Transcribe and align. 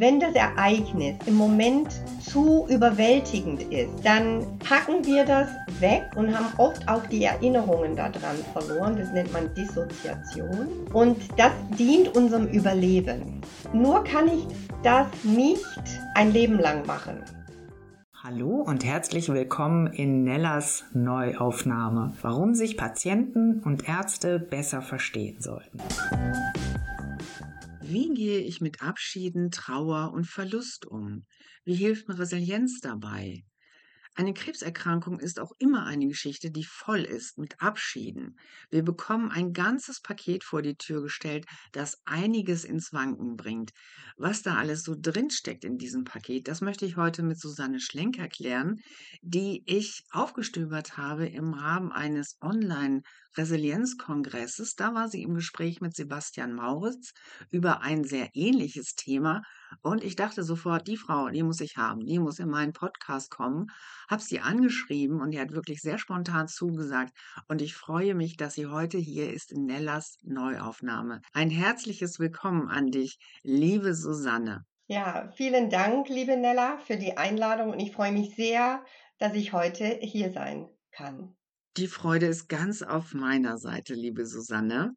Wenn 0.00 0.18
das 0.18 0.34
Ereignis 0.34 1.16
im 1.26 1.34
Moment 1.34 1.88
zu 2.22 2.66
überwältigend 2.70 3.60
ist, 3.70 3.90
dann 4.02 4.58
packen 4.58 5.04
wir 5.04 5.26
das 5.26 5.50
weg 5.78 6.04
und 6.16 6.34
haben 6.34 6.46
oft 6.56 6.88
auch 6.88 7.04
die 7.08 7.22
Erinnerungen 7.22 7.96
daran 7.96 8.36
verloren. 8.54 8.96
Das 8.96 9.12
nennt 9.12 9.30
man 9.30 9.52
Dissoziation. 9.52 10.68
Und 10.94 11.18
das 11.36 11.52
dient 11.78 12.16
unserem 12.16 12.46
Überleben. 12.46 13.42
Nur 13.74 14.02
kann 14.04 14.28
ich 14.28 14.46
das 14.82 15.06
nicht 15.22 15.68
ein 16.14 16.32
Leben 16.32 16.58
lang 16.58 16.86
machen. 16.86 17.22
Hallo 18.14 18.64
und 18.66 18.86
herzlich 18.86 19.28
willkommen 19.28 19.86
in 19.88 20.24
Nellas 20.24 20.82
Neuaufnahme. 20.94 22.14
Warum 22.22 22.54
sich 22.54 22.78
Patienten 22.78 23.60
und 23.66 23.86
Ärzte 23.86 24.38
besser 24.38 24.80
verstehen 24.80 25.42
sollten. 25.42 25.78
Wie 27.92 28.14
gehe 28.14 28.38
ich 28.38 28.60
mit 28.60 28.82
Abschieden, 28.82 29.50
Trauer 29.50 30.12
und 30.12 30.24
Verlust 30.24 30.86
um? 30.86 31.26
Wie 31.64 31.74
hilft 31.74 32.06
mir 32.06 32.20
Resilienz 32.20 32.78
dabei? 32.78 33.42
Eine 34.14 34.32
Krebserkrankung 34.32 35.18
ist 35.18 35.40
auch 35.40 35.50
immer 35.58 35.86
eine 35.86 36.06
Geschichte, 36.06 36.52
die 36.52 36.62
voll 36.62 37.00
ist 37.00 37.36
mit 37.36 37.60
Abschieden. 37.60 38.38
Wir 38.70 38.84
bekommen 38.84 39.32
ein 39.32 39.52
ganzes 39.52 40.00
Paket 40.00 40.44
vor 40.44 40.62
die 40.62 40.76
Tür 40.76 41.02
gestellt, 41.02 41.46
das 41.72 41.98
einiges 42.04 42.62
ins 42.64 42.92
Wanken 42.92 43.34
bringt. 43.34 43.72
Was 44.16 44.42
da 44.42 44.54
alles 44.54 44.84
so 44.84 44.94
drinsteckt 44.96 45.64
in 45.64 45.76
diesem 45.76 46.04
Paket, 46.04 46.46
das 46.46 46.60
möchte 46.60 46.86
ich 46.86 46.96
heute 46.96 47.24
mit 47.24 47.40
Susanne 47.40 47.80
Schlenk 47.80 48.18
erklären, 48.18 48.76
die 49.20 49.64
ich 49.66 50.04
aufgestöbert 50.12 50.96
habe 50.96 51.26
im 51.26 51.54
Rahmen 51.54 51.90
eines 51.90 52.36
Online- 52.40 53.02
Resilienzkongresses. 53.36 54.74
Da 54.74 54.94
war 54.94 55.08
sie 55.08 55.22
im 55.22 55.34
Gespräch 55.34 55.80
mit 55.80 55.94
Sebastian 55.94 56.52
Mauritz 56.52 57.12
über 57.50 57.82
ein 57.82 58.04
sehr 58.04 58.28
ähnliches 58.34 58.94
Thema. 58.94 59.42
Und 59.82 60.02
ich 60.02 60.16
dachte 60.16 60.42
sofort, 60.42 60.88
die 60.88 60.96
Frau, 60.96 61.28
die 61.28 61.42
muss 61.42 61.60
ich 61.60 61.76
haben, 61.76 62.04
die 62.04 62.18
muss 62.18 62.38
in 62.38 62.48
meinen 62.48 62.72
Podcast 62.72 63.30
kommen. 63.30 63.66
Hab 64.08 64.20
sie 64.20 64.40
angeschrieben 64.40 65.20
und 65.20 65.30
die 65.30 65.40
hat 65.40 65.52
wirklich 65.52 65.80
sehr 65.80 65.98
spontan 65.98 66.48
zugesagt. 66.48 67.12
Und 67.48 67.62
ich 67.62 67.74
freue 67.74 68.14
mich, 68.14 68.36
dass 68.36 68.54
sie 68.54 68.66
heute 68.66 68.98
hier 68.98 69.32
ist 69.32 69.52
in 69.52 69.66
Nellas 69.66 70.16
Neuaufnahme. 70.22 71.20
Ein 71.32 71.50
herzliches 71.50 72.18
Willkommen 72.18 72.68
an 72.68 72.90
dich, 72.90 73.18
liebe 73.42 73.94
Susanne. 73.94 74.64
Ja, 74.86 75.30
vielen 75.36 75.70
Dank, 75.70 76.08
liebe 76.08 76.36
Nella, 76.36 76.78
für 76.78 76.96
die 76.96 77.16
Einladung 77.16 77.70
und 77.70 77.78
ich 77.78 77.92
freue 77.92 78.10
mich 78.10 78.34
sehr, 78.34 78.84
dass 79.18 79.34
ich 79.34 79.52
heute 79.52 79.84
hier 80.02 80.32
sein 80.32 80.68
kann. 80.90 81.36
Die 81.76 81.86
Freude 81.86 82.26
ist 82.26 82.48
ganz 82.48 82.82
auf 82.82 83.14
meiner 83.14 83.56
Seite, 83.56 83.94
liebe 83.94 84.26
Susanne. 84.26 84.92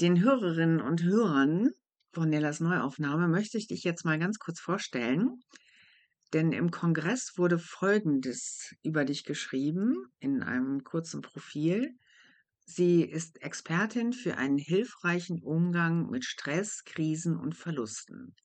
Den 0.00 0.22
Hörerinnen 0.22 0.80
und 0.80 1.02
Hörern 1.02 1.70
von 2.12 2.28
Nellas 2.28 2.60
Neuaufnahme 2.60 3.26
möchte 3.26 3.58
ich 3.58 3.66
dich 3.66 3.82
jetzt 3.82 4.04
mal 4.04 4.16
ganz 4.16 4.38
kurz 4.38 4.60
vorstellen. 4.60 5.40
Denn 6.32 6.52
im 6.52 6.70
Kongress 6.70 7.32
wurde 7.36 7.58
Folgendes 7.58 8.72
über 8.84 9.04
dich 9.04 9.24
geschrieben 9.24 9.96
in 10.20 10.44
einem 10.44 10.84
kurzen 10.84 11.22
Profil. 11.22 11.90
Sie 12.64 13.02
ist 13.02 13.42
Expertin 13.42 14.12
für 14.12 14.36
einen 14.36 14.58
hilfreichen 14.58 15.42
Umgang 15.42 16.08
mit 16.08 16.24
Stress, 16.24 16.84
Krisen 16.84 17.36
und 17.36 17.56
Verlusten. 17.56 18.36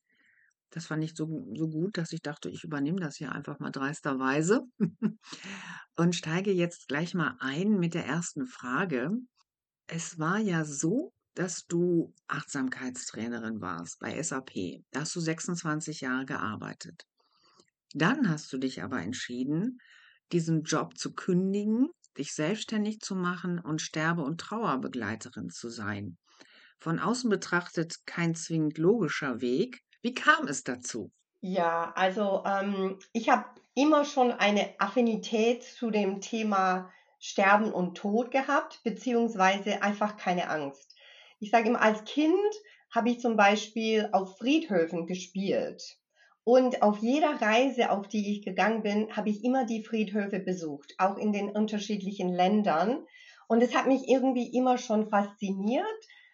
Das 0.72 0.86
fand 0.86 1.04
ich 1.04 1.14
so, 1.14 1.26
so 1.54 1.68
gut, 1.68 1.98
dass 1.98 2.12
ich 2.12 2.22
dachte, 2.22 2.48
ich 2.48 2.64
übernehme 2.64 2.98
das 2.98 3.16
hier 3.16 3.30
einfach 3.30 3.58
mal 3.58 3.70
dreisterweise 3.70 4.62
und 5.96 6.16
steige 6.16 6.50
jetzt 6.50 6.88
gleich 6.88 7.12
mal 7.14 7.36
ein 7.40 7.78
mit 7.78 7.92
der 7.92 8.06
ersten 8.06 8.46
Frage. 8.46 9.10
Es 9.86 10.18
war 10.18 10.38
ja 10.38 10.64
so, 10.64 11.12
dass 11.34 11.66
du 11.66 12.14
Achtsamkeitstrainerin 12.26 13.60
warst 13.60 13.98
bei 14.00 14.20
SAP. 14.22 14.82
Da 14.90 15.00
hast 15.00 15.14
du 15.14 15.20
26 15.20 16.00
Jahre 16.00 16.24
gearbeitet. 16.24 17.04
Dann 17.94 18.30
hast 18.30 18.50
du 18.54 18.58
dich 18.58 18.82
aber 18.82 19.02
entschieden, 19.02 19.78
diesen 20.32 20.62
Job 20.62 20.96
zu 20.96 21.12
kündigen, 21.12 21.88
dich 22.16 22.34
selbstständig 22.34 23.00
zu 23.00 23.14
machen 23.14 23.58
und 23.58 23.82
Sterbe- 23.82 24.24
und 24.24 24.40
Trauerbegleiterin 24.40 25.50
zu 25.50 25.68
sein. 25.68 26.16
Von 26.78 26.98
außen 26.98 27.28
betrachtet 27.28 27.96
kein 28.06 28.34
zwingend 28.34 28.78
logischer 28.78 29.42
Weg, 29.42 29.82
wie 30.02 30.14
kam 30.14 30.46
es 30.48 30.64
dazu? 30.64 31.10
Ja, 31.40 31.92
also 31.96 32.44
ähm, 32.46 32.98
ich 33.12 33.28
habe 33.28 33.44
immer 33.74 34.04
schon 34.04 34.30
eine 34.30 34.68
Affinität 34.78 35.62
zu 35.62 35.90
dem 35.90 36.20
Thema 36.20 36.90
Sterben 37.18 37.72
und 37.72 37.96
Tod 37.96 38.30
gehabt, 38.30 38.80
beziehungsweise 38.84 39.82
einfach 39.82 40.16
keine 40.16 40.50
Angst. 40.50 40.94
Ich 41.40 41.50
sage 41.50 41.68
immer, 41.68 41.80
als 41.80 42.04
Kind 42.04 42.34
habe 42.90 43.10
ich 43.10 43.20
zum 43.20 43.36
Beispiel 43.36 44.08
auf 44.12 44.38
Friedhöfen 44.38 45.06
gespielt. 45.06 45.98
Und 46.44 46.82
auf 46.82 46.98
jeder 46.98 47.40
Reise, 47.40 47.90
auf 47.90 48.08
die 48.08 48.32
ich 48.32 48.44
gegangen 48.44 48.82
bin, 48.82 49.16
habe 49.16 49.30
ich 49.30 49.44
immer 49.44 49.64
die 49.64 49.84
Friedhöfe 49.84 50.40
besucht, 50.40 50.94
auch 50.98 51.16
in 51.16 51.32
den 51.32 51.50
unterschiedlichen 51.50 52.28
Ländern. 52.28 53.06
Und 53.46 53.62
es 53.62 53.74
hat 53.74 53.86
mich 53.86 54.08
irgendwie 54.08 54.48
immer 54.48 54.76
schon 54.76 55.08
fasziniert, 55.08 55.86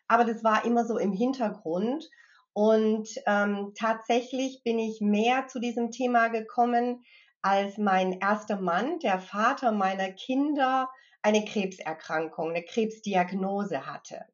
aber 0.06 0.24
das 0.24 0.42
war 0.42 0.64
immer 0.64 0.86
so 0.86 0.96
im 0.96 1.12
Hintergrund. 1.12 2.08
Und 2.53 3.09
ähm, 3.26 3.72
tatsächlich 3.76 4.62
bin 4.64 4.78
ich 4.78 5.00
mehr 5.00 5.47
zu 5.47 5.60
diesem 5.60 5.91
Thema 5.91 6.28
gekommen, 6.28 7.04
als 7.42 7.78
mein 7.78 8.19
erster 8.20 8.60
Mann, 8.60 8.98
der 8.98 9.20
Vater 9.20 9.72
meiner 9.72 10.10
Kinder, 10.12 10.88
eine 11.22 11.44
Krebserkrankung, 11.44 12.50
eine 12.50 12.64
Krebsdiagnose 12.64 13.87
hatte. 13.87 14.25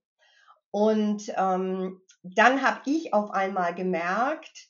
Und 0.70 1.32
ähm, 1.36 2.00
dann 2.22 2.62
habe 2.62 2.80
ich 2.86 3.12
auf 3.12 3.30
einmal 3.30 3.74
gemerkt, 3.74 4.68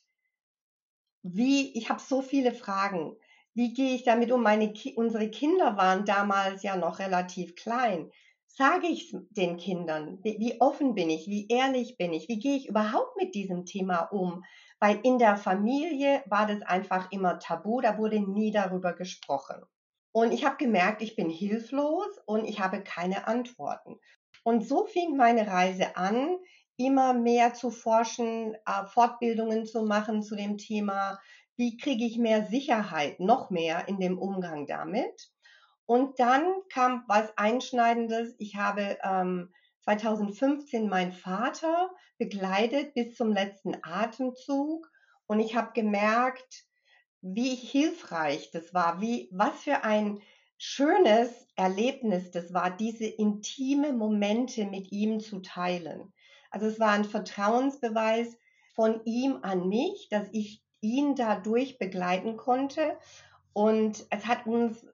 wie 1.23 1.75
ich 1.77 1.89
habe 1.89 1.99
so 1.99 2.21
viele 2.21 2.53
Fragen. 2.53 3.15
Wie 3.53 3.73
gehe 3.73 3.95
ich 3.95 4.03
damit 4.03 4.31
um? 4.31 4.43
Meine, 4.43 4.73
unsere 4.95 5.29
Kinder 5.29 5.77
waren 5.77 6.05
damals 6.05 6.61
ja 6.61 6.75
noch 6.75 6.99
relativ 6.99 7.55
klein 7.55 8.11
sage 8.55 8.87
ich 8.87 9.15
den 9.29 9.57
Kindern? 9.57 10.19
Wie, 10.23 10.37
wie 10.39 10.61
offen 10.61 10.95
bin 10.95 11.09
ich? 11.09 11.27
Wie 11.27 11.47
ehrlich 11.49 11.97
bin 11.97 12.13
ich? 12.13 12.27
Wie 12.29 12.39
gehe 12.39 12.55
ich 12.55 12.69
überhaupt 12.69 13.17
mit 13.17 13.35
diesem 13.35 13.65
Thema 13.65 14.03
um? 14.11 14.43
Weil 14.79 14.99
in 15.03 15.19
der 15.19 15.37
Familie 15.37 16.23
war 16.27 16.47
das 16.47 16.61
einfach 16.61 17.11
immer 17.11 17.39
tabu, 17.39 17.81
da 17.81 17.97
wurde 17.97 18.19
nie 18.19 18.51
darüber 18.51 18.93
gesprochen. 18.93 19.61
Und 20.13 20.31
ich 20.31 20.45
habe 20.45 20.55
gemerkt, 20.57 21.01
ich 21.01 21.15
bin 21.17 21.29
hilflos 21.29 22.07
und 22.25 22.45
ich 22.45 22.61
habe 22.61 22.81
keine 22.81 23.27
Antworten. 23.27 23.97
Und 24.43 24.65
so 24.65 24.85
fing 24.85 25.17
meine 25.17 25.47
Reise 25.47 25.97
an, 25.97 26.37
immer 26.77 27.13
mehr 27.13 27.53
zu 27.53 27.71
forschen, 27.71 28.55
äh, 28.65 28.85
Fortbildungen 28.87 29.65
zu 29.65 29.83
machen 29.83 30.23
zu 30.23 30.35
dem 30.35 30.57
Thema, 30.57 31.19
wie 31.57 31.77
kriege 31.77 32.05
ich 32.05 32.17
mehr 32.17 32.45
Sicherheit, 32.45 33.19
noch 33.19 33.49
mehr 33.49 33.87
in 33.87 33.99
dem 33.99 34.17
Umgang 34.17 34.65
damit. 34.65 35.31
Und 35.85 36.19
dann 36.19 36.53
kam 36.71 37.03
was 37.07 37.37
Einschneidendes. 37.37 38.35
Ich 38.39 38.55
habe 38.55 38.97
ähm, 39.03 39.53
2015 39.83 40.89
meinen 40.89 41.11
Vater 41.11 41.91
begleitet 42.17 42.93
bis 42.95 43.15
zum 43.15 43.31
letzten 43.31 43.77
Atemzug 43.83 44.89
und 45.27 45.39
ich 45.39 45.55
habe 45.55 45.73
gemerkt, 45.73 46.65
wie 47.21 47.55
hilfreich 47.55 48.51
das 48.51 48.73
war, 48.73 49.01
wie 49.01 49.29
was 49.31 49.61
für 49.61 49.83
ein 49.83 50.21
schönes 50.57 51.29
Erlebnis 51.55 52.31
das 52.31 52.53
war, 52.53 52.75
diese 52.75 53.05
intime 53.05 53.93
Momente 53.93 54.65
mit 54.65 54.91
ihm 54.91 55.19
zu 55.19 55.39
teilen. 55.39 56.13
Also 56.49 56.67
es 56.67 56.79
war 56.79 56.91
ein 56.91 57.05
Vertrauensbeweis 57.05 58.37
von 58.73 59.03
ihm 59.05 59.39
an 59.41 59.67
mich, 59.67 60.07
dass 60.09 60.27
ich 60.31 60.63
ihn 60.81 61.15
dadurch 61.15 61.77
begleiten 61.77 62.37
konnte 62.37 62.97
und 63.55 64.05
es 64.09 64.27
hat 64.27 64.47
uns 64.47 64.85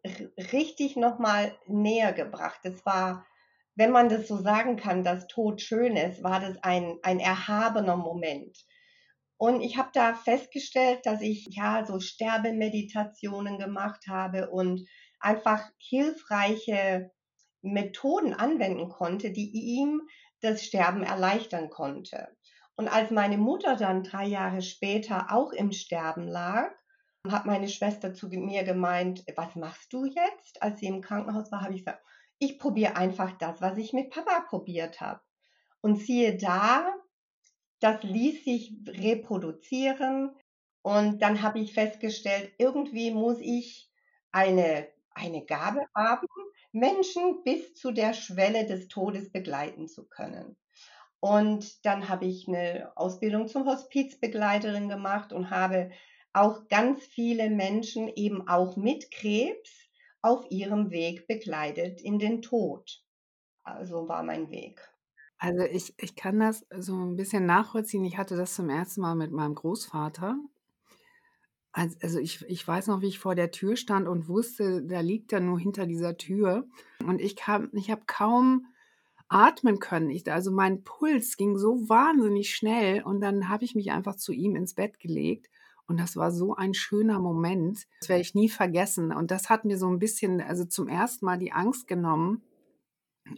richtig 0.54 0.96
nochmal 0.96 1.58
näher 1.66 2.14
gebracht. 2.14 2.60
Es 2.62 2.86
war, 2.86 3.26
wenn 3.74 3.90
man 3.90 4.08
das 4.08 4.28
so 4.28 4.38
sagen 4.38 4.76
kann, 4.76 5.04
dass 5.04 5.26
Tod 5.26 5.62
schön 5.62 5.96
ist, 5.98 6.22
war 6.22 6.40
das 6.40 6.62
ein, 6.62 7.00
ein 7.02 7.20
erhabener 7.20 7.98
Moment. 7.98 8.56
Und 9.38 9.62
ich 9.62 9.78
habe 9.78 9.90
da 9.94 10.14
festgestellt, 10.14 11.08
dass 11.08 11.22
ich 11.22 11.48
ja 11.50 11.88
so 11.88 12.00
Sterbemeditationen 12.00 13.58
gemacht 13.58 14.06
habe 14.08 14.52
und 14.52 14.88
einfach 15.20 15.68
hilfreiche 15.80 17.10
Methoden 17.64 18.36
anwenden 18.36 18.90
konnte, 18.90 19.32
die 19.32 19.50
ihm 19.50 20.04
das 20.42 20.64
Sterben 20.64 21.02
erleichtern 21.02 21.72
konnte. 21.72 22.28
Und 22.76 22.90
als 22.90 23.10
meine 23.10 23.40
Mutter 23.40 23.76
dann 23.76 24.04
drei 24.04 24.28
Jahre 24.28 24.62
später 24.62 25.32
auch 25.32 25.52
im 25.52 25.72
Sterben 25.72 26.28
lag, 26.28 26.72
hat 27.30 27.46
meine 27.46 27.68
Schwester 27.68 28.14
zu 28.14 28.28
mir 28.30 28.64
gemeint, 28.64 29.24
was 29.36 29.56
machst 29.56 29.94
du 29.94 30.06
jetzt? 30.06 30.62
Als 30.62 30.80
sie 30.80 30.88
im 30.88 31.02
Krankenhaus 31.02 31.52
war, 31.52 31.62
habe 31.62 31.74
ich 31.74 31.82
gesagt, 31.82 32.04
ich 32.40 32.58
probiere 32.58 32.96
einfach 32.96 33.32
das, 33.38 33.62
was 33.62 33.78
ich 33.78 33.94
mit 33.94 34.10
Papa 34.10 34.42
probiert 34.50 35.00
habe. 35.02 35.22
Und 35.82 35.98
siehe 35.98 36.38
da, 36.38 36.92
das 37.80 38.02
ließ 38.04 38.44
sich 38.44 38.74
reproduzieren. 38.88 40.36
Und 40.82 41.22
dann 41.22 41.42
habe 41.44 41.60
ich 41.60 41.74
festgestellt, 41.74 42.54
irgendwie 42.58 43.12
muss 43.12 43.38
ich 43.40 43.92
eine, 44.32 44.88
eine 45.12 45.46
Gabe 45.46 45.86
haben, 45.96 46.28
Menschen 46.72 47.44
bis 47.44 47.76
zu 47.76 47.92
der 47.92 48.14
Schwelle 48.14 48.66
des 48.66 48.88
Todes 48.88 49.32
begleiten 49.32 49.88
zu 49.88 50.08
können. 50.08 50.58
Und 51.20 51.86
dann 51.86 52.10
habe 52.10 52.26
ich 52.26 52.48
eine 52.48 52.92
Ausbildung 52.96 53.48
zum 53.48 53.68
Hospizbegleiterin 53.68 54.90
gemacht 54.90 55.34
und 55.34 55.52
habe 55.52 55.92
auch 56.34 56.68
ganz 56.70 57.04
viele 57.06 57.50
Menschen 57.50 58.08
eben 58.08 58.48
auch 58.48 58.78
mit 58.78 59.12
Krebs 59.12 59.90
auf 60.22 60.46
ihrem 60.50 60.92
Weg 60.92 61.28
begleitet 61.28 62.02
in 62.02 62.20
den 62.20 62.42
Tod. 62.42 63.04
Also 63.64 64.08
war 64.08 64.24
mein 64.24 64.50
Weg. 64.50 64.82
Also 65.38 65.64
ich, 65.64 65.94
ich 65.98 66.16
kann 66.16 66.40
das 66.40 66.66
so 66.78 66.96
ein 66.96 67.16
bisschen 67.16 67.46
nachvollziehen. 67.46 68.06
Ich 68.06 68.18
hatte 68.18 68.36
das 68.38 68.54
zum 68.54 68.70
ersten 68.70 69.02
Mal 69.02 69.16
mit 69.16 69.32
meinem 69.32 69.56
Großvater. 69.56 70.38
Also 71.72 72.20
ich, 72.20 72.46
ich 72.48 72.68
weiß 72.68 72.88
noch, 72.88 73.02
wie 73.02 73.08
ich 73.08 73.18
vor 73.18 73.34
der 73.34 73.50
Tür 73.50 73.76
stand 73.78 74.08
und 74.08 74.28
wusste, 74.28 74.84
da 74.84 75.00
liegt 75.00 75.32
er 75.32 75.40
nur 75.40 75.58
hinter 75.58 75.88
dieser 75.88 76.18
Tür. 76.18 76.68
Und 77.00 77.22
ich 77.22 77.36
kam, 77.36 77.70
ich 77.74 77.90
habe 77.90 78.04
kaum 78.06 78.68
atmen 79.30 79.80
können. 79.80 80.10
Ich, 80.10 80.30
also 80.32 80.52
mein 80.52 80.84
Puls 80.84 81.38
ging 81.38 81.58
so 81.58 81.88
wahnsinnig 81.90 82.54
schnell 82.54 83.02
und 83.02 83.22
dann 83.22 83.48
habe 83.48 83.64
ich 83.64 83.74
mich 83.74 83.92
einfach 83.92 84.18
zu 84.18 84.34
ihm 84.34 84.56
ins 84.56 84.76
Bett 84.76 85.00
gelegt. 85.00 85.50
Und 85.92 85.98
das 85.98 86.16
war 86.16 86.32
so 86.32 86.56
ein 86.56 86.74
schöner 86.74 87.20
Moment. 87.20 87.86
Das 88.00 88.08
werde 88.08 88.22
ich 88.22 88.34
nie 88.34 88.48
vergessen. 88.48 89.12
Und 89.12 89.30
das 89.30 89.50
hat 89.50 89.66
mir 89.66 89.78
so 89.78 89.90
ein 89.90 90.00
bisschen, 90.00 90.40
also 90.40 90.64
zum 90.64 90.88
ersten 90.88 91.26
Mal 91.26 91.38
die 91.38 91.52
Angst 91.52 91.86
genommen, 91.86 92.44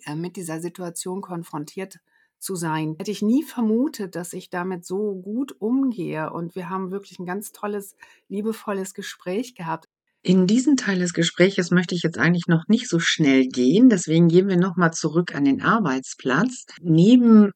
äh, 0.06 0.14
mit 0.14 0.36
dieser 0.36 0.62
Situation 0.62 1.22
konfrontiert 1.22 1.98
zu 2.38 2.54
sein. 2.56 2.94
Hätte 3.00 3.10
ich 3.10 3.24
nie 3.24 3.42
vermutet, 3.42 4.16
dass 4.16 4.34
ich 4.34 4.52
damit 4.52 4.86
so 4.86 5.16
gut 5.16 5.56
umgehe. 5.60 6.32
Und 6.32 6.54
wir 6.56 6.70
haben 6.70 6.92
wirklich 6.92 7.18
ein 7.18 7.26
ganz 7.26 7.54
tolles, 7.54 7.96
liebevolles 8.28 8.94
Gespräch 8.94 9.56
gehabt. 9.56 9.90
In 10.22 10.46
diesen 10.46 10.78
Teil 10.78 11.00
des 11.00 11.14
Gespräches 11.14 11.72
möchte 11.72 11.96
ich 11.96 12.04
jetzt 12.04 12.20
eigentlich 12.20 12.46
noch 12.46 12.68
nicht 12.68 12.88
so 12.88 13.00
schnell 13.00 13.48
gehen. 13.48 13.90
Deswegen 13.90 14.28
gehen 14.28 14.48
wir 14.48 14.58
nochmal 14.58 14.94
zurück 14.94 15.34
an 15.34 15.46
den 15.46 15.64
Arbeitsplatz. 15.64 16.66
Neben 16.84 17.50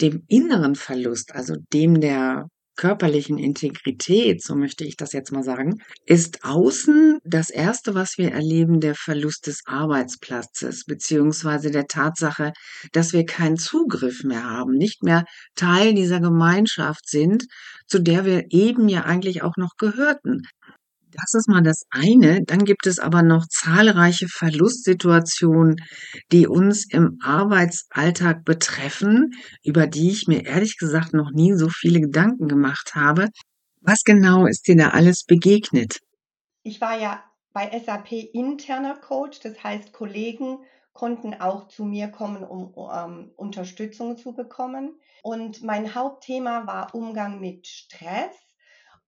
dem 0.00 0.24
inneren 0.26 0.74
Verlust, 0.74 1.34
also 1.34 1.54
dem 1.74 2.00
der 2.00 2.48
körperlichen 2.78 3.38
Integrität, 3.38 4.42
so 4.42 4.54
möchte 4.54 4.84
ich 4.84 4.96
das 4.96 5.12
jetzt 5.12 5.32
mal 5.32 5.42
sagen, 5.42 5.82
ist 6.06 6.44
außen 6.44 7.18
das 7.24 7.50
Erste, 7.50 7.94
was 7.94 8.18
wir 8.18 8.32
erleben, 8.32 8.80
der 8.80 8.94
Verlust 8.94 9.48
des 9.48 9.62
Arbeitsplatzes, 9.66 10.84
beziehungsweise 10.84 11.70
der 11.72 11.88
Tatsache, 11.88 12.52
dass 12.92 13.12
wir 13.12 13.26
keinen 13.26 13.56
Zugriff 13.56 14.22
mehr 14.22 14.44
haben, 14.44 14.74
nicht 14.74 15.02
mehr 15.02 15.24
Teil 15.56 15.92
dieser 15.92 16.20
Gemeinschaft 16.20 17.08
sind, 17.08 17.46
zu 17.88 17.98
der 17.98 18.24
wir 18.24 18.44
eben 18.50 18.88
ja 18.88 19.02
eigentlich 19.02 19.42
auch 19.42 19.56
noch 19.56 19.72
gehörten. 19.76 20.42
Das 21.20 21.34
ist 21.34 21.48
mal 21.48 21.62
das 21.62 21.82
eine. 21.90 22.44
Dann 22.44 22.64
gibt 22.64 22.86
es 22.86 23.00
aber 23.00 23.22
noch 23.22 23.46
zahlreiche 23.48 24.28
Verlustsituationen, 24.28 25.76
die 26.30 26.46
uns 26.46 26.86
im 26.88 27.18
Arbeitsalltag 27.22 28.44
betreffen, 28.44 29.32
über 29.64 29.88
die 29.88 30.10
ich 30.10 30.28
mir 30.28 30.46
ehrlich 30.46 30.76
gesagt 30.76 31.14
noch 31.14 31.30
nie 31.32 31.54
so 31.54 31.68
viele 31.68 32.00
Gedanken 32.00 32.46
gemacht 32.46 32.92
habe. 32.94 33.28
Was 33.80 34.02
genau 34.04 34.46
ist 34.46 34.68
dir 34.68 34.76
da 34.76 34.90
alles 34.90 35.24
begegnet? 35.24 35.98
Ich 36.62 36.80
war 36.80 36.98
ja 36.98 37.24
bei 37.52 37.70
SAP 37.84 38.12
interner 38.32 38.96
Coach, 38.96 39.40
das 39.40 39.62
heißt 39.64 39.92
Kollegen 39.92 40.58
konnten 40.92 41.34
auch 41.34 41.68
zu 41.68 41.84
mir 41.84 42.08
kommen, 42.08 42.42
um, 42.44 42.74
ähm, 42.92 43.32
Unterstützung 43.36 44.16
zu 44.16 44.34
bekommen. 44.34 45.00
Und 45.22 45.62
mein 45.62 45.94
Hauptthema 45.94 46.66
war 46.66 46.94
Umgang 46.94 47.40
mit 47.40 47.66
Stress. 47.66 48.34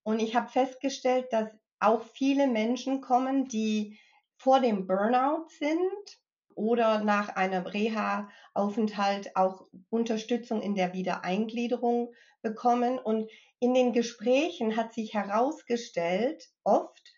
Und 0.05 0.21
ich 0.21 0.37
habe 0.37 0.49
festgestellt, 0.49 1.27
dass 1.31 1.51
auch 1.81 2.05
viele 2.15 2.47
Menschen 2.47 3.01
kommen, 3.01 3.49
die 3.49 3.99
vor 4.37 4.61
dem 4.61 4.87
Burnout 4.87 5.49
sind 5.59 6.21
oder 6.55 7.03
nach 7.03 7.31
einem 7.37 7.67
Reha-Aufenthalt 7.67 9.37
auch 9.37 9.67
Unterstützung 9.89 10.63
in 10.63 10.75
der 10.75 10.93
Wiedereingliederung 10.93 12.13
bekommen. 12.43 12.99
Und 12.99 13.31
in 13.61 13.75
den 13.75 13.93
Gesprächen 13.93 14.77
hat 14.77 14.93
sich 14.93 15.15
herausgestellt 15.15 16.49
oft, 16.65 17.13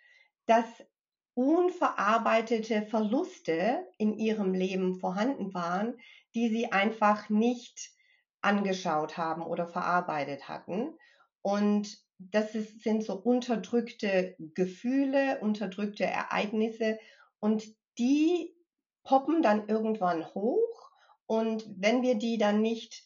dass 0.47 0.65
unverarbeitete 1.35 2.83
Verluste 2.83 3.87
in 3.99 4.19
ihrem 4.19 4.53
Leben 4.53 4.99
vorhanden 4.99 5.55
waren, 5.55 5.99
die 6.35 6.49
sie 6.49 6.73
einfach 6.73 7.29
nicht 7.31 7.91
angeschaut 8.43 9.17
haben 9.17 9.43
oder 9.43 9.67
verarbeitet 9.67 10.49
hatten. 10.49 10.95
Und 11.41 11.99
das 12.31 12.55
ist, 12.55 12.83
sind 12.83 13.05
so 13.05 13.15
unterdrückte 13.15 14.37
Gefühle, 14.39 15.41
unterdrückte 15.41 16.05
Ereignisse 16.05 16.99
und 17.41 17.65
die 17.99 18.55
poppen 19.05 19.43
dann 19.43 19.69
irgendwann 19.69 20.27
hoch 20.35 20.91
und 21.27 21.65
wenn 21.77 22.03
wir 22.03 22.17
die 22.17 22.39
dann 22.39 22.61
nicht 22.61 23.05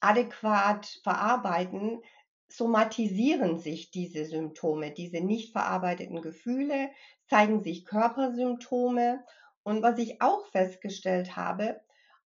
adäquat 0.00 0.86
verarbeiten, 1.02 2.02
somatisieren 2.48 3.58
sich 3.58 3.90
diese 3.90 4.24
Symptome, 4.24 4.90
diese 4.90 5.20
nicht 5.20 5.52
verarbeiteten 5.52 6.20
Gefühle, 6.20 6.90
zeigen 7.28 7.62
sich 7.62 7.84
Körpersymptome 7.84 9.24
und 9.62 9.82
was 9.82 9.98
ich 9.98 10.20
auch 10.20 10.46
festgestellt 10.46 11.36
habe, 11.36 11.80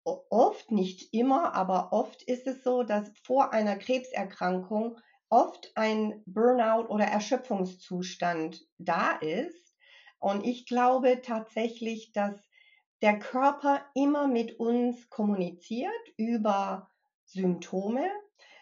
oft, 0.03 0.71
nicht 0.71 1.13
immer, 1.13 1.53
aber 1.53 1.93
oft 1.93 2.23
ist 2.23 2.47
es 2.47 2.63
so, 2.63 2.83
dass 2.83 3.11
vor 3.23 3.53
einer 3.53 3.77
Krebserkrankung 3.77 4.97
oft 5.31 5.71
ein 5.75 6.21
Burnout 6.25 6.89
oder 6.89 7.05
Erschöpfungszustand 7.05 8.67
da 8.77 9.13
ist. 9.13 9.75
Und 10.19 10.45
ich 10.45 10.67
glaube 10.67 11.21
tatsächlich, 11.23 12.11
dass 12.11 12.35
der 13.01 13.17
Körper 13.17 13.83
immer 13.95 14.27
mit 14.27 14.59
uns 14.59 15.09
kommuniziert 15.09 15.91
über 16.17 16.91
Symptome. 17.25 18.07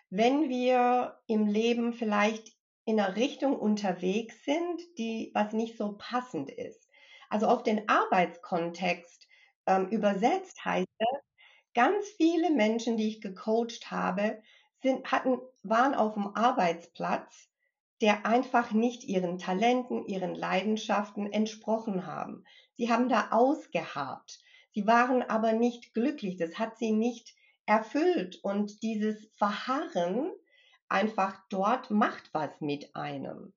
Wenn 0.09 0.47
wir 0.47 1.19
im 1.27 1.47
Leben 1.47 1.91
vielleicht 1.91 2.53
in 2.85 2.99
einer 2.99 3.15
Richtung 3.15 3.59
unterwegs 3.59 4.45
sind, 4.45 4.81
die 4.97 5.31
was 5.33 5.53
nicht 5.53 5.77
so 5.77 5.95
passend 5.97 6.49
ist. 6.51 6.87
Also 7.29 7.47
auf 7.47 7.63
den 7.63 7.89
Arbeitskontext 7.89 9.27
ähm, 9.65 9.87
übersetzt 9.89 10.63
heißt 10.63 10.87
das, 10.97 11.21
ganz 11.73 12.07
viele 12.17 12.51
Menschen, 12.51 12.97
die 12.97 13.07
ich 13.07 13.21
gecoacht 13.21 13.91
habe, 13.91 14.41
sind, 14.81 15.11
hatten, 15.11 15.39
waren 15.63 15.93
auf 15.93 16.13
dem 16.13 16.35
Arbeitsplatz, 16.35 17.49
der 18.01 18.25
einfach 18.25 18.71
nicht 18.71 19.03
ihren 19.03 19.37
Talenten, 19.37 20.05
ihren 20.05 20.33
Leidenschaften 20.33 21.31
entsprochen 21.31 22.05
haben. 22.05 22.45
Sie 22.75 22.91
haben 22.91 23.09
da 23.09 23.29
ausgeharrt. 23.31 24.39
Sie 24.71 24.87
waren 24.87 25.21
aber 25.21 25.53
nicht 25.53 25.93
glücklich. 25.93 26.37
Das 26.37 26.57
hat 26.57 26.77
sie 26.77 26.91
nicht 26.91 27.35
erfüllt. 27.65 28.39
Und 28.41 28.81
dieses 28.83 29.29
Verharren 29.35 30.31
einfach 30.87 31.37
dort 31.49 31.91
macht 31.91 32.33
was 32.33 32.61
mit 32.61 32.95
einem. 32.95 33.53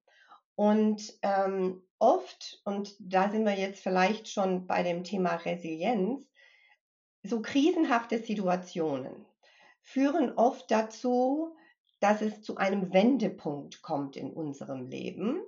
Und 0.54 1.14
ähm, 1.22 1.82
oft, 1.98 2.60
und 2.64 2.94
da 2.98 3.31
sind 3.31 3.44
wir 3.44 3.58
jetzt 3.58 3.82
vielleicht 3.82 4.29
schon 4.29 4.67
bei 4.67 4.82
dem 4.82 5.05
Thema 5.05 5.36
Resilienz, 5.36 6.29
so 7.22 7.41
krisenhafte 7.41 8.19
Situationen, 8.19 9.24
führen 9.82 10.32
oft 10.36 10.70
dazu, 10.70 11.55
dass 12.01 12.22
es 12.22 12.43
zu 12.43 12.56
einem 12.56 12.93
Wendepunkt 12.93 13.82
kommt 13.82 14.17
in 14.17 14.32
unserem 14.32 14.86
Leben. 14.86 15.41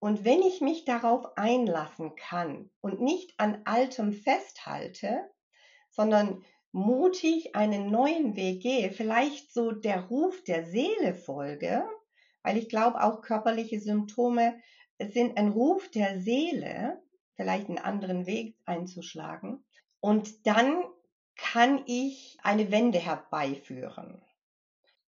Und 0.00 0.24
wenn 0.24 0.42
ich 0.42 0.60
mich 0.60 0.84
darauf 0.84 1.36
einlassen 1.36 2.14
kann 2.14 2.70
und 2.80 3.00
nicht 3.00 3.34
an 3.38 3.62
altem 3.64 4.12
festhalte, 4.12 5.28
sondern 5.90 6.44
mutig 6.72 7.56
einen 7.56 7.90
neuen 7.90 8.36
Weg 8.36 8.62
gehe, 8.62 8.90
vielleicht 8.90 9.52
so 9.52 9.72
der 9.72 10.02
Ruf 10.06 10.44
der 10.44 10.64
Seele 10.64 11.14
folge, 11.14 11.84
weil 12.42 12.58
ich 12.58 12.68
glaube, 12.68 13.02
auch 13.02 13.22
körperliche 13.22 13.80
Symptome 13.80 14.60
sind 14.98 15.36
ein 15.36 15.48
Ruf 15.48 15.90
der 15.90 16.20
Seele, 16.20 17.02
vielleicht 17.34 17.68
einen 17.68 17.78
anderen 17.78 18.26
Weg 18.26 18.56
einzuschlagen. 18.66 19.64
Und 20.00 20.46
dann 20.46 20.84
kann 21.38 21.82
ich 21.86 22.36
eine 22.42 22.70
Wende 22.70 22.98
herbeiführen. 22.98 24.20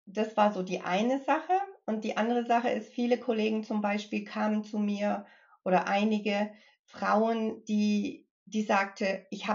Das 0.07 0.37
war 0.37 0.53
so 0.53 0.63
die 0.63 0.81
eine 0.81 1.23
Sache. 1.23 1.53
Und 1.85 2.05
die 2.05 2.17
andere 2.17 2.47
Sache 2.47 2.71
ist, 2.71 2.93
viele 2.93 3.19
Kollegen 3.19 3.65
zum 3.65 3.83
Beispiel 3.83 4.25
kamen 4.25 4.65
zu 4.65 4.79
mir 4.79 5.27
oder 5.65 5.87
einige 5.89 6.51
Frauen, 6.85 7.65
die, 7.67 8.27
die 8.47 8.63
sagte, 8.63 9.27
ich 9.31 9.47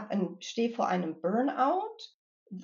stehe 0.41 0.69
vor 0.69 0.87
einem 0.87 1.19
Burnout. 1.21 1.97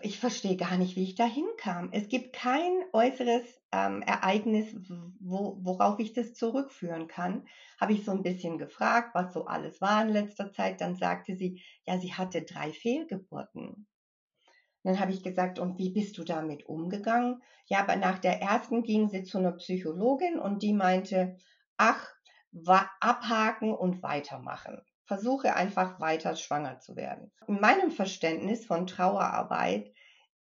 Ich 0.03 0.19
verstehe 0.19 0.57
gar 0.57 0.77
nicht, 0.77 0.95
wie 0.95 1.03
ich 1.03 1.15
da 1.15 1.25
hinkam. 1.25 1.89
Es 1.91 2.07
gibt 2.07 2.33
kein 2.33 2.83
äußeres 2.93 3.43
ähm, 3.71 4.01
Ereignis, 4.03 4.75
wo, 5.19 5.57
worauf 5.61 5.99
ich 5.99 6.13
das 6.13 6.33
zurückführen 6.33 7.07
kann. 7.07 7.47
Habe 7.79 7.93
ich 7.93 8.05
so 8.05 8.11
ein 8.11 8.23
bisschen 8.23 8.57
gefragt, 8.57 9.15
was 9.15 9.33
so 9.33 9.45
alles 9.45 9.81
war 9.81 10.03
in 10.03 10.09
letzter 10.09 10.51
Zeit. 10.51 10.81
Dann 10.81 10.95
sagte 10.95 11.35
sie, 11.35 11.61
ja, 11.85 11.97
sie 11.97 12.13
hatte 12.13 12.43
drei 12.43 12.71
Fehlgeburten 12.71 13.87
dann 14.83 14.99
habe 14.99 15.11
ich 15.11 15.23
gesagt, 15.23 15.59
und 15.59 15.77
wie 15.77 15.91
bist 15.91 16.17
du 16.17 16.23
damit 16.23 16.65
umgegangen? 16.65 17.41
Ja, 17.67 17.79
aber 17.79 17.95
nach 17.95 18.19
der 18.19 18.41
ersten 18.41 18.83
ging 18.83 19.09
sie 19.09 19.23
zu 19.23 19.37
einer 19.37 19.53
Psychologin 19.53 20.39
und 20.39 20.63
die 20.63 20.73
meinte, 20.73 21.37
ach, 21.77 22.07
abhaken 22.99 23.73
und 23.73 24.03
weitermachen. 24.03 24.81
Versuche 25.05 25.55
einfach 25.55 25.99
weiter 25.99 26.35
schwanger 26.35 26.79
zu 26.79 26.95
werden. 26.95 27.31
In 27.47 27.59
meinem 27.59 27.91
Verständnis 27.91 28.65
von 28.65 28.87
Trauerarbeit 28.87 29.91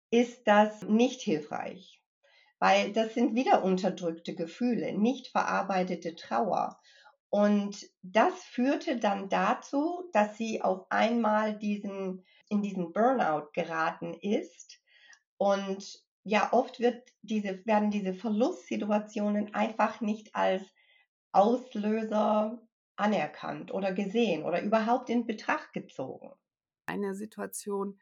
ist 0.09 0.47
das 0.47 0.81
nicht 0.83 1.21
hilfreich, 1.21 2.01
weil 2.59 2.93
das 2.93 3.13
sind 3.13 3.35
wieder 3.35 3.63
unterdrückte 3.63 4.35
Gefühle, 4.35 4.97
nicht 4.97 5.27
verarbeitete 5.27 6.15
Trauer. 6.15 6.79
Und 7.29 7.77
das 8.03 8.33
führte 8.43 8.97
dann 8.97 9.29
dazu, 9.29 10.09
dass 10.13 10.37
sie 10.37 10.61
auf 10.61 10.85
einmal 10.89 11.57
diesen, 11.57 12.23
in 12.49 12.61
diesen 12.61 12.93
Burnout 12.93 13.49
geraten 13.53 14.13
ist. 14.13 14.79
Und 15.37 16.03
ja, 16.23 16.51
oft 16.51 16.79
wird 16.79 17.13
diese, 17.21 17.65
werden 17.65 17.91
diese 17.91 18.13
Verlustsituationen 18.13 19.53
einfach 19.53 20.01
nicht 20.01 20.35
als 20.35 20.63
Auslöser 21.31 22.61
anerkannt 22.95 23.71
oder 23.71 23.93
gesehen 23.93 24.43
oder 24.43 24.61
überhaupt 24.61 25.09
in 25.09 25.25
Betracht 25.25 25.71
gezogen. 25.73 26.33
Eine 26.85 27.15
Situation, 27.15 27.99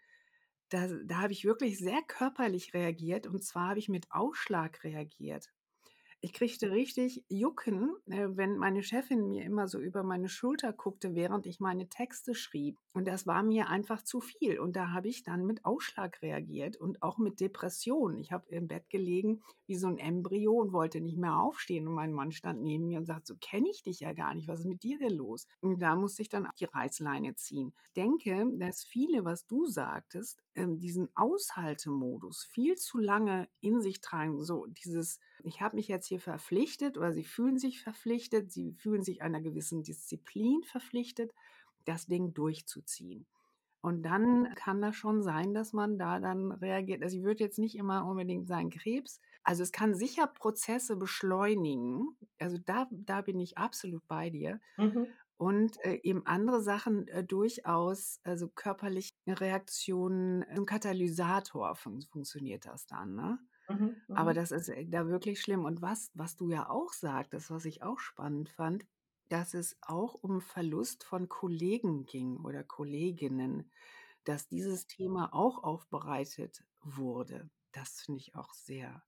da, 0.69 0.87
da 1.05 1.17
habe 1.21 1.33
ich 1.33 1.45
wirklich 1.45 1.77
sehr 1.77 2.01
körperlich 2.07 2.73
reagiert 2.73 3.27
und 3.27 3.43
zwar 3.43 3.69
habe 3.69 3.79
ich 3.79 3.89
mit 3.89 4.07
Ausschlag 4.11 4.83
reagiert. 4.83 5.51
Ich 6.21 6.33
kriegte 6.33 6.71
richtig 6.71 7.23
Jucken, 7.27 7.95
äh, 8.07 8.27
wenn 8.29 8.57
meine 8.57 8.81
Chefin 8.81 9.27
mir 9.27 9.43
immer 9.43 9.67
so 9.67 9.79
über 9.79 10.01
meine 10.01 10.29
Schulter 10.29 10.73
guckte, 10.73 11.13
während 11.13 11.45
ich 11.45 11.59
meine 11.59 11.87
Texte 11.89 12.33
schrieb. 12.33 12.79
Und 12.95 13.09
das 13.09 13.27
war 13.27 13.43
mir 13.43 13.67
einfach 13.67 14.01
zu 14.03 14.21
viel. 14.21 14.57
Und 14.57 14.77
da 14.77 14.91
habe 14.91 15.09
ich 15.09 15.21
dann 15.21 15.45
mit 15.45 15.65
Ausschlag 15.65 16.21
reagiert 16.21 16.77
und 16.77 17.03
auch 17.03 17.17
mit 17.17 17.41
Depression. 17.41 18.17
Ich 18.17 18.31
habe 18.31 18.47
im 18.47 18.69
Bett 18.69 18.89
gelegen 18.89 19.41
wie 19.67 19.75
so 19.75 19.87
ein 19.87 19.97
Embryo 19.97 20.53
und 20.53 20.71
wollte 20.71 21.01
nicht 21.01 21.17
mehr 21.17 21.37
aufstehen. 21.37 21.89
Und 21.89 21.93
mein 21.93 22.13
Mann 22.13 22.31
stand 22.31 22.63
neben 22.63 22.87
mir 22.87 22.99
und 22.99 23.05
sagte, 23.05 23.33
so 23.33 23.35
kenne 23.41 23.69
ich 23.69 23.83
dich 23.83 23.99
ja 23.99 24.13
gar 24.13 24.33
nicht. 24.33 24.47
Was 24.47 24.61
ist 24.61 24.65
mit 24.65 24.81
dir 24.83 24.97
denn 24.97 25.11
los? 25.11 25.45
Und 25.59 25.81
da 25.81 25.97
musste 25.97 26.21
ich 26.21 26.29
dann 26.29 26.47
die 26.57 26.63
Reißleine 26.63 27.35
ziehen. 27.35 27.73
Ich 27.83 27.91
denke, 27.91 28.49
dass 28.59 28.85
viele, 28.85 29.25
was 29.25 29.45
du 29.45 29.65
sagtest, 29.65 30.41
ähm, 30.55 30.79
diesen 30.79 31.09
Aushaltemodus 31.15 32.45
viel 32.45 32.75
zu 32.75 32.97
lange 32.97 33.49
in 33.59 33.81
sich 33.81 33.99
tragen. 33.99 34.41
So 34.41 34.67
dieses 34.67 35.19
ich 35.43 35.61
habe 35.61 35.75
mich 35.75 35.87
jetzt 35.87 36.07
hier 36.07 36.19
verpflichtet 36.19 36.97
oder 36.97 37.13
sie 37.13 37.23
fühlen 37.23 37.57
sich 37.57 37.81
verpflichtet, 37.81 38.51
sie 38.51 38.73
fühlen 38.73 39.03
sich 39.03 39.21
einer 39.21 39.41
gewissen 39.41 39.83
Disziplin 39.83 40.63
verpflichtet, 40.63 41.33
das 41.85 42.07
Ding 42.07 42.33
durchzuziehen. 42.33 43.25
Und 43.85 44.01
dann 44.01 44.51
kann 44.55 44.81
das 44.81 44.95
schon 44.95 45.21
sein, 45.21 45.53
dass 45.53 45.71
man 45.71 45.99
da 45.99 46.19
dann 46.19 46.51
reagiert. 46.51 47.03
Also 47.03 47.17
ich 47.17 47.23
würde 47.23 47.43
jetzt 47.43 47.59
nicht 47.59 47.75
immer 47.75 48.07
unbedingt 48.07 48.47
sagen 48.47 48.71
Krebs. 48.71 49.21
Also 49.43 49.61
es 49.61 49.71
kann 49.71 49.93
sicher 49.93 50.25
Prozesse 50.25 50.95
beschleunigen. 50.95 52.17
Also 52.39 52.57
da, 52.57 52.87
da 52.89 53.21
bin 53.21 53.39
ich 53.39 53.59
absolut 53.59 54.01
bei 54.07 54.31
dir. 54.31 54.59
Mhm. 54.77 55.05
Und 55.37 55.77
äh, 55.85 55.99
eben 56.01 56.25
andere 56.25 56.61
Sachen 56.63 57.07
äh, 57.09 57.23
durchaus, 57.23 58.21
also 58.23 58.47
körperliche 58.47 59.13
Reaktionen, 59.27 60.43
ein 60.45 60.65
Katalysator 60.65 61.75
fun 61.75 62.01
funktioniert 62.01 62.65
das 62.65 62.87
dann. 62.87 63.13
Ne? 63.13 63.37
Mhm, 63.69 63.97
Aber 64.13 64.31
mhm. 64.31 64.35
das 64.35 64.51
ist 64.51 64.69
äh, 64.69 64.85
da 64.87 65.07
wirklich 65.07 65.39
schlimm. 65.41 65.63
Und 65.63 65.83
was, 65.83 66.09
was 66.15 66.35
du 66.37 66.49
ja 66.49 66.69
auch 66.69 66.91
sagtest, 66.91 67.51
was 67.51 67.65
ich 67.65 67.83
auch 67.83 67.99
spannend 67.99 68.49
fand, 68.49 68.87
dass 69.29 69.53
es 69.53 69.77
auch 69.81 70.15
um 70.15 70.41
Verlust 70.41 71.03
von 71.03 71.29
Kollegen 71.29 72.05
ging 72.05 72.37
oder 72.37 72.63
Kolleginnen, 72.63 73.71
dass 74.23 74.47
dieses 74.47 74.87
Thema 74.87 75.33
auch 75.33 75.63
aufbereitet 75.63 76.63
wurde. 76.81 77.49
Das 77.71 78.01
finde 78.01 78.19
ich 78.21 78.35
auch 78.35 78.53
sehr, 78.53 79.03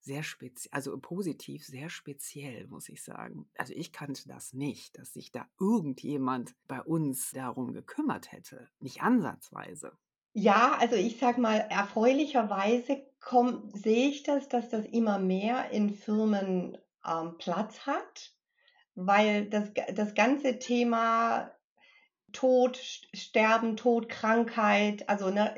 sehr 0.00 0.22
speziell, 0.22 0.72
also 0.72 0.98
positiv, 0.98 1.64
sehr 1.64 1.90
speziell, 1.90 2.66
muss 2.68 2.88
ich 2.88 3.02
sagen. 3.02 3.50
Also 3.56 3.74
ich 3.74 3.92
kannte 3.92 4.28
das 4.28 4.52
nicht, 4.52 4.98
dass 4.98 5.12
sich 5.12 5.30
da 5.32 5.48
irgendjemand 5.58 6.54
bei 6.66 6.82
uns 6.82 7.30
darum 7.30 7.72
gekümmert 7.72 8.32
hätte. 8.32 8.68
Nicht 8.80 9.02
ansatzweise. 9.02 9.98
Ja, 10.32 10.76
also 10.78 10.94
ich 10.96 11.18
sag 11.18 11.38
mal, 11.38 11.56
erfreulicherweise 11.56 13.04
sehe 13.74 14.08
ich 14.08 14.22
das, 14.22 14.48
dass 14.48 14.68
das 14.70 14.86
immer 14.86 15.18
mehr 15.18 15.70
in 15.70 15.90
Firmen 15.90 16.78
ähm, 17.04 17.36
Platz 17.38 17.80
hat, 17.86 18.32
weil 18.94 19.46
das, 19.46 19.70
das 19.94 20.14
ganze 20.14 20.58
Thema 20.58 21.50
Tod, 22.32 22.76
Sterben, 22.76 23.76
Tod, 23.76 24.08
Krankheit, 24.08 25.08
also 25.08 25.30
ne, 25.30 25.54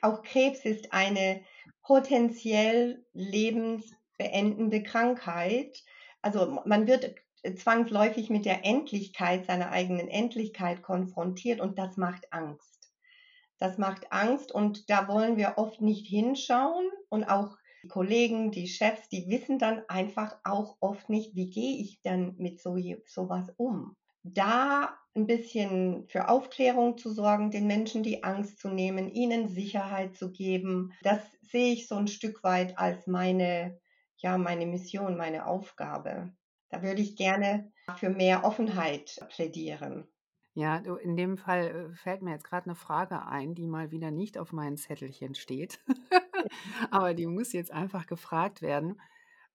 auch 0.00 0.22
Krebs 0.22 0.64
ist 0.64 0.92
eine 0.92 1.42
potenziell 1.82 3.04
lebensbeendende 3.12 4.82
Krankheit. 4.82 5.82
Also 6.22 6.60
man 6.64 6.86
wird 6.86 7.14
zwangsläufig 7.56 8.30
mit 8.30 8.46
der 8.46 8.64
Endlichkeit 8.64 9.44
seiner 9.46 9.70
eigenen 9.70 10.08
Endlichkeit 10.08 10.82
konfrontiert 10.82 11.60
und 11.60 11.78
das 11.78 11.96
macht 11.96 12.32
Angst. 12.32 12.90
Das 13.58 13.78
macht 13.78 14.12
Angst 14.12 14.50
und 14.52 14.90
da 14.90 15.08
wollen 15.08 15.36
wir 15.36 15.54
oft 15.56 15.80
nicht 15.80 16.06
hinschauen 16.06 16.90
und 17.08 17.24
auch 17.24 17.56
die 17.84 17.88
Kollegen, 17.88 18.50
die 18.50 18.66
Chefs, 18.66 19.10
die 19.10 19.28
wissen 19.28 19.58
dann 19.58 19.82
einfach 19.88 20.38
auch 20.42 20.78
oft 20.80 21.10
nicht, 21.10 21.36
wie 21.36 21.50
gehe 21.50 21.76
ich 21.76 22.00
dann 22.02 22.34
mit 22.38 22.58
so 22.60 22.78
sowas 23.06 23.52
um. 23.58 23.94
Da 24.22 24.96
ein 25.14 25.26
bisschen 25.26 26.08
für 26.08 26.30
Aufklärung 26.30 26.96
zu 26.96 27.12
sorgen, 27.12 27.50
den 27.50 27.66
Menschen 27.66 28.02
die 28.02 28.24
Angst 28.24 28.58
zu 28.58 28.68
nehmen, 28.68 29.10
ihnen 29.10 29.48
Sicherheit 29.48 30.16
zu 30.16 30.32
geben, 30.32 30.94
das 31.02 31.20
sehe 31.42 31.74
ich 31.74 31.86
so 31.86 31.96
ein 31.96 32.08
Stück 32.08 32.42
weit 32.42 32.78
als 32.78 33.06
meine, 33.06 33.78
ja, 34.16 34.38
meine 34.38 34.64
Mission, 34.64 35.18
meine 35.18 35.46
Aufgabe. 35.46 36.32
Da 36.70 36.82
würde 36.82 37.02
ich 37.02 37.16
gerne 37.16 37.70
für 37.98 38.08
mehr 38.08 38.44
Offenheit 38.44 39.20
plädieren. 39.28 40.08
Ja, 40.54 40.76
in 40.76 41.16
dem 41.16 41.36
Fall 41.36 41.90
äh, 41.92 41.96
fällt 41.96 42.22
mir 42.22 42.30
jetzt 42.30 42.44
gerade 42.44 42.66
eine 42.66 42.76
Frage 42.76 43.26
ein, 43.26 43.54
die 43.54 43.66
mal 43.66 43.90
wieder 43.90 44.10
nicht 44.10 44.38
auf 44.38 44.52
meinem 44.52 44.78
Zettelchen 44.78 45.34
steht. 45.34 45.80
Aber 46.90 47.14
die 47.14 47.26
muss 47.26 47.52
jetzt 47.52 47.72
einfach 47.72 48.06
gefragt 48.06 48.62
werden. 48.62 49.00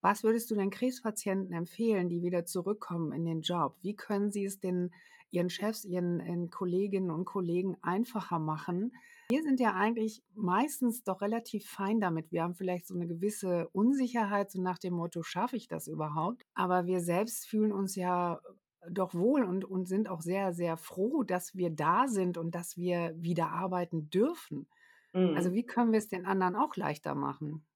Was 0.00 0.24
würdest 0.24 0.50
du 0.50 0.54
den 0.54 0.70
Krebspatienten 0.70 1.54
empfehlen, 1.54 2.08
die 2.08 2.22
wieder 2.22 2.46
zurückkommen 2.46 3.12
in 3.12 3.24
den 3.24 3.42
Job? 3.42 3.76
Wie 3.82 3.94
können 3.94 4.30
sie 4.30 4.44
es 4.44 4.58
denn 4.58 4.90
ihren 5.30 5.50
Chefs, 5.50 5.84
ihren, 5.84 6.20
ihren 6.20 6.50
Kolleginnen 6.50 7.10
und 7.10 7.24
Kollegen 7.24 7.76
einfacher 7.82 8.38
machen? 8.38 8.92
Wir 9.28 9.42
sind 9.42 9.60
ja 9.60 9.74
eigentlich 9.74 10.22
meistens 10.34 11.04
doch 11.04 11.20
relativ 11.20 11.68
fein 11.68 12.00
damit. 12.00 12.32
Wir 12.32 12.42
haben 12.42 12.54
vielleicht 12.54 12.86
so 12.86 12.94
eine 12.94 13.06
gewisse 13.06 13.68
Unsicherheit, 13.68 14.50
so 14.50 14.60
nach 14.60 14.78
dem 14.78 14.94
Motto, 14.94 15.22
schaffe 15.22 15.56
ich 15.56 15.68
das 15.68 15.86
überhaupt? 15.86 16.42
Aber 16.54 16.86
wir 16.86 17.00
selbst 17.00 17.46
fühlen 17.46 17.72
uns 17.72 17.94
ja 17.94 18.40
doch 18.88 19.14
wohl 19.14 19.44
und, 19.44 19.64
und 19.64 19.86
sind 19.86 20.08
auch 20.08 20.22
sehr, 20.22 20.52
sehr 20.52 20.76
froh, 20.76 21.22
dass 21.22 21.54
wir 21.54 21.70
da 21.70 22.08
sind 22.08 22.38
und 22.38 22.54
dass 22.54 22.76
wir 22.76 23.14
wieder 23.16 23.50
arbeiten 23.50 24.08
dürfen. 24.10 24.66
Also 25.12 25.28
mhm. 25.30 25.36
Also 25.36 25.52
wie 25.52 25.64
können 25.64 25.92
wir 25.92 25.98
es 25.98 26.08
den 26.08 26.26
anderen 26.26 26.56
auch 26.56 26.76
leichter 26.76 27.14
machen? 27.14 27.66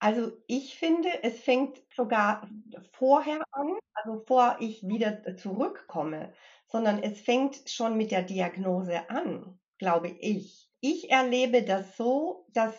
Also 0.00 0.32
ich 0.46 0.78
finde, 0.78 1.08
es 1.22 1.40
fängt 1.40 1.82
sogar 1.94 2.48
vorher 2.92 3.42
an, 3.52 3.78
also 3.94 4.22
vor 4.26 4.56
ich 4.60 4.86
wieder 4.86 5.36
zurückkomme, 5.36 6.32
sondern 6.66 7.02
es 7.02 7.20
fängt 7.20 7.70
schon 7.70 7.96
mit 7.96 8.10
der 8.10 8.22
Diagnose 8.22 9.08
an, 9.08 9.58
glaube 9.78 10.08
ich. 10.08 10.70
Ich 10.80 11.10
erlebe 11.10 11.62
das 11.62 11.96
so, 11.96 12.46
dass 12.52 12.74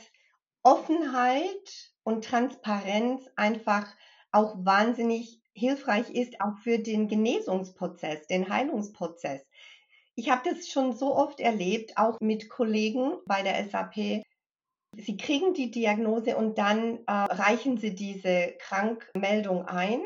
Offenheit 0.62 1.94
und 2.04 2.26
Transparenz 2.26 3.28
einfach 3.36 3.88
auch 4.32 4.56
wahnsinnig 4.64 5.42
hilfreich 5.54 6.12
ist, 6.12 6.42
auch 6.42 6.58
für 6.60 6.78
den 6.80 7.08
Genesungsprozess, 7.08 8.28
den 8.28 8.50
Heilungsprozess. 8.50 9.48
Ich 10.18 10.30
habe 10.30 10.50
das 10.50 10.70
schon 10.70 10.94
so 10.94 11.14
oft 11.14 11.42
erlebt, 11.42 11.98
auch 11.98 12.20
mit 12.22 12.50
Kollegen 12.50 13.18
bei 13.26 13.44
der 13.44 13.68
SAP. 13.68 14.24
Sie 14.98 15.18
kriegen 15.18 15.54
die 15.54 15.72
Diagnose 15.72 16.38
und 16.38 16.58
dann 16.58 17.00
äh, 17.06 17.12
reichen 17.12 17.78
sie 17.78 17.94
diese 17.94 18.54
Krankmeldung 18.60 19.66
ein 19.66 20.02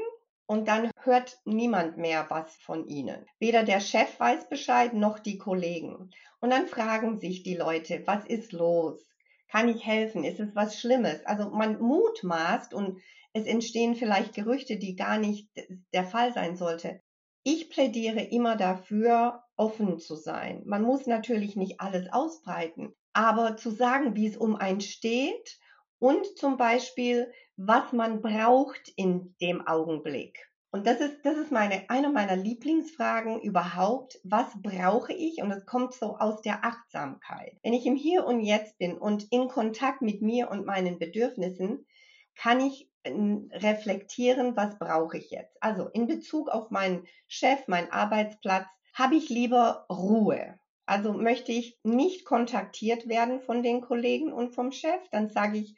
und 0.48 0.68
dann 0.68 0.90
hört 1.04 1.40
niemand 1.46 1.98
mehr 1.98 2.26
was 2.30 2.56
von 2.56 2.88
ihnen. 2.88 3.24
Weder 3.38 3.64
der 3.64 3.82
Chef 3.82 4.20
weiß 4.20 4.50
Bescheid 4.50 4.96
noch 4.96 5.20
die 5.20 5.38
Kollegen. 5.38 6.10
Und 6.40 6.50
dann 6.50 6.66
fragen 6.66 7.20
sich 7.20 7.44
die 7.44 7.56
Leute, 7.56 8.02
was 8.08 8.26
ist 8.26 8.52
los? 8.52 9.08
Kann 9.48 9.70
ich 9.70 9.86
helfen? 9.86 10.24
Ist 10.24 10.40
es 10.40 10.56
was 10.56 10.80
Schlimmes? 10.80 11.24
Also 11.28 11.52
man 11.52 11.80
mutmaßt 11.80 12.74
und 12.74 13.00
es 13.34 13.46
entstehen 13.46 13.94
vielleicht 13.96 14.34
Gerüchte, 14.34 14.78
die 14.78 14.96
gar 14.96 15.20
nicht 15.20 15.50
der 15.94 16.04
Fall 16.04 16.34
sein 16.34 16.56
sollte. 16.56 17.00
Ich 17.44 17.70
plädiere 17.70 18.22
immer 18.22 18.56
dafür, 18.56 19.44
offen 19.60 20.00
zu 20.00 20.16
sein. 20.16 20.64
Man 20.66 20.84
muss 20.84 21.06
natürlich 21.06 21.56
nicht 21.56 21.82
alles 21.82 22.12
ausbreiten, 22.12 22.96
aber 23.14 23.58
zu 23.58 23.70
sagen, 23.70 24.16
wie 24.16 24.28
es 24.28 24.38
um 24.38 24.56
einen 24.56 24.82
steht 24.82 25.60
und 26.00 26.26
zum 26.38 26.58
Beispiel, 26.58 27.32
was 27.58 27.92
man 27.92 28.22
braucht 28.22 28.92
in 28.96 29.36
dem 29.42 29.68
Augenblick. 29.68 30.50
Und 30.72 30.86
das 30.86 31.02
ist, 31.02 31.26
das 31.26 31.36
ist 31.36 31.52
meine, 31.52 31.90
eine 31.90 32.10
meiner 32.10 32.36
Lieblingsfragen 32.36 33.42
überhaupt. 33.42 34.20
Was 34.24 34.48
brauche 34.62 35.14
ich? 35.14 35.42
Und 35.42 35.52
es 35.52 35.66
kommt 35.66 35.94
so 35.94 36.16
aus 36.18 36.42
der 36.42 36.64
Achtsamkeit. 36.64 37.58
Wenn 37.64 37.74
ich 37.74 37.88
im 37.88 37.96
Hier 37.96 38.26
und 38.26 38.42
Jetzt 38.42 38.78
bin 38.78 38.96
und 38.96 39.28
in 39.32 39.48
Kontakt 39.48 40.02
mit 40.04 40.22
mir 40.22 40.52
und 40.52 40.68
meinen 40.68 41.00
Bedürfnissen, 41.00 41.88
kann 42.36 42.62
ich 42.62 42.90
reflektieren, 43.06 44.56
was 44.56 44.78
brauche 44.78 45.18
ich 45.18 45.32
jetzt. 45.32 45.58
Also 45.62 45.88
in 45.88 46.08
Bezug 46.08 46.50
auf 46.50 46.70
meinen 46.70 47.08
Chef, 47.28 47.68
meinen 47.68 47.92
Arbeitsplatz, 47.92 48.68
habe 49.00 49.16
ich 49.16 49.30
lieber 49.30 49.86
Ruhe. 49.90 50.60
Also 50.86 51.14
möchte 51.14 51.52
ich 51.52 51.80
nicht 51.84 52.26
kontaktiert 52.26 53.08
werden 53.08 53.40
von 53.42 53.64
den 53.64 53.82
Kollegen 53.82 54.34
und 54.34 54.54
vom 54.54 54.72
Chef, 54.72 55.02
dann 55.12 55.30
sage 55.30 55.58
ich, 55.60 55.76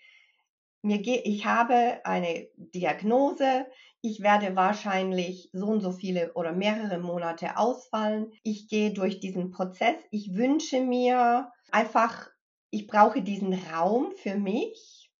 mir 0.83 0.99
ge 0.99 1.21
ich 1.23 1.45
habe 1.45 2.01
eine 2.05 2.47
Diagnose, 2.55 3.67
ich 4.01 4.21
werde 4.21 4.55
wahrscheinlich 4.55 5.49
so 5.53 5.67
und 5.67 5.81
so 5.81 5.91
viele 5.91 6.33
oder 6.33 6.53
mehrere 6.53 6.97
Monate 6.97 7.57
ausfallen. 7.57 8.31
Ich 8.41 8.67
gehe 8.67 8.91
durch 8.91 9.19
diesen 9.19 9.51
Prozess. 9.51 9.95
Ich 10.09 10.33
wünsche 10.33 10.81
mir 10.81 11.51
einfach, 11.71 12.29
ich 12.71 12.87
brauche 12.87 13.21
diesen 13.21 13.53
Raum 13.53 14.11
für 14.15 14.35
mich 14.35 15.11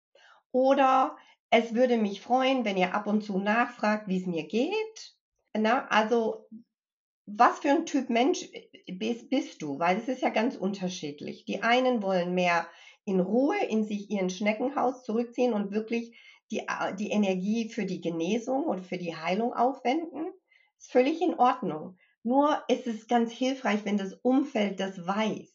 oder 0.51 1.15
es 1.51 1.75
würde 1.75 1.97
mich 1.97 2.21
freuen, 2.21 2.65
wenn 2.65 2.77
ihr 2.77 2.95
ab 2.95 3.05
und 3.05 3.23
zu 3.23 3.37
nachfragt, 3.37 4.07
wie 4.07 4.19
es 4.19 4.25
mir 4.25 4.47
geht. 4.47 5.15
Na, 5.55 5.85
also 5.89 6.47
was 7.25 7.59
für 7.59 7.69
ein 7.69 7.85
Typ 7.85 8.09
Mensch 8.09 8.49
bist, 8.87 9.61
du? 9.61 9.79
Weil 9.79 9.97
es 9.97 10.07
ist 10.07 10.21
ja 10.21 10.29
ganz 10.29 10.55
unterschiedlich. 10.55 11.45
Die 11.45 11.63
einen 11.63 12.01
wollen 12.01 12.33
mehr 12.33 12.67
in 13.05 13.19
Ruhe 13.19 13.57
in 13.65 13.83
sich 13.83 14.09
ihren 14.09 14.29
Schneckenhaus 14.29 15.03
zurückziehen 15.03 15.53
und 15.53 15.71
wirklich 15.71 16.17
die, 16.51 16.65
die 16.99 17.11
Energie 17.11 17.69
für 17.69 17.85
die 17.85 18.01
Genesung 18.01 18.65
und 18.65 18.85
für 18.85 18.97
die 18.97 19.15
Heilung 19.15 19.53
aufwenden. 19.53 20.27
Ist 20.77 20.91
völlig 20.91 21.21
in 21.21 21.35
Ordnung. 21.35 21.97
Nur 22.23 22.63
ist 22.67 22.87
es 22.87 23.07
ganz 23.07 23.31
hilfreich, 23.31 23.85
wenn 23.85 23.97
das 23.97 24.13
Umfeld 24.13 24.79
das 24.79 25.05
weiß. 25.05 25.49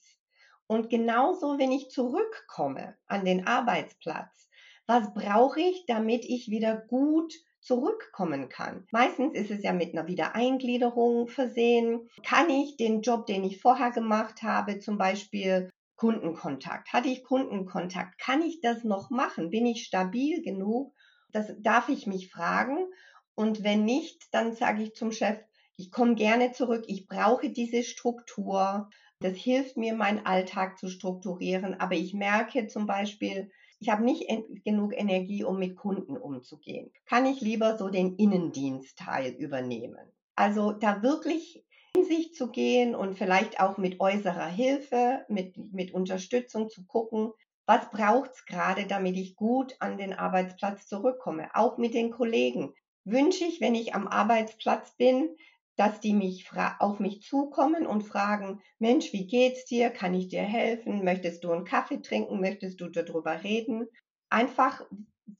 Und 0.66 0.90
genauso, 0.90 1.58
wenn 1.58 1.70
ich 1.70 1.90
zurückkomme 1.90 2.96
an 3.06 3.24
den 3.24 3.46
Arbeitsplatz, 3.46 4.48
was 4.86 5.12
brauche 5.14 5.60
ich, 5.60 5.84
damit 5.86 6.24
ich 6.24 6.48
wieder 6.48 6.76
gut 6.76 7.32
zurückkommen 7.66 8.48
kann. 8.48 8.86
Meistens 8.92 9.34
ist 9.34 9.50
es 9.50 9.62
ja 9.62 9.72
mit 9.72 9.92
einer 9.92 10.06
Wiedereingliederung 10.06 11.26
versehen. 11.26 12.08
Kann 12.24 12.48
ich 12.48 12.76
den 12.76 13.02
Job, 13.02 13.26
den 13.26 13.44
ich 13.44 13.60
vorher 13.60 13.90
gemacht 13.90 14.42
habe, 14.42 14.78
zum 14.78 14.96
Beispiel 14.98 15.68
Kundenkontakt? 15.96 16.92
Hatte 16.92 17.08
ich 17.08 17.24
Kundenkontakt? 17.24 18.18
Kann 18.20 18.42
ich 18.42 18.60
das 18.60 18.84
noch 18.84 19.10
machen? 19.10 19.50
Bin 19.50 19.66
ich 19.66 19.82
stabil 19.82 20.42
genug? 20.42 20.94
Das 21.32 21.52
darf 21.58 21.88
ich 21.88 22.06
mich 22.06 22.30
fragen. 22.30 22.86
Und 23.34 23.64
wenn 23.64 23.84
nicht, 23.84 24.22
dann 24.30 24.54
sage 24.54 24.82
ich 24.82 24.94
zum 24.94 25.10
Chef, 25.10 25.38
ich 25.76 25.90
komme 25.90 26.14
gerne 26.14 26.52
zurück. 26.52 26.84
Ich 26.86 27.06
brauche 27.08 27.50
diese 27.50 27.82
Struktur. 27.82 28.88
Das 29.18 29.36
hilft 29.36 29.76
mir, 29.76 29.94
meinen 29.94 30.24
Alltag 30.24 30.78
zu 30.78 30.88
strukturieren. 30.88 31.74
Aber 31.74 31.96
ich 31.96 32.14
merke 32.14 32.68
zum 32.68 32.86
Beispiel, 32.86 33.50
ich 33.78 33.90
habe 33.90 34.04
nicht 34.04 34.26
genug 34.64 34.96
Energie, 34.96 35.44
um 35.44 35.58
mit 35.58 35.76
Kunden 35.76 36.16
umzugehen. 36.16 36.90
Kann 37.04 37.26
ich 37.26 37.40
lieber 37.40 37.76
so 37.76 37.88
den 37.88 38.16
Innendienstteil 38.16 39.32
übernehmen? 39.32 40.12
Also 40.34 40.72
da 40.72 41.02
wirklich 41.02 41.64
in 41.96 42.04
sich 42.04 42.34
zu 42.34 42.50
gehen 42.50 42.94
und 42.94 43.16
vielleicht 43.16 43.60
auch 43.60 43.78
mit 43.78 44.00
äußerer 44.00 44.46
Hilfe, 44.46 45.24
mit, 45.28 45.56
mit 45.72 45.92
Unterstützung 45.92 46.68
zu 46.68 46.84
gucken, 46.86 47.32
was 47.66 47.90
braucht 47.90 48.30
es 48.32 48.46
gerade, 48.46 48.86
damit 48.86 49.16
ich 49.16 49.34
gut 49.34 49.74
an 49.80 49.98
den 49.98 50.12
Arbeitsplatz 50.12 50.86
zurückkomme, 50.86 51.48
auch 51.54 51.78
mit 51.78 51.94
den 51.94 52.10
Kollegen. 52.10 52.74
Wünsche 53.04 53.44
ich, 53.44 53.60
wenn 53.60 53.74
ich 53.74 53.94
am 53.94 54.06
Arbeitsplatz 54.06 54.94
bin, 54.96 55.36
dass 55.76 56.00
die 56.00 56.14
mich 56.14 56.50
auf 56.78 57.00
mich 57.00 57.22
zukommen 57.22 57.86
und 57.86 58.02
fragen, 58.02 58.60
Mensch, 58.78 59.12
wie 59.12 59.26
geht's 59.26 59.64
dir? 59.66 59.90
Kann 59.90 60.14
ich 60.14 60.28
dir 60.28 60.42
helfen? 60.42 61.04
Möchtest 61.04 61.44
du 61.44 61.52
einen 61.52 61.64
Kaffee 61.64 62.00
trinken? 62.00 62.40
Möchtest 62.40 62.80
du 62.80 62.88
darüber 62.88 63.42
reden? 63.44 63.86
Einfach 64.30 64.84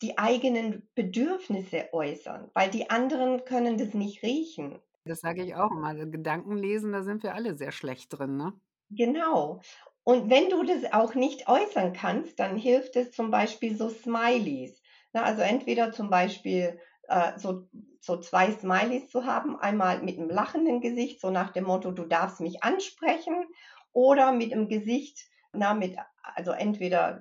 die 0.03 0.19
eigenen 0.19 0.89
Bedürfnisse 0.95 1.89
äußern, 1.93 2.51
weil 2.55 2.71
die 2.71 2.91
anderen 2.91 3.45
können 3.45 3.79
das 3.79 3.95
nicht 3.95 4.23
riechen. 4.23 4.81
Das 5.05 5.21
sage 5.21 5.43
ich 5.43 5.55
auch 5.55 5.71
immer. 5.71 5.89
Also 5.89 6.11
Gedanken 6.11 6.57
lesen, 6.57 6.93
da 6.93 7.03
sind 7.03 7.23
wir 7.23 7.35
alle 7.35 7.57
sehr 7.57 7.73
schlecht 7.73 8.13
drin, 8.19 8.37
ne? 8.37 8.53
Genau. 8.91 9.61
Und 10.05 10.31
wenn 10.31 10.49
du 10.51 10.63
das 10.63 10.93
auch 10.93 11.15
nicht 11.15 11.49
äußern 11.49 11.93
kannst, 11.93 12.39
dann 12.39 12.57
hilft 12.57 12.95
es 12.97 13.11
zum 13.11 13.31
Beispiel 13.31 13.77
so 13.77 13.89
Smileys. 13.89 14.81
Na, 15.13 15.23
also 15.25 15.43
entweder 15.43 15.93
zum 15.93 16.11
Beispiel 16.11 16.79
äh, 17.09 17.39
so, 17.39 17.69
so 18.07 18.17
zwei 18.17 18.53
Smileys 18.53 19.11
zu 19.11 19.27
haben, 19.27 19.59
einmal 19.59 20.01
mit 20.01 20.17
einem 20.17 20.31
lachenden 20.31 20.81
Gesicht, 20.81 21.21
so 21.21 21.31
nach 21.31 21.51
dem 21.51 21.65
Motto, 21.65 21.91
du 21.91 22.05
darfst 22.05 22.41
mich 22.41 22.63
ansprechen, 22.63 23.45
oder 23.93 24.33
mit 24.33 24.53
einem 24.53 24.69
Gesicht, 24.69 25.27
na, 25.53 25.75
mit, 25.75 25.97
also 26.23 26.53
entweder 26.53 27.21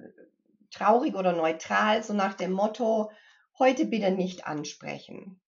traurig 0.71 1.15
oder 1.15 1.33
neutral, 1.33 2.03
so 2.03 2.13
nach 2.13 2.35
dem 2.35 2.51
Motto, 2.51 3.11
heute 3.57 3.85
bitte 3.85 4.11
nicht 4.11 4.45
ansprechen. 4.45 5.39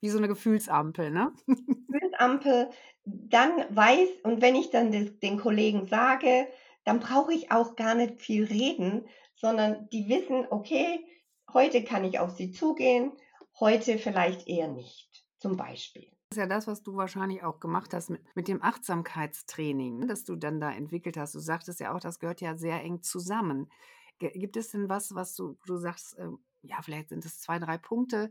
Wie 0.00 0.08
so 0.08 0.18
eine 0.18 0.28
Gefühlsampel, 0.28 1.10
ne? 1.10 1.32
Gefühlsampel, 1.46 2.70
dann 3.04 3.52
weiß, 3.70 4.08
und 4.22 4.40
wenn 4.40 4.54
ich 4.54 4.70
dann 4.70 4.92
des, 4.92 5.18
den 5.18 5.38
Kollegen 5.38 5.86
sage, 5.86 6.46
dann 6.84 7.00
brauche 7.00 7.34
ich 7.34 7.50
auch 7.50 7.76
gar 7.76 7.94
nicht 7.94 8.20
viel 8.22 8.44
reden, 8.44 9.06
sondern 9.34 9.88
die 9.90 10.08
wissen, 10.08 10.46
okay, 10.50 11.04
heute 11.52 11.82
kann 11.84 12.04
ich 12.04 12.18
auf 12.18 12.30
sie 12.30 12.52
zugehen, 12.52 13.12
heute 13.60 13.98
vielleicht 13.98 14.46
eher 14.46 14.68
nicht, 14.68 15.24
zum 15.38 15.56
Beispiel. 15.56 16.10
Das 16.30 16.38
ist 16.38 16.40
ja 16.42 16.46
das, 16.46 16.66
was 16.66 16.82
du 16.82 16.96
wahrscheinlich 16.96 17.44
auch 17.44 17.60
gemacht 17.60 17.94
hast 17.94 18.10
mit, 18.10 18.20
mit 18.34 18.48
dem 18.48 18.62
Achtsamkeitstraining, 18.62 20.00
ne, 20.00 20.06
das 20.06 20.24
du 20.24 20.34
dann 20.34 20.60
da 20.60 20.72
entwickelt 20.72 21.16
hast. 21.16 21.34
Du 21.34 21.38
sagtest 21.38 21.80
ja 21.80 21.94
auch, 21.94 22.00
das 22.00 22.18
gehört 22.18 22.40
ja 22.40 22.56
sehr 22.56 22.82
eng 22.82 23.02
zusammen. 23.02 23.70
Gibt 24.18 24.56
es 24.56 24.70
denn 24.70 24.88
was, 24.88 25.14
was 25.14 25.36
du, 25.36 25.56
du 25.66 25.76
sagst, 25.76 26.18
äh, 26.18 26.28
ja, 26.62 26.82
vielleicht 26.82 27.10
sind 27.10 27.24
es 27.24 27.40
zwei, 27.40 27.58
drei 27.58 27.78
Punkte, 27.78 28.30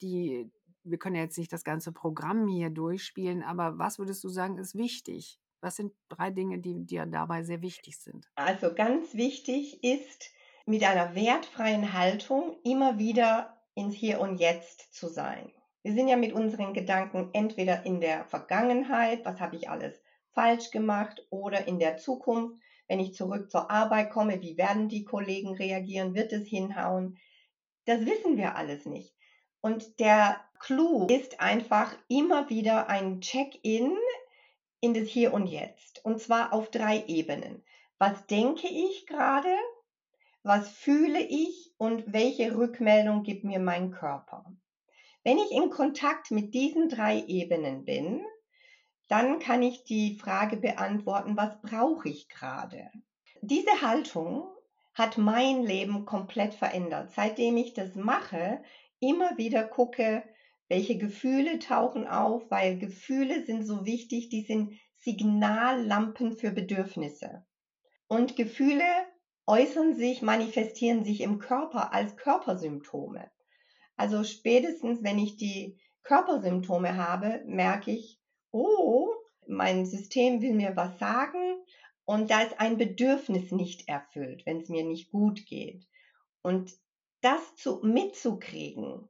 die, 0.00 0.50
wir 0.84 0.98
können 0.98 1.16
ja 1.16 1.22
jetzt 1.22 1.36
nicht 1.38 1.52
das 1.52 1.64
ganze 1.64 1.92
Programm 1.92 2.46
hier 2.48 2.70
durchspielen, 2.70 3.42
aber 3.42 3.78
was 3.78 3.98
würdest 3.98 4.22
du 4.24 4.28
sagen, 4.28 4.58
ist 4.58 4.74
wichtig? 4.74 5.40
Was 5.60 5.76
sind 5.76 5.92
drei 6.08 6.30
Dinge, 6.30 6.58
die 6.58 6.86
dir 6.86 7.06
dabei 7.06 7.42
sehr 7.42 7.60
wichtig 7.60 7.98
sind? 7.98 8.30
Also 8.36 8.74
ganz 8.74 9.14
wichtig 9.14 9.82
ist, 9.82 10.30
mit 10.64 10.82
einer 10.84 11.14
wertfreien 11.14 11.92
Haltung 11.92 12.56
immer 12.64 12.98
wieder 12.98 13.55
ins 13.76 13.94
Hier 13.94 14.20
und 14.20 14.38
Jetzt 14.38 14.92
zu 14.92 15.08
sein. 15.08 15.52
Wir 15.82 15.92
sind 15.92 16.08
ja 16.08 16.16
mit 16.16 16.32
unseren 16.32 16.74
Gedanken 16.74 17.30
entweder 17.32 17.86
in 17.86 18.00
der 18.00 18.24
Vergangenheit, 18.24 19.24
was 19.24 19.38
habe 19.38 19.54
ich 19.54 19.70
alles 19.70 20.02
falsch 20.32 20.72
gemacht, 20.72 21.24
oder 21.30 21.68
in 21.68 21.78
der 21.78 21.96
Zukunft, 21.98 22.60
wenn 22.88 22.98
ich 22.98 23.14
zurück 23.14 23.50
zur 23.50 23.70
Arbeit 23.70 24.10
komme, 24.10 24.42
wie 24.42 24.56
werden 24.56 24.88
die 24.88 25.04
Kollegen 25.04 25.54
reagieren, 25.54 26.14
wird 26.14 26.32
es 26.32 26.48
hinhauen? 26.48 27.18
Das 27.84 28.04
wissen 28.04 28.36
wir 28.36 28.56
alles 28.56 28.86
nicht. 28.86 29.14
Und 29.60 30.00
der 30.00 30.40
Clou 30.58 31.06
ist 31.06 31.40
einfach 31.40 31.94
immer 32.08 32.48
wieder 32.48 32.88
ein 32.88 33.20
Check-in 33.20 33.96
in 34.80 34.94
das 34.94 35.08
Hier 35.08 35.34
und 35.34 35.46
Jetzt. 35.46 36.04
Und 36.04 36.20
zwar 36.20 36.52
auf 36.52 36.70
drei 36.70 37.04
Ebenen. 37.06 37.62
Was 37.98 38.26
denke 38.26 38.68
ich 38.68 39.06
gerade? 39.06 39.54
Was 40.46 40.68
fühle 40.68 41.18
ich 41.20 41.74
und 41.76 42.04
welche 42.06 42.56
Rückmeldung 42.56 43.24
gibt 43.24 43.42
mir 43.42 43.58
mein 43.58 43.90
Körper. 43.90 44.44
Wenn 45.24 45.38
ich 45.38 45.50
in 45.50 45.70
Kontakt 45.70 46.30
mit 46.30 46.54
diesen 46.54 46.88
drei 46.88 47.24
Ebenen 47.26 47.84
bin, 47.84 48.24
dann 49.08 49.40
kann 49.40 49.64
ich 49.64 49.82
die 49.82 50.16
Frage 50.16 50.56
beantworten, 50.56 51.36
was 51.36 51.60
brauche 51.62 52.08
ich 52.08 52.28
gerade? 52.28 52.92
Diese 53.42 53.82
Haltung 53.82 54.46
hat 54.94 55.18
mein 55.18 55.64
Leben 55.64 56.04
komplett 56.04 56.54
verändert. 56.54 57.10
Seitdem 57.10 57.56
ich 57.56 57.74
das 57.74 57.96
mache, 57.96 58.62
immer 59.00 59.36
wieder 59.36 59.64
gucke, 59.64 60.22
welche 60.68 60.96
Gefühle 60.96 61.58
tauchen 61.58 62.06
auf, 62.06 62.48
weil 62.52 62.78
Gefühle 62.78 63.44
sind 63.44 63.64
so 63.64 63.84
wichtig, 63.84 64.28
die 64.28 64.42
sind 64.42 64.78
Signallampen 64.94 66.36
für 66.36 66.52
Bedürfnisse. 66.52 67.44
Und 68.06 68.36
Gefühle 68.36 68.84
äußern 69.46 69.94
sich, 69.94 70.22
manifestieren 70.22 71.04
sich 71.04 71.20
im 71.20 71.38
Körper 71.38 71.92
als 71.92 72.16
Körpersymptome. 72.16 73.30
Also 73.96 74.24
spätestens, 74.24 75.02
wenn 75.02 75.18
ich 75.18 75.36
die 75.36 75.78
Körpersymptome 76.02 76.96
habe, 76.96 77.42
merke 77.46 77.90
ich, 77.90 78.20
oh, 78.50 79.08
mein 79.46 79.86
System 79.86 80.42
will 80.42 80.54
mir 80.54 80.76
was 80.76 80.98
sagen 80.98 81.64
und 82.04 82.30
da 82.30 82.42
ist 82.42 82.60
ein 82.60 82.78
Bedürfnis 82.78 83.52
nicht 83.52 83.88
erfüllt, 83.88 84.44
wenn 84.46 84.60
es 84.60 84.68
mir 84.68 84.84
nicht 84.84 85.10
gut 85.10 85.46
geht. 85.46 85.86
Und 86.42 86.72
das 87.20 87.56
zu, 87.56 87.80
mitzukriegen 87.82 89.08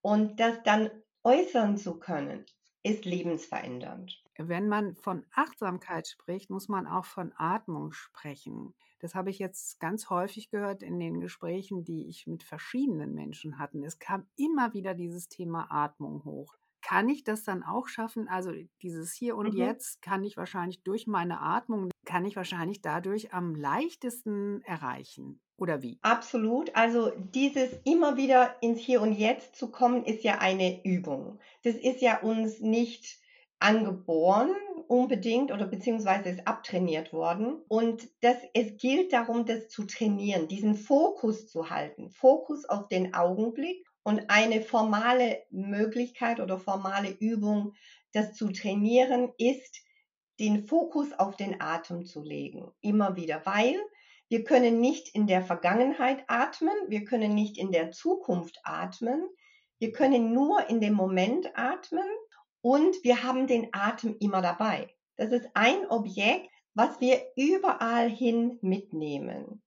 und 0.00 0.40
das 0.40 0.62
dann 0.62 0.90
äußern 1.24 1.76
zu 1.76 1.98
können, 1.98 2.46
ist 2.82 3.04
lebensverändernd. 3.04 4.22
Wenn 4.38 4.68
man 4.68 4.94
von 4.96 5.24
Achtsamkeit 5.34 6.08
spricht, 6.08 6.50
muss 6.50 6.68
man 6.68 6.86
auch 6.86 7.04
von 7.04 7.32
Atmung 7.36 7.92
sprechen. 7.92 8.74
Das 9.02 9.16
habe 9.16 9.30
ich 9.30 9.40
jetzt 9.40 9.80
ganz 9.80 10.10
häufig 10.10 10.48
gehört 10.48 10.82
in 10.84 11.00
den 11.00 11.20
Gesprächen, 11.20 11.84
die 11.84 12.08
ich 12.08 12.28
mit 12.28 12.44
verschiedenen 12.44 13.14
Menschen 13.14 13.58
hatte. 13.58 13.78
Es 13.84 13.98
kam 13.98 14.26
immer 14.36 14.74
wieder 14.74 14.94
dieses 14.94 15.28
Thema 15.28 15.66
Atmung 15.70 16.24
hoch. 16.24 16.54
Kann 16.82 17.08
ich 17.08 17.24
das 17.24 17.42
dann 17.42 17.64
auch 17.64 17.88
schaffen? 17.88 18.28
Also 18.28 18.52
dieses 18.80 19.12
Hier 19.12 19.36
und 19.36 19.54
mhm. 19.54 19.58
Jetzt 19.58 20.02
kann 20.02 20.22
ich 20.22 20.36
wahrscheinlich 20.36 20.84
durch 20.84 21.08
meine 21.08 21.40
Atmung, 21.40 21.90
kann 22.04 22.24
ich 22.24 22.36
wahrscheinlich 22.36 22.80
dadurch 22.80 23.34
am 23.34 23.56
leichtesten 23.56 24.62
erreichen. 24.62 25.40
Oder 25.56 25.82
wie? 25.82 25.98
Absolut. 26.02 26.74
Also 26.76 27.10
dieses 27.34 27.72
immer 27.84 28.16
wieder 28.16 28.54
ins 28.62 28.78
Hier 28.78 29.02
und 29.02 29.12
Jetzt 29.12 29.56
zu 29.56 29.72
kommen, 29.72 30.04
ist 30.04 30.22
ja 30.22 30.38
eine 30.38 30.84
Übung. 30.84 31.40
Das 31.64 31.74
ist 31.74 32.02
ja 32.02 32.20
uns 32.20 32.60
nicht 32.60 33.18
angeboren. 33.58 34.50
Unbedingt 34.88 35.52
oder 35.52 35.66
beziehungsweise 35.66 36.28
ist 36.28 36.46
abtrainiert 36.46 37.12
worden. 37.12 37.62
Und 37.68 38.08
das, 38.20 38.36
es 38.54 38.76
gilt 38.76 39.12
darum, 39.12 39.46
das 39.46 39.68
zu 39.68 39.84
trainieren, 39.84 40.48
diesen 40.48 40.74
Fokus 40.74 41.48
zu 41.48 41.70
halten. 41.70 42.10
Fokus 42.10 42.64
auf 42.64 42.88
den 42.88 43.14
Augenblick 43.14 43.86
und 44.02 44.28
eine 44.28 44.60
formale 44.60 45.42
Möglichkeit 45.50 46.40
oder 46.40 46.58
formale 46.58 47.10
Übung, 47.10 47.74
das 48.12 48.34
zu 48.34 48.50
trainieren, 48.50 49.32
ist, 49.38 49.82
den 50.40 50.64
Fokus 50.64 51.12
auf 51.12 51.36
den 51.36 51.60
Atem 51.60 52.04
zu 52.04 52.22
legen. 52.22 52.72
Immer 52.80 53.16
wieder, 53.16 53.42
weil 53.44 53.76
wir 54.28 54.44
können 54.44 54.80
nicht 54.80 55.14
in 55.14 55.26
der 55.26 55.42
Vergangenheit 55.42 56.24
atmen, 56.26 56.74
wir 56.88 57.04
können 57.04 57.34
nicht 57.34 57.58
in 57.58 57.70
der 57.70 57.92
Zukunft 57.92 58.58
atmen, 58.64 59.28
wir 59.78 59.92
können 59.92 60.32
nur 60.32 60.68
in 60.68 60.80
dem 60.80 60.94
Moment 60.94 61.50
atmen 61.54 62.06
und 62.62 63.04
wir 63.04 63.22
haben 63.22 63.46
den 63.46 63.68
Atem 63.72 64.16
immer 64.18 64.40
dabei. 64.40 64.88
Das 65.16 65.30
ist 65.32 65.48
ein 65.54 65.86
Objekt, 65.90 66.48
was 66.74 67.00
wir 67.00 67.20
überall 67.36 68.08
hin 68.08 68.58
mitnehmen. 68.62 69.62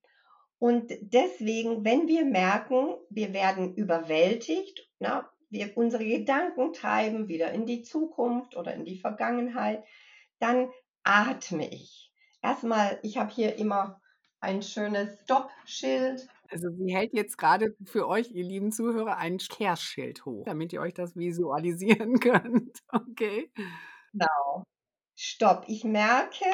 Und 0.57 0.91
deswegen, 1.01 1.85
wenn 1.85 2.07
wir 2.07 2.25
merken, 2.25 2.95
wir 3.09 3.33
werden 3.33 3.75
überwältigt, 3.75 4.89
na, 4.99 5.29
wir 5.49 5.77
unsere 5.77 6.05
Gedanken 6.05 6.73
treiben 6.73 7.27
wieder 7.27 7.51
in 7.51 7.65
die 7.65 7.83
Zukunft 7.83 8.55
oder 8.55 8.73
in 8.73 8.85
die 8.85 8.97
Vergangenheit, 8.97 9.83
dann 10.39 10.71
atme 11.03 11.69
ich. 11.71 12.11
Erstmal, 12.41 12.99
ich 13.03 13.17
habe 13.17 13.31
hier 13.31 13.55
immer 13.57 14.01
ein 14.39 14.61
schönes 14.61 15.21
Stoppschild. 15.23 16.27
Also 16.49 16.69
sie 16.69 16.95
hält 16.95 17.13
jetzt 17.13 17.37
gerade 17.37 17.75
für 17.85 18.07
euch, 18.07 18.31
ihr 18.31 18.43
lieben 18.43 18.71
Zuhörer, 18.71 19.17
ein 19.17 19.37
Kehrschild 19.37 20.25
hoch, 20.25 20.45
damit 20.45 20.73
ihr 20.73 20.81
euch 20.81 20.93
das 20.93 21.15
visualisieren 21.15 22.19
könnt. 22.19 22.79
Okay. 22.91 23.51
Genau. 24.13 24.63
Stopp. 25.15 25.65
Ich 25.67 25.83
merke, 25.83 26.45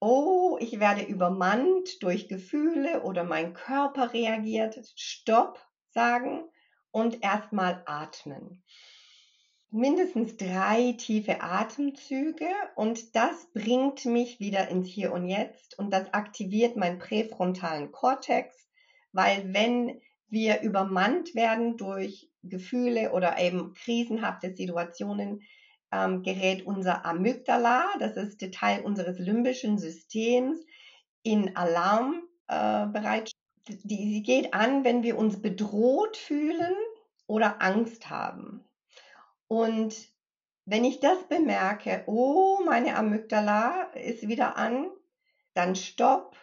oh, 0.00 0.56
ich 0.60 0.80
werde 0.80 1.02
übermannt 1.02 2.02
durch 2.02 2.28
Gefühle 2.28 3.02
oder 3.02 3.24
mein 3.24 3.54
Körper 3.54 4.12
reagiert. 4.12 4.80
Stopp 4.96 5.58
sagen 5.90 6.44
und 6.90 7.22
erstmal 7.22 7.82
atmen. 7.86 8.62
Mindestens 9.72 10.36
drei 10.36 10.94
tiefe 10.98 11.42
Atemzüge 11.42 12.48
und 12.74 13.14
das 13.14 13.52
bringt 13.52 14.04
mich 14.04 14.40
wieder 14.40 14.68
ins 14.68 14.88
Hier 14.88 15.12
und 15.12 15.28
Jetzt 15.28 15.78
und 15.78 15.92
das 15.92 16.12
aktiviert 16.12 16.76
meinen 16.76 16.98
präfrontalen 16.98 17.92
Kortex, 17.92 18.52
weil 19.12 19.52
wenn 19.52 20.00
wir 20.28 20.62
übermannt 20.62 21.34
werden 21.34 21.76
durch 21.76 22.30
Gefühle 22.42 23.12
oder 23.12 23.38
eben 23.38 23.74
krisenhafte 23.74 24.54
Situationen, 24.54 25.42
ähm, 25.92 26.22
gerät 26.22 26.64
unser 26.64 27.04
Amygdala, 27.04 27.84
das 27.98 28.16
ist 28.16 28.40
der 28.40 28.52
Teil 28.52 28.82
unseres 28.82 29.18
limbischen 29.18 29.78
Systems, 29.78 30.58
in 31.22 31.56
Alarmbereitschaft. 31.56 33.34
Äh, 33.68 33.76
die, 33.84 34.10
sie 34.14 34.22
geht 34.22 34.54
an, 34.54 34.84
wenn 34.84 35.02
wir 35.02 35.18
uns 35.18 35.40
bedroht 35.40 36.16
fühlen 36.16 36.74
oder 37.26 37.60
Angst 37.60 38.10
haben. 38.10 38.64
Und 39.48 39.94
wenn 40.64 40.84
ich 40.84 41.00
das 41.00 41.22
bemerke, 41.28 42.04
oh, 42.06 42.60
meine 42.64 42.96
Amygdala 42.96 43.92
ist 43.94 44.28
wieder 44.28 44.56
an, 44.56 44.88
dann 45.54 45.74
stopp, 45.76 46.36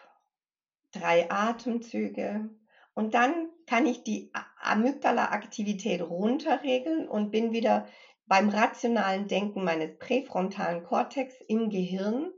drei 0.92 1.30
Atemzüge 1.30 2.50
und 2.94 3.14
dann 3.14 3.48
kann 3.66 3.86
ich 3.86 4.02
die 4.02 4.32
Amygdala-Aktivität 4.60 6.02
runterregeln 6.02 7.08
und 7.08 7.30
bin 7.30 7.52
wieder 7.52 7.86
beim 8.26 8.48
rationalen 8.48 9.28
Denken 9.28 9.62
meines 9.62 9.96
präfrontalen 9.98 10.82
Kortex 10.82 11.34
im 11.46 11.70
Gehirn. 11.70 12.32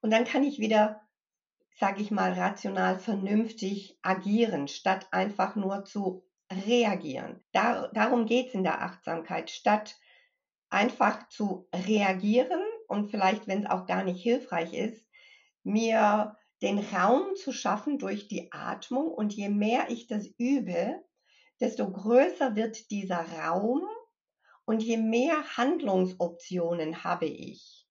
Und 0.00 0.12
dann 0.12 0.24
kann 0.24 0.44
ich 0.44 0.60
wieder, 0.60 1.00
sage 1.78 2.02
ich 2.02 2.12
mal, 2.12 2.34
rational 2.34 3.00
vernünftig 3.00 3.98
agieren, 4.02 4.68
statt 4.68 5.08
einfach 5.10 5.56
nur 5.56 5.84
zu 5.84 6.24
reagieren. 6.52 7.42
Dar 7.50 7.90
darum 7.92 8.26
geht 8.26 8.48
es 8.48 8.54
in 8.54 8.62
der 8.62 8.82
Achtsamkeit, 8.82 9.50
statt 9.50 9.98
einfach 10.70 11.28
zu 11.28 11.68
reagieren 11.74 12.62
und 12.86 13.10
vielleicht, 13.10 13.48
wenn 13.48 13.64
es 13.64 13.70
auch 13.70 13.86
gar 13.86 14.04
nicht 14.04 14.22
hilfreich 14.22 14.72
ist, 14.72 15.04
mir 15.64 16.36
den 16.62 16.78
Raum 16.78 17.34
zu 17.36 17.52
schaffen 17.52 17.98
durch 17.98 18.28
die 18.28 18.52
Atmung. 18.52 19.08
Und 19.08 19.32
je 19.34 19.48
mehr 19.48 19.90
ich 19.90 20.06
das 20.06 20.26
übe, 20.38 21.02
desto 21.60 21.90
größer 21.90 22.56
wird 22.56 22.90
dieser 22.90 23.20
Raum 23.20 23.82
und 24.64 24.82
je 24.82 24.96
mehr 24.96 25.56
Handlungsoptionen 25.56 27.04
habe 27.04 27.26
ich. 27.26 27.86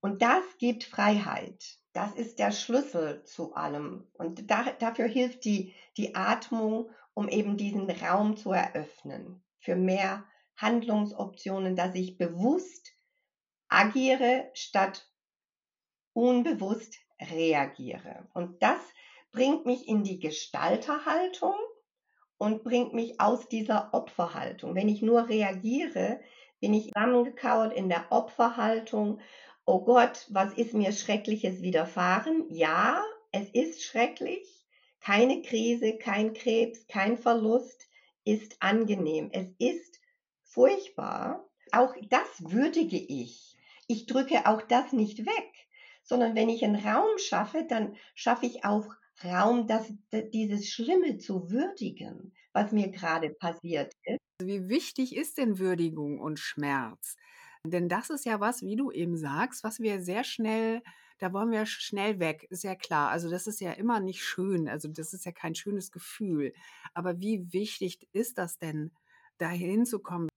Und 0.00 0.22
das 0.22 0.44
gibt 0.58 0.84
Freiheit. 0.84 1.78
Das 1.92 2.14
ist 2.14 2.38
der 2.38 2.52
Schlüssel 2.52 3.24
zu 3.24 3.54
allem. 3.54 4.06
Und 4.12 4.50
da, 4.50 4.72
dafür 4.78 5.06
hilft 5.06 5.44
die, 5.44 5.74
die 5.96 6.14
Atmung, 6.14 6.90
um 7.14 7.28
eben 7.28 7.56
diesen 7.56 7.90
Raum 7.90 8.36
zu 8.36 8.52
eröffnen. 8.52 9.42
Für 9.58 9.74
mehr 9.74 10.24
Handlungsoptionen, 10.56 11.74
dass 11.76 11.94
ich 11.94 12.18
bewusst 12.18 12.92
agiere 13.68 14.50
statt 14.54 15.10
unbewusst 16.12 16.94
reagiere. 17.20 18.28
Und 18.34 18.62
das 18.62 18.80
bringt 19.32 19.66
mich 19.66 19.88
in 19.88 20.04
die 20.04 20.18
Gestalterhaltung 20.18 21.54
und 22.38 22.62
bringt 22.64 22.94
mich 22.94 23.20
aus 23.20 23.48
dieser 23.48 23.92
Opferhaltung. 23.92 24.74
Wenn 24.74 24.88
ich 24.88 25.02
nur 25.02 25.28
reagiere, 25.28 26.20
bin 26.60 26.74
ich 26.74 26.92
zusammengekauert 26.92 27.72
in 27.72 27.88
der 27.88 28.10
Opferhaltung. 28.10 29.20
Oh 29.64 29.80
Gott, 29.80 30.26
was 30.30 30.54
ist 30.54 30.74
mir 30.74 30.92
Schreckliches 30.92 31.62
widerfahren? 31.62 32.46
Ja, 32.48 33.02
es 33.32 33.48
ist 33.50 33.82
schrecklich. 33.82 34.66
Keine 35.00 35.42
Krise, 35.42 35.96
kein 35.98 36.32
Krebs, 36.32 36.86
kein 36.86 37.16
Verlust 37.16 37.88
ist 38.24 38.56
angenehm. 38.60 39.30
Es 39.32 39.48
ist 39.58 40.00
furchtbar. 40.42 41.48
Auch 41.72 41.94
das 42.08 42.28
würdige 42.38 42.98
ich. 42.98 43.56
Ich 43.86 44.06
drücke 44.06 44.46
auch 44.46 44.62
das 44.62 44.92
nicht 44.92 45.24
weg, 45.24 45.67
sondern 46.08 46.34
wenn 46.34 46.48
ich 46.48 46.64
einen 46.64 46.76
Raum 46.76 47.18
schaffe, 47.18 47.66
dann 47.68 47.96
schaffe 48.14 48.46
ich 48.46 48.64
auch 48.64 48.86
Raum, 49.24 49.66
das, 49.66 49.92
dieses 50.32 50.68
Schlimme 50.68 51.18
zu 51.18 51.50
würdigen, 51.50 52.32
was 52.52 52.72
mir 52.72 52.90
gerade 52.90 53.30
passiert 53.30 53.92
ist. 54.04 54.18
Wie 54.40 54.68
wichtig 54.68 55.16
ist 55.16 55.38
denn 55.38 55.58
Würdigung 55.58 56.20
und 56.20 56.38
Schmerz? 56.38 57.16
Denn 57.64 57.88
das 57.88 58.10
ist 58.10 58.24
ja 58.24 58.40
was, 58.40 58.62
wie 58.62 58.76
du 58.76 58.92
eben 58.92 59.16
sagst, 59.16 59.64
was 59.64 59.80
wir 59.80 60.00
sehr 60.00 60.22
schnell, 60.22 60.82
da 61.18 61.32
wollen 61.32 61.50
wir 61.50 61.66
schnell 61.66 62.20
weg, 62.20 62.46
ist 62.48 62.62
ja 62.62 62.76
klar. 62.76 63.10
Also 63.10 63.28
das 63.28 63.48
ist 63.48 63.60
ja 63.60 63.72
immer 63.72 63.98
nicht 63.98 64.22
schön, 64.22 64.68
also 64.68 64.88
das 64.88 65.12
ist 65.12 65.26
ja 65.26 65.32
kein 65.32 65.56
schönes 65.56 65.90
Gefühl. 65.90 66.54
Aber 66.94 67.18
wie 67.18 67.52
wichtig 67.52 68.08
ist 68.12 68.38
das 68.38 68.58
denn, 68.58 68.92
dahin 69.38 69.84
zu 69.84 69.98
kommen? 69.98 70.28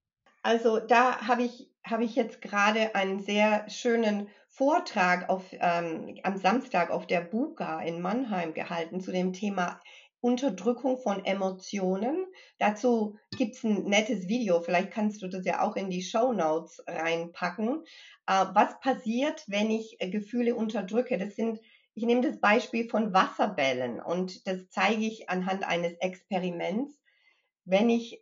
Also 0.44 0.80
da 0.80 1.28
habe 1.28 1.44
ich, 1.44 1.70
habe 1.84 2.04
ich 2.04 2.16
jetzt 2.16 2.42
gerade 2.42 2.96
einen 2.96 3.20
sehr 3.20 3.70
schönen 3.70 4.28
Vortrag 4.54 5.30
auf, 5.30 5.46
ähm, 5.52 6.20
am 6.24 6.36
Samstag 6.36 6.92
auf 6.92 7.08
der 7.08 7.22
Buka 7.22 7.82
in 7.82 8.02
Mannheim 8.02 8.54
gehalten 8.54 9.00
zu 9.00 9.12
dem 9.14 9.32
Thema 9.32 9.80
Unterdrückung 10.20 10.98
von 10.98 11.24
Emotionen. 11.24 12.28
Dazu 12.60 13.18
gibt 13.38 13.56
es 13.56 13.64
ein 13.64 13.86
nettes 13.86 14.28
Video, 14.28 14.62
vielleicht 14.62 14.92
kannst 14.92 15.22
du 15.22 15.30
das 15.30 15.46
ja 15.46 15.62
auch 15.62 15.78
in 15.78 15.90
die 15.90 16.04
Show 16.04 16.34
Notes 16.34 16.84
reinpacken. 16.86 17.84
Äh, 18.28 18.46
was 18.54 18.78
passiert, 18.82 19.46
wenn 19.48 19.72
ich 19.72 19.96
äh, 20.00 20.10
Gefühle 20.10 20.54
unterdrücke? 20.56 21.18
Das 21.18 21.38
sind, 21.38 21.60
ich 21.96 22.04
nehme 22.04 22.22
das 22.22 22.42
Beispiel 22.42 22.90
von 22.90 23.14
Wasserbällen 23.14 24.02
und 24.02 24.46
das 24.48 24.70
zeige 24.70 25.06
ich 25.06 25.30
anhand 25.30 25.64
eines 25.64 25.94
Experiments. 26.00 27.00
Wenn 27.64 27.90
ich 27.90 28.22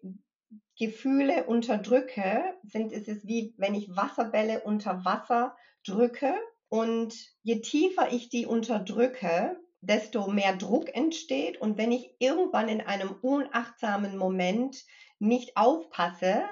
Gefühle 0.77 1.45
unterdrücke, 1.45 2.43
sind, 2.63 2.91
ist 2.91 3.07
es 3.07 3.25
wie 3.27 3.53
wenn 3.57 3.75
ich 3.75 3.95
Wasserbälle 3.95 4.61
unter 4.61 5.03
Wasser 5.05 5.55
drücke. 5.85 6.33
Und 6.69 7.15
je 7.43 7.61
tiefer 7.61 8.11
ich 8.11 8.29
die 8.29 8.45
unterdrücke, 8.45 9.59
desto 9.81 10.27
mehr 10.27 10.55
Druck 10.55 10.95
entsteht. 10.95 11.59
Und 11.59 11.77
wenn 11.77 11.91
ich 11.91 12.15
irgendwann 12.19 12.69
in 12.69 12.81
einem 12.81 13.11
unachtsamen 13.21 14.17
Moment 14.17 14.77
nicht 15.19 15.57
aufpasse, 15.57 16.43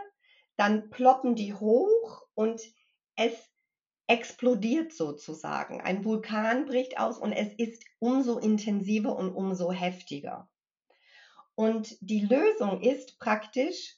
dann 0.57 0.89
ploppen 0.89 1.35
die 1.35 1.53
hoch 1.53 2.23
und 2.33 2.61
es 3.15 3.33
explodiert 4.07 4.93
sozusagen. 4.93 5.81
Ein 5.81 6.03
Vulkan 6.03 6.65
bricht 6.65 6.99
aus 6.99 7.17
und 7.17 7.33
es 7.33 7.53
ist 7.53 7.83
umso 7.99 8.39
intensiver 8.39 9.15
und 9.15 9.33
umso 9.33 9.71
heftiger. 9.71 10.49
Und 11.57 11.97
die 12.01 12.19
Lösung 12.19 12.81
ist 12.81 13.17
praktisch, 13.17 13.95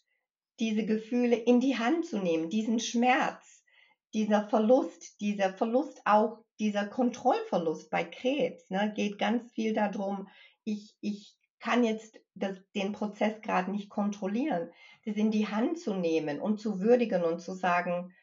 diese 0.61 0.85
Gefühle 0.85 1.35
in 1.35 1.59
die 1.59 1.77
Hand 1.77 2.05
zu 2.05 2.17
nehmen, 2.19 2.49
diesen 2.49 2.79
Schmerz, 2.79 3.65
dieser 4.13 4.47
Verlust, 4.47 5.19
dieser 5.19 5.53
Verlust 5.53 6.01
auch, 6.05 6.39
dieser 6.57 6.87
Kontrollverlust 6.87 7.89
bei 7.89 8.05
Krebs, 8.05 8.69
ne, 8.69 8.93
geht 8.95 9.17
ganz 9.17 9.51
viel 9.51 9.73
darum, 9.73 10.29
ich, 10.63 10.95
ich 11.01 11.35
kann 11.59 11.83
jetzt 11.83 12.17
das, 12.33 12.55
den 12.75 12.93
Prozess 12.93 13.41
gerade 13.41 13.71
nicht 13.71 13.89
kontrollieren, 13.89 14.71
das 15.03 15.17
in 15.17 15.29
die 15.29 15.49
Hand 15.49 15.79
zu 15.79 15.93
nehmen 15.93 16.39
und 16.39 16.61
zu 16.61 16.79
würdigen 16.79 17.23
und 17.23 17.41
zu 17.41 17.55
sagen, 17.55 18.15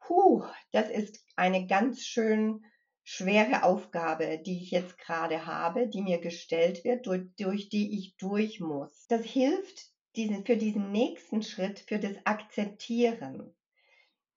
Puh, 0.00 0.44
das 0.72 0.90
ist 0.90 1.24
eine 1.34 1.66
ganz 1.66 2.04
schön 2.04 2.62
schwere 3.08 3.62
Aufgabe, 3.62 4.36
die 4.44 4.58
ich 4.64 4.72
jetzt 4.72 4.98
gerade 4.98 5.46
habe, 5.46 5.86
die 5.86 6.02
mir 6.02 6.18
gestellt 6.18 6.82
wird, 6.82 7.06
durch, 7.06 7.22
durch 7.38 7.68
die 7.68 7.96
ich 7.96 8.16
durch 8.16 8.58
muss. 8.58 9.06
Das 9.06 9.24
hilft 9.24 9.86
diesen, 10.16 10.44
für 10.44 10.56
diesen 10.56 10.90
nächsten 10.90 11.40
Schritt, 11.40 11.78
für 11.78 12.00
das 12.00 12.16
Akzeptieren. 12.24 13.54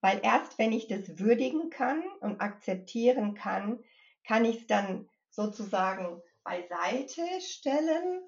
Weil 0.02 0.22
erst 0.24 0.60
wenn 0.60 0.72
ich 0.72 0.88
das 0.88 1.18
würdigen 1.18 1.72
kann 1.72 2.04
und 2.20 2.42
akzeptieren 2.42 3.34
kann, 3.34 3.80
kann 4.24 4.46
ich 4.46 4.58
es 4.58 4.68
dann 4.68 5.10
sozusagen 5.32 6.22
beiseite 6.44 7.26
stellen 7.42 8.22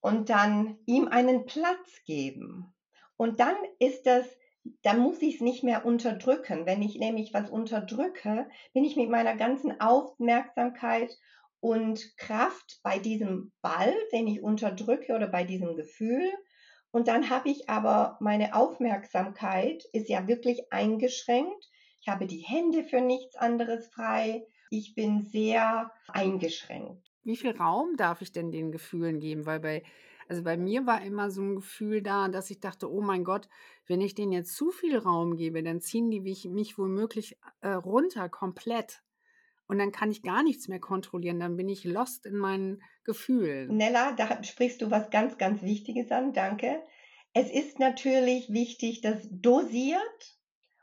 und 0.00 0.30
dann 0.30 0.78
ihm 0.86 1.08
einen 1.08 1.44
Platz 1.44 2.02
geben. 2.06 2.72
Und 3.18 3.38
dann 3.38 3.56
ist 3.78 4.06
das, 4.06 4.26
dann 4.82 5.00
muss 5.00 5.20
ich 5.22 5.36
es 5.36 5.40
nicht 5.40 5.64
mehr 5.64 5.84
unterdrücken. 5.84 6.66
Wenn 6.66 6.82
ich 6.82 6.96
nämlich 6.96 7.34
was 7.34 7.50
unterdrücke, 7.50 8.48
bin 8.72 8.84
ich 8.84 8.96
mit 8.96 9.10
meiner 9.10 9.36
ganzen 9.36 9.80
Aufmerksamkeit 9.80 11.16
und 11.60 12.16
Kraft 12.16 12.80
bei 12.82 12.98
diesem 12.98 13.52
Ball, 13.62 13.94
den 14.12 14.26
ich 14.26 14.42
unterdrücke 14.42 15.14
oder 15.14 15.28
bei 15.28 15.44
diesem 15.44 15.76
Gefühl. 15.76 16.32
Und 16.90 17.08
dann 17.08 17.30
habe 17.30 17.48
ich 17.48 17.68
aber 17.70 18.18
meine 18.20 18.54
Aufmerksamkeit 18.54 19.82
ist 19.92 20.08
ja 20.08 20.28
wirklich 20.28 20.70
eingeschränkt. 20.70 21.70
Ich 22.00 22.08
habe 22.08 22.26
die 22.26 22.40
Hände 22.40 22.84
für 22.84 23.00
nichts 23.00 23.36
anderes 23.36 23.88
frei. 23.88 24.44
Ich 24.70 24.94
bin 24.94 25.22
sehr 25.22 25.90
eingeschränkt. 26.08 27.08
Wie 27.24 27.36
viel 27.36 27.56
Raum 27.56 27.96
darf 27.96 28.20
ich 28.20 28.32
denn 28.32 28.50
den 28.50 28.72
Gefühlen 28.72 29.20
geben? 29.20 29.46
Weil 29.46 29.60
bei, 29.60 29.82
also 30.32 30.44
bei 30.44 30.56
mir 30.56 30.86
war 30.86 31.02
immer 31.02 31.30
so 31.30 31.42
ein 31.42 31.56
Gefühl 31.56 32.00
da, 32.00 32.26
dass 32.28 32.48
ich 32.48 32.58
dachte, 32.58 32.90
oh 32.90 33.02
mein 33.02 33.22
Gott, 33.22 33.50
wenn 33.86 34.00
ich 34.00 34.14
denen 34.14 34.32
jetzt 34.32 34.56
zu 34.56 34.70
viel 34.70 34.96
Raum 34.96 35.36
gebe, 35.36 35.62
dann 35.62 35.82
ziehen 35.82 36.10
die 36.10 36.20
mich, 36.20 36.78
womöglich 36.78 37.36
äh, 37.60 37.68
runter 37.68 38.30
komplett. 38.30 39.02
Und 39.66 39.78
dann 39.78 39.92
kann 39.92 40.10
ich 40.10 40.22
gar 40.22 40.42
nichts 40.42 40.68
mehr 40.68 40.80
kontrollieren. 40.80 41.38
Dann 41.38 41.58
bin 41.58 41.68
ich 41.68 41.84
lost 41.84 42.24
in 42.24 42.38
meinen 42.38 42.82
Gefühlen. 43.04 43.76
Nella, 43.76 44.12
da 44.12 44.42
sprichst 44.42 44.80
du 44.80 44.90
was 44.90 45.10
ganz, 45.10 45.36
ganz 45.36 45.60
Wichtiges 45.60 46.10
an. 46.10 46.32
Danke. 46.32 46.82
Es 47.34 47.50
ist 47.50 47.78
natürlich 47.78 48.50
wichtig, 48.50 49.02
das 49.02 49.18
dosiert 49.30 50.38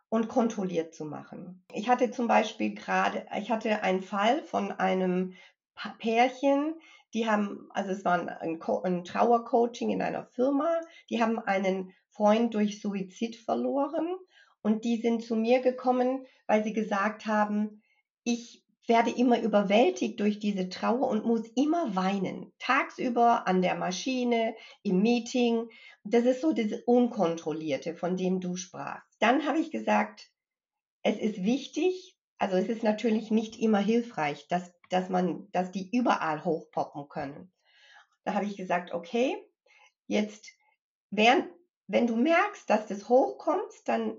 und 0.09 0.27
kontrolliert 0.27 0.93
zu 0.93 1.05
machen. 1.05 1.63
Ich 1.73 1.89
hatte 1.89 2.12
zum 2.12 2.27
Beispiel 2.27 2.75
gerade, 2.75 3.25
ich 3.39 3.49
hatte 3.49 3.81
einen 3.81 4.03
Fall 4.03 4.43
von 4.43 4.71
einem 4.71 5.33
Pärchen, 5.97 6.75
die 7.13 7.28
haben, 7.28 7.69
also 7.72 7.91
es 7.91 8.06
war 8.06 8.19
ein, 8.41 8.62
ein 8.62 9.04
Trauercoaching 9.04 9.89
in 9.89 10.02
einer 10.02 10.26
Firma, 10.26 10.82
die 11.10 11.22
haben 11.22 11.39
einen 11.39 11.93
Freund 12.10 12.54
durch 12.54 12.82
Suizid 12.82 13.36
verloren 13.36 14.08
und 14.62 14.84
die 14.84 14.98
sind 14.98 15.24
zu 15.24 15.36
mir 15.36 15.62
gekommen, 15.62 16.26
weil 16.48 16.63
sie 16.63 16.74
gesagt 16.74 17.26
haben, 17.26 17.82
ich 18.24 18.63
werde 18.89 19.12
immer 19.12 19.39
überwältigt 19.39 20.19
durch 20.19 20.39
diese 20.39 20.67
Trauer 20.67 21.08
und 21.08 21.24
muss 21.24 21.48
immer 21.56 21.95
weinen. 21.95 22.52
Tagsüber 22.58 23.48
an 23.48 23.62
der 23.62 23.76
Maschine, 23.76 24.56
im 24.84 25.02
Meeting. 25.02 25.69
Das 26.04 26.26
ist 26.26 26.41
so 26.41 26.52
das 26.52 26.74
Unkontrollierte, 26.86 27.95
von 27.95 28.17
dem 28.17 28.41
du 28.41 28.56
sprachst. 28.56 29.15
Dann 29.19 29.45
habe 29.45 29.60
ich 29.60 29.72
gesagt, 29.72 30.32
es 31.04 31.17
ist 31.17 31.43
wichtig, 31.43 32.17
also 32.39 32.58
es 32.58 32.67
ist 32.67 32.84
natürlich 32.84 33.32
nicht 33.32 33.60
immer 33.60 33.80
hilfreich, 33.80 34.48
dass, 34.48 34.74
dass 34.89 35.10
man, 35.10 35.49
dass 35.52 35.71
die 35.71 35.89
überall 35.95 36.43
hochpoppen 36.43 37.08
können. 37.10 37.52
Da 38.23 38.34
habe 38.34 38.45
ich 38.45 38.58
gesagt, 38.58 38.91
okay, 38.93 39.38
jetzt, 40.08 40.49
während, 41.10 41.47
wenn 41.88 42.08
du 42.08 42.15
merkst, 42.15 42.69
dass 42.69 42.88
das 42.88 43.10
hochkommt, 43.10 43.71
dann 43.86 44.17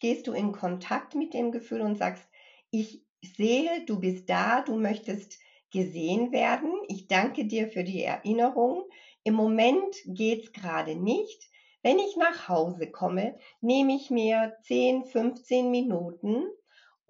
gehst 0.00 0.26
du 0.26 0.32
in 0.32 0.52
Kontakt 0.52 1.14
mit 1.14 1.34
dem 1.34 1.52
Gefühl 1.52 1.80
und 1.80 1.96
sagst, 1.96 2.24
ich 2.70 3.04
sehe, 3.22 3.84
du 3.86 4.00
bist 4.00 4.28
da, 4.28 4.62
du 4.62 4.76
möchtest 4.76 5.38
gesehen 5.70 6.32
werden. 6.32 6.72
Ich 6.88 7.06
danke 7.06 7.46
dir 7.46 7.68
für 7.68 7.84
die 7.84 8.02
Erinnerung. 8.02 8.84
Im 9.24 9.34
Moment 9.34 9.96
geht's 10.06 10.52
gerade 10.52 10.96
nicht. 10.96 11.50
Wenn 11.82 11.98
ich 11.98 12.16
nach 12.16 12.48
Hause 12.48 12.90
komme, 12.90 13.38
nehme 13.60 13.94
ich 13.94 14.10
mir 14.10 14.56
10, 14.62 15.04
15 15.04 15.70
Minuten 15.70 16.44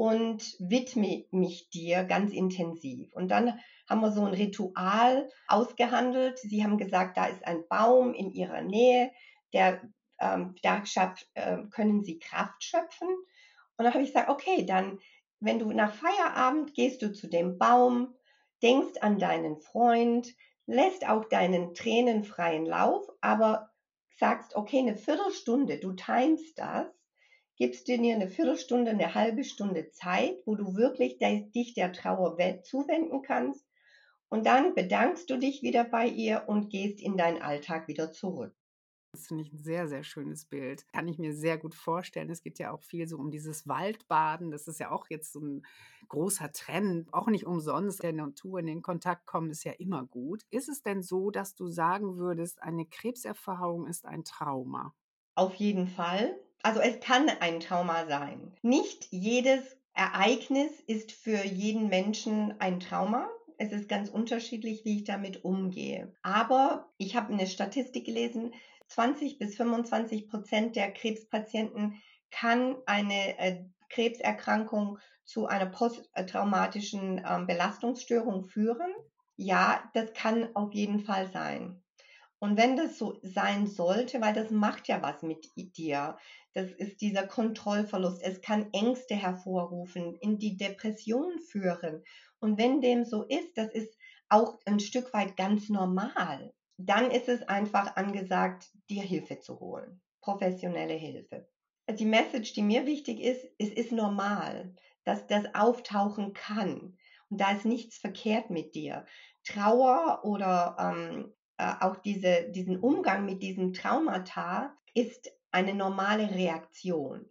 und 0.02 0.56
widme 0.58 1.26
mich 1.30 1.70
dir 1.70 2.02
ganz 2.02 2.32
intensiv. 2.32 3.14
Und 3.14 3.28
dann 3.28 3.60
haben 3.88 4.00
wir 4.00 4.10
so 4.10 4.24
ein 4.24 4.34
Ritual 4.34 5.28
ausgehandelt. 5.46 6.40
Sie 6.40 6.64
haben 6.64 6.76
gesagt, 6.76 7.16
da 7.16 7.26
ist 7.26 7.46
ein 7.46 7.68
Baum 7.68 8.12
in 8.12 8.32
ihrer 8.32 8.62
Nähe, 8.62 9.12
der, 9.52 9.80
ähm, 10.18 10.56
da 10.64 10.84
schafft, 10.84 11.30
äh, 11.34 11.58
können 11.70 12.02
Sie 12.02 12.18
Kraft 12.18 12.64
schöpfen. 12.64 13.06
Und 13.76 13.84
dann 13.84 13.94
habe 13.94 14.02
ich 14.02 14.08
gesagt, 14.08 14.28
okay, 14.28 14.66
dann, 14.66 14.98
wenn 15.38 15.60
du 15.60 15.70
nach 15.70 15.94
Feierabend 15.94 16.74
gehst 16.74 17.00
du 17.02 17.12
zu 17.12 17.28
dem 17.28 17.56
Baum, 17.56 18.12
denkst 18.60 18.98
an 19.02 19.20
deinen 19.20 19.60
Freund, 19.60 20.34
lässt 20.66 21.08
auch 21.08 21.26
deinen 21.26 21.74
Tränen 21.74 22.24
freien 22.24 22.66
Lauf, 22.66 23.06
aber 23.20 23.70
sagst, 24.18 24.56
okay, 24.56 24.80
eine 24.80 24.96
Viertelstunde, 24.96 25.78
du 25.78 25.92
timest 25.92 26.58
das 26.58 26.88
gibst 27.56 27.88
dir 27.88 27.98
eine 27.98 28.28
Viertelstunde, 28.28 28.90
eine 28.92 29.14
halbe 29.14 29.44
Stunde 29.44 29.90
Zeit, 29.90 30.38
wo 30.46 30.54
du 30.54 30.76
wirklich 30.76 31.18
dich 31.18 31.74
der 31.74 31.92
Trauer 31.92 32.36
zuwenden 32.62 33.22
kannst. 33.22 33.66
Und 34.28 34.46
dann 34.46 34.74
bedankst 34.74 35.30
du 35.30 35.38
dich 35.38 35.62
wieder 35.62 35.84
bei 35.84 36.06
ihr 36.06 36.44
und 36.48 36.70
gehst 36.70 37.00
in 37.00 37.16
deinen 37.16 37.42
Alltag 37.42 37.88
wieder 37.88 38.12
zurück. 38.12 38.54
Das 39.12 39.26
finde 39.26 39.42
ich 39.44 39.52
ein 39.52 39.58
sehr, 39.58 39.88
sehr 39.88 40.04
schönes 40.04 40.46
Bild. 40.46 40.88
Kann 40.88 41.06
ich 41.06 41.18
mir 41.18 41.34
sehr 41.34 41.58
gut 41.58 41.74
vorstellen. 41.74 42.30
Es 42.30 42.42
geht 42.42 42.58
ja 42.58 42.72
auch 42.72 42.82
viel 42.82 43.06
so 43.06 43.18
um 43.18 43.30
dieses 43.30 43.68
Waldbaden. 43.68 44.50
Das 44.50 44.66
ist 44.68 44.80
ja 44.80 44.90
auch 44.90 45.06
jetzt 45.10 45.32
so 45.32 45.40
ein 45.40 45.66
großer 46.08 46.50
Trend. 46.52 47.12
Auch 47.12 47.26
nicht 47.28 47.44
umsonst. 47.46 48.02
Der 48.02 48.14
Natur 48.14 48.60
in 48.60 48.66
den 48.66 48.80
Kontakt 48.82 49.26
kommen 49.26 49.50
ist 49.50 49.64
ja 49.64 49.72
immer 49.72 50.06
gut. 50.06 50.44
Ist 50.50 50.68
es 50.70 50.82
denn 50.82 51.02
so, 51.02 51.30
dass 51.30 51.54
du 51.54 51.68
sagen 51.68 52.16
würdest, 52.16 52.62
eine 52.62 52.86
Krebserfahrung 52.86 53.86
ist 53.86 54.06
ein 54.06 54.24
Trauma? 54.24 54.94
Auf 55.34 55.56
jeden 55.56 55.88
Fall. 55.88 56.41
Also 56.62 56.80
es 56.80 57.00
kann 57.00 57.28
ein 57.40 57.60
Trauma 57.60 58.06
sein. 58.06 58.54
Nicht 58.62 59.08
jedes 59.10 59.76
Ereignis 59.94 60.70
ist 60.86 61.12
für 61.12 61.44
jeden 61.44 61.88
Menschen 61.88 62.54
ein 62.60 62.78
Trauma. 62.78 63.28
Es 63.58 63.72
ist 63.72 63.88
ganz 63.88 64.08
unterschiedlich, 64.08 64.84
wie 64.84 64.98
ich 64.98 65.04
damit 65.04 65.44
umgehe. 65.44 66.14
Aber 66.22 66.92
ich 66.98 67.16
habe 67.16 67.32
eine 67.32 67.46
Statistik 67.46 68.06
gelesen, 68.06 68.54
20 68.88 69.38
bis 69.38 69.56
25 69.56 70.28
Prozent 70.28 70.76
der 70.76 70.92
Krebspatienten 70.92 72.00
kann 72.30 72.76
eine 72.86 73.38
äh, 73.38 73.64
Krebserkrankung 73.88 74.98
zu 75.24 75.46
einer 75.46 75.66
posttraumatischen 75.66 77.18
äh, 77.18 77.44
Belastungsstörung 77.46 78.44
führen. 78.44 78.92
Ja, 79.36 79.90
das 79.94 80.12
kann 80.14 80.54
auf 80.54 80.72
jeden 80.72 81.00
Fall 81.00 81.30
sein. 81.32 81.81
Und 82.42 82.56
wenn 82.56 82.76
das 82.76 82.98
so 82.98 83.20
sein 83.22 83.68
sollte, 83.68 84.20
weil 84.20 84.34
das 84.34 84.50
macht 84.50 84.88
ja 84.88 85.00
was 85.00 85.22
mit 85.22 85.46
dir, 85.76 86.18
das 86.54 86.72
ist 86.72 87.00
dieser 87.00 87.24
Kontrollverlust. 87.24 88.20
Es 88.20 88.40
kann 88.40 88.68
Ängste 88.72 89.14
hervorrufen, 89.14 90.16
in 90.16 90.40
die 90.40 90.56
Depression 90.56 91.38
führen. 91.38 92.02
Und 92.40 92.58
wenn 92.58 92.80
dem 92.80 93.04
so 93.04 93.22
ist, 93.22 93.56
das 93.56 93.68
ist 93.72 93.96
auch 94.28 94.58
ein 94.66 94.80
Stück 94.80 95.14
weit 95.14 95.36
ganz 95.36 95.68
normal. 95.68 96.52
Dann 96.78 97.12
ist 97.12 97.28
es 97.28 97.42
einfach 97.42 97.94
angesagt, 97.94 98.72
dir 98.90 99.04
Hilfe 99.04 99.38
zu 99.38 99.60
holen. 99.60 100.02
Professionelle 100.20 100.94
Hilfe. 100.94 101.48
Die 101.88 102.04
Message, 102.04 102.54
die 102.54 102.62
mir 102.62 102.86
wichtig 102.86 103.20
ist, 103.20 103.46
es 103.60 103.68
ist 103.68 103.92
normal, 103.92 104.74
dass 105.04 105.28
das 105.28 105.54
auftauchen 105.54 106.32
kann. 106.32 106.98
Und 107.30 107.40
da 107.40 107.52
ist 107.52 107.66
nichts 107.66 107.98
verkehrt 107.98 108.50
mit 108.50 108.74
dir. 108.74 109.06
Trauer 109.44 110.24
oder 110.24 110.76
ähm, 110.80 111.26
äh, 111.28 111.41
auch 111.58 111.96
diese, 111.96 112.50
diesen 112.50 112.78
Umgang 112.78 113.24
mit 113.24 113.42
diesem 113.42 113.72
Traumata 113.72 114.76
ist 114.94 115.30
eine 115.50 115.74
normale 115.74 116.30
Reaktion. 116.30 117.26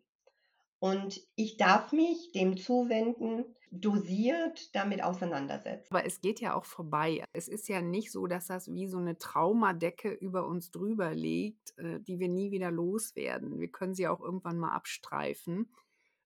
Und 0.79 1.21
ich 1.35 1.57
darf 1.57 1.91
mich 1.91 2.31
dem 2.31 2.57
zuwenden, 2.57 3.45
dosiert 3.71 4.75
damit 4.75 5.01
auseinandersetzen. 5.03 5.87
Aber 5.95 6.05
es 6.05 6.19
geht 6.19 6.41
ja 6.41 6.55
auch 6.55 6.65
vorbei. 6.65 7.23
Es 7.33 7.47
ist 7.47 7.69
ja 7.69 7.81
nicht 7.81 8.11
so, 8.11 8.27
dass 8.27 8.47
das 8.47 8.73
wie 8.73 8.87
so 8.87 8.97
eine 8.97 9.17
Traumadecke 9.17 10.11
über 10.11 10.45
uns 10.45 10.71
drüber 10.71 11.13
liegt, 11.13 11.77
äh, 11.77 12.01
die 12.01 12.19
wir 12.19 12.27
nie 12.27 12.51
wieder 12.51 12.69
loswerden. 12.69 13.59
Wir 13.59 13.69
können 13.69 13.95
sie 13.95 14.07
auch 14.07 14.19
irgendwann 14.19 14.57
mal 14.57 14.73
abstreifen. 14.73 15.71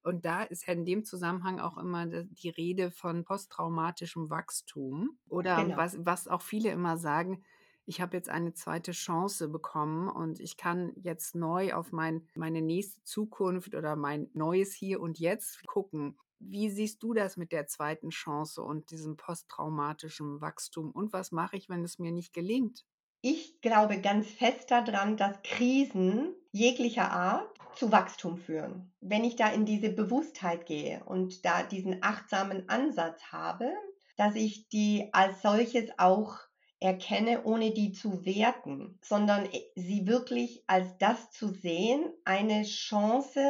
Und 0.01 0.25
da 0.25 0.43
ist 0.43 0.67
ja 0.67 0.73
in 0.73 0.85
dem 0.85 1.03
Zusammenhang 1.03 1.59
auch 1.59 1.77
immer 1.77 2.05
die 2.05 2.49
Rede 2.49 2.91
von 2.91 3.25
posttraumatischem 3.25 4.29
Wachstum. 4.29 5.17
Oder 5.27 5.63
genau. 5.63 5.77
was, 5.77 5.97
was 5.99 6.27
auch 6.27 6.41
viele 6.41 6.71
immer 6.71 6.97
sagen, 6.97 7.43
ich 7.85 8.01
habe 8.01 8.17
jetzt 8.17 8.29
eine 8.29 8.53
zweite 8.53 8.91
Chance 8.91 9.47
bekommen 9.47 10.09
und 10.09 10.39
ich 10.39 10.57
kann 10.57 10.93
jetzt 10.95 11.35
neu 11.35 11.73
auf 11.73 11.91
mein, 11.91 12.27
meine 12.35 12.61
nächste 12.61 13.03
Zukunft 13.03 13.75
oder 13.75 13.95
mein 13.95 14.29
neues 14.33 14.73
Hier 14.73 15.01
und 15.01 15.19
Jetzt 15.19 15.65
gucken. 15.67 16.17
Wie 16.39 16.69
siehst 16.69 17.01
du 17.03 17.13
das 17.13 17.37
mit 17.37 17.51
der 17.51 17.67
zweiten 17.67 18.09
Chance 18.09 18.61
und 18.61 18.91
diesem 18.91 19.17
posttraumatischen 19.17 20.41
Wachstum? 20.41 20.91
Und 20.91 21.13
was 21.13 21.31
mache 21.31 21.57
ich, 21.57 21.69
wenn 21.69 21.83
es 21.83 21.99
mir 21.99 22.11
nicht 22.11 22.33
gelingt? 22.33 22.85
Ich 23.21 23.61
glaube 23.61 24.01
ganz 24.01 24.27
fest 24.27 24.69
daran, 24.71 25.17
dass 25.17 25.41
Krisen 25.43 26.35
jeglicher 26.51 27.11
Art 27.11 27.49
zu 27.75 27.91
Wachstum 27.91 28.37
führen. 28.37 28.93
Wenn 29.01 29.23
ich 29.23 29.35
da 29.35 29.49
in 29.49 29.65
diese 29.65 29.89
Bewusstheit 29.89 30.65
gehe 30.65 31.03
und 31.05 31.45
da 31.45 31.63
diesen 31.63 32.03
achtsamen 32.03 32.69
Ansatz 32.69 33.21
habe, 33.31 33.71
dass 34.15 34.35
ich 34.35 34.69
die 34.69 35.09
als 35.11 35.41
solches 35.41 35.89
auch 35.97 36.37
erkenne, 36.79 37.43
ohne 37.43 37.71
die 37.71 37.91
zu 37.91 38.25
werten, 38.25 38.99
sondern 39.01 39.47
sie 39.75 40.07
wirklich 40.07 40.63
als 40.67 40.97
das 40.97 41.31
zu 41.31 41.49
sehen, 41.49 42.05
eine 42.25 42.63
Chance 42.63 43.41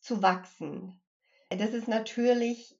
zu 0.00 0.22
wachsen. 0.22 1.00
Das 1.48 1.72
ist 1.72 1.88
natürlich, 1.88 2.76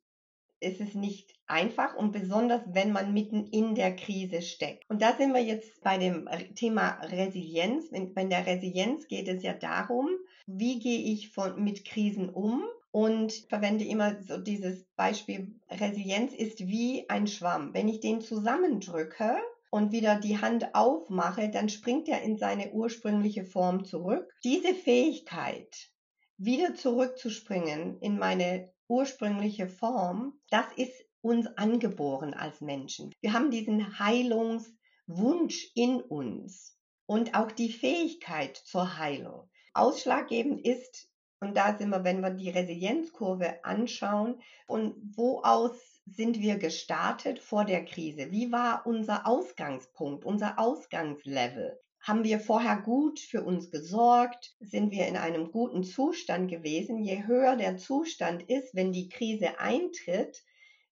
ist 0.61 0.81
es 0.81 0.95
nicht 0.95 1.35
einfach 1.47 1.97
und 1.97 2.13
besonders, 2.13 2.63
wenn 2.67 2.93
man 2.93 3.13
mitten 3.13 3.47
in 3.47 3.75
der 3.75 3.95
Krise 3.95 4.43
steckt. 4.43 4.89
Und 4.89 5.03
da 5.03 5.17
sind 5.17 5.33
wir 5.33 5.43
jetzt 5.43 5.83
bei 5.83 5.99
dem 5.99 6.29
Thema 6.55 7.01
Resilienz. 7.03 7.91
Bei 8.15 8.25
der 8.25 8.47
Resilienz 8.47 9.07
geht 9.09 9.29
es 9.29 9.43
ja 9.43 9.55
darum, 9.55 10.09
wie 10.47 10.79
gehe 10.79 11.01
ich 11.13 11.31
von, 11.31 11.63
mit 11.63 11.85
Krisen 11.85 12.29
um 12.29 12.65
und 12.91 13.33
verwende 13.49 13.85
immer 13.85 14.23
so 14.23 14.39
dieses 14.39 14.85
Beispiel, 14.97 15.55
Resilienz 15.69 16.33
ist 16.33 16.67
wie 16.67 17.09
ein 17.09 17.27
Schwamm. 17.27 17.75
Wenn 17.75 17.89
ich 17.89 18.01
den 18.01 18.21
zusammendrücke 18.21 19.37
und 19.75 19.91
wieder 19.91 20.21
die 20.21 20.41
Hand 20.41 20.73
aufmache, 20.73 21.49
dann 21.49 21.69
springt 21.69 22.09
er 22.09 22.23
in 22.23 22.39
seine 22.39 22.71
ursprüngliche 22.71 23.45
Form 23.45 23.85
zurück. 23.85 24.33
Diese 24.45 24.73
Fähigkeit, 24.73 25.91
wieder 26.37 26.77
zurückzuspringen 26.77 27.99
in 27.99 28.17
meine 28.17 28.73
ursprüngliche 28.87 29.67
Form, 29.67 30.39
das 30.49 30.67
ist 30.77 30.95
uns 31.23 31.49
angeboren 31.57 32.35
als 32.35 32.61
Menschen. 32.61 33.13
Wir 33.21 33.33
haben 33.33 33.51
diesen 33.51 33.99
Heilungswunsch 33.99 35.73
in 35.75 36.01
uns 36.03 36.79
und 37.07 37.35
auch 37.35 37.51
die 37.51 37.73
Fähigkeit 37.73 38.57
zur 38.57 38.97
Heilung. 38.99 39.51
Ausschlaggebend 39.73 40.65
ist, 40.65 41.11
und 41.41 41.57
da 41.57 41.77
sind 41.77 41.91
wir, 41.91 42.05
wenn 42.05 42.21
wir 42.21 42.31
die 42.31 42.51
Resilienzkurve 42.51 43.65
anschauen, 43.65 44.41
und 44.69 44.95
wo 45.17 45.41
aus 45.43 45.94
sind 46.07 46.41
wir 46.41 46.57
gestartet 46.59 47.39
vor 47.39 47.65
der 47.65 47.85
Krise? 47.85 48.31
Wie 48.31 48.53
war 48.53 48.87
unser 48.87 49.27
Ausgangspunkt, 49.27 50.25
unser 50.25 50.59
Ausgangslevel? 50.59 51.79
Haben 52.01 52.25
wir 52.25 52.39
vorher 52.39 52.77
gut 52.77 53.19
für 53.19 53.43
uns 53.43 53.71
gesorgt? 53.71 54.55
Sind 54.61 54.91
wir 54.91 55.07
in 55.07 55.17
einem 55.17 55.51
guten 55.51 55.85
Zustand 55.85 56.51
gewesen? 56.51 57.03
Je 57.03 57.27
höher 57.27 57.57
der 57.57 57.79
Zustand 57.79 58.43
ist, 58.43 58.75
wenn 58.75 58.93
die 58.93 59.09
Krise 59.09 59.59
eintritt, 59.59 60.45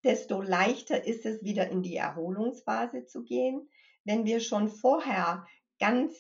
desto 0.04 0.42
leichter 0.42 1.06
ist 1.06 1.26
es, 1.26 1.44
wieder 1.44 1.70
in 1.70 1.84
die 1.84 1.96
Erholungsphase 1.96 3.06
zu 3.06 3.24
gehen. 3.24 3.70
Wenn 4.04 4.26
wir 4.26 4.40
schon 4.40 4.68
vorher 4.68 5.46
ganz 5.80 6.14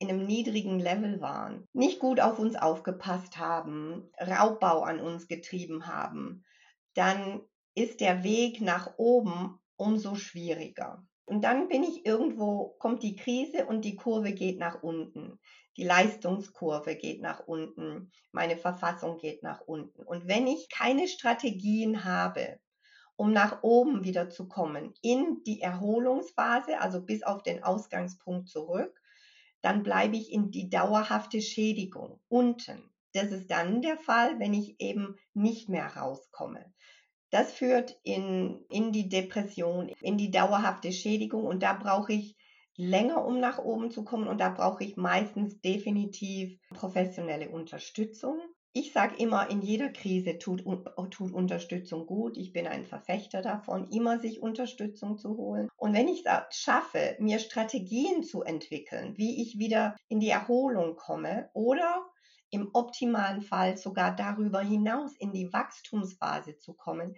in 0.00 0.08
einem 0.08 0.26
niedrigen 0.26 0.80
Level 0.80 1.20
waren, 1.20 1.68
nicht 1.72 2.00
gut 2.00 2.18
auf 2.18 2.40
uns 2.40 2.56
aufgepasst 2.56 3.38
haben, 3.38 4.10
Raubbau 4.18 4.82
an 4.82 4.98
uns 4.98 5.28
getrieben 5.28 5.86
haben, 5.86 6.44
dann 6.94 7.40
ist 7.74 8.00
der 8.00 8.24
Weg 8.24 8.60
nach 8.60 8.94
oben 8.96 9.58
umso 9.76 10.14
schwieriger. 10.14 11.04
Und 11.24 11.42
dann 11.44 11.68
bin 11.68 11.82
ich 11.82 12.04
irgendwo, 12.04 12.74
kommt 12.78 13.02
die 13.02 13.16
Krise 13.16 13.66
und 13.66 13.84
die 13.84 13.96
Kurve 13.96 14.32
geht 14.32 14.58
nach 14.58 14.82
unten. 14.82 15.38
Die 15.76 15.84
Leistungskurve 15.84 16.96
geht 16.96 17.22
nach 17.22 17.40
unten. 17.46 18.12
Meine 18.32 18.56
Verfassung 18.56 19.18
geht 19.18 19.42
nach 19.42 19.60
unten. 19.62 20.02
Und 20.02 20.28
wenn 20.28 20.46
ich 20.46 20.68
keine 20.68 21.08
Strategien 21.08 22.04
habe, 22.04 22.60
um 23.16 23.32
nach 23.32 23.62
oben 23.62 24.04
wieder 24.04 24.28
zu 24.28 24.48
kommen 24.48 24.92
in 25.00 25.42
die 25.46 25.60
Erholungsphase, 25.60 26.80
also 26.80 27.02
bis 27.02 27.22
auf 27.22 27.42
den 27.42 27.62
Ausgangspunkt 27.62 28.48
zurück, 28.48 29.00
dann 29.62 29.82
bleibe 29.82 30.16
ich 30.16 30.32
in 30.32 30.50
die 30.50 30.68
dauerhafte 30.68 31.40
Schädigung 31.40 32.20
unten. 32.28 32.90
Das 33.14 33.30
ist 33.30 33.50
dann 33.50 33.80
der 33.80 33.96
Fall, 33.96 34.38
wenn 34.40 34.54
ich 34.54 34.80
eben 34.80 35.16
nicht 35.34 35.68
mehr 35.68 35.86
rauskomme. 35.96 36.72
Das 37.32 37.50
führt 37.50 37.98
in, 38.02 38.62
in 38.68 38.92
die 38.92 39.08
Depression, 39.08 39.90
in 40.02 40.18
die 40.18 40.30
dauerhafte 40.30 40.92
Schädigung 40.92 41.46
und 41.46 41.62
da 41.62 41.72
brauche 41.72 42.12
ich 42.12 42.36
länger, 42.76 43.24
um 43.24 43.40
nach 43.40 43.58
oben 43.58 43.90
zu 43.90 44.04
kommen 44.04 44.28
und 44.28 44.38
da 44.38 44.50
brauche 44.50 44.84
ich 44.84 44.98
meistens 44.98 45.58
definitiv 45.62 46.58
professionelle 46.68 47.48
Unterstützung. 47.48 48.38
Ich 48.74 48.92
sage 48.92 49.16
immer, 49.16 49.48
in 49.48 49.62
jeder 49.62 49.88
Krise 49.88 50.38
tut, 50.38 50.64
tut 51.10 51.32
Unterstützung 51.32 52.06
gut. 52.06 52.36
Ich 52.36 52.52
bin 52.52 52.66
ein 52.66 52.84
Verfechter 52.84 53.40
davon, 53.40 53.88
immer 53.88 54.18
sich 54.18 54.42
Unterstützung 54.42 55.16
zu 55.16 55.38
holen. 55.38 55.68
Und 55.76 55.94
wenn 55.94 56.08
ich 56.08 56.24
es 56.26 56.58
schaffe, 56.58 57.16
mir 57.18 57.38
Strategien 57.38 58.22
zu 58.24 58.42
entwickeln, 58.42 59.14
wie 59.16 59.42
ich 59.42 59.58
wieder 59.58 59.96
in 60.08 60.20
die 60.20 60.30
Erholung 60.30 60.96
komme 60.96 61.48
oder 61.54 62.11
im 62.52 62.70
optimalen 62.72 63.42
Fall 63.42 63.76
sogar 63.76 64.14
darüber 64.14 64.60
hinaus 64.60 65.16
in 65.18 65.32
die 65.32 65.52
Wachstumsphase 65.52 66.58
zu 66.58 66.74
kommen, 66.74 67.16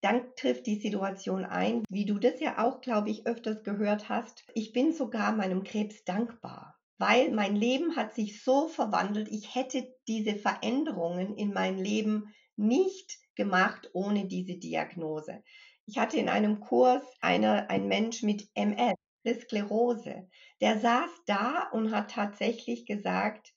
dann 0.00 0.34
trifft 0.34 0.66
die 0.66 0.80
Situation 0.80 1.44
ein, 1.44 1.84
wie 1.88 2.06
du 2.06 2.18
das 2.18 2.40
ja 2.40 2.58
auch, 2.58 2.80
glaube 2.80 3.10
ich, 3.10 3.26
öfters 3.26 3.62
gehört 3.62 4.08
hast. 4.08 4.44
Ich 4.54 4.72
bin 4.72 4.92
sogar 4.92 5.30
meinem 5.32 5.62
Krebs 5.62 6.02
dankbar 6.04 6.80
weil 7.00 7.30
mein 7.30 7.56
Leben 7.56 7.96
hat 7.96 8.14
sich 8.14 8.44
so 8.44 8.68
verwandelt. 8.68 9.28
Ich 9.28 9.54
hätte 9.54 9.90
diese 10.06 10.36
Veränderungen 10.36 11.34
in 11.34 11.54
meinem 11.54 11.82
Leben 11.82 12.34
nicht 12.56 13.18
gemacht 13.36 13.88
ohne 13.94 14.26
diese 14.26 14.58
Diagnose. 14.58 15.42
Ich 15.86 15.96
hatte 15.96 16.18
in 16.18 16.28
einem 16.28 16.60
Kurs 16.60 17.02
eine, 17.22 17.70
ein 17.70 17.88
Mensch 17.88 18.22
mit 18.22 18.46
MS, 18.52 18.96
Sklerose, 19.26 20.28
der 20.60 20.78
saß 20.78 21.10
da 21.24 21.70
und 21.72 21.90
hat 21.90 22.10
tatsächlich 22.10 22.84
gesagt, 22.84 23.54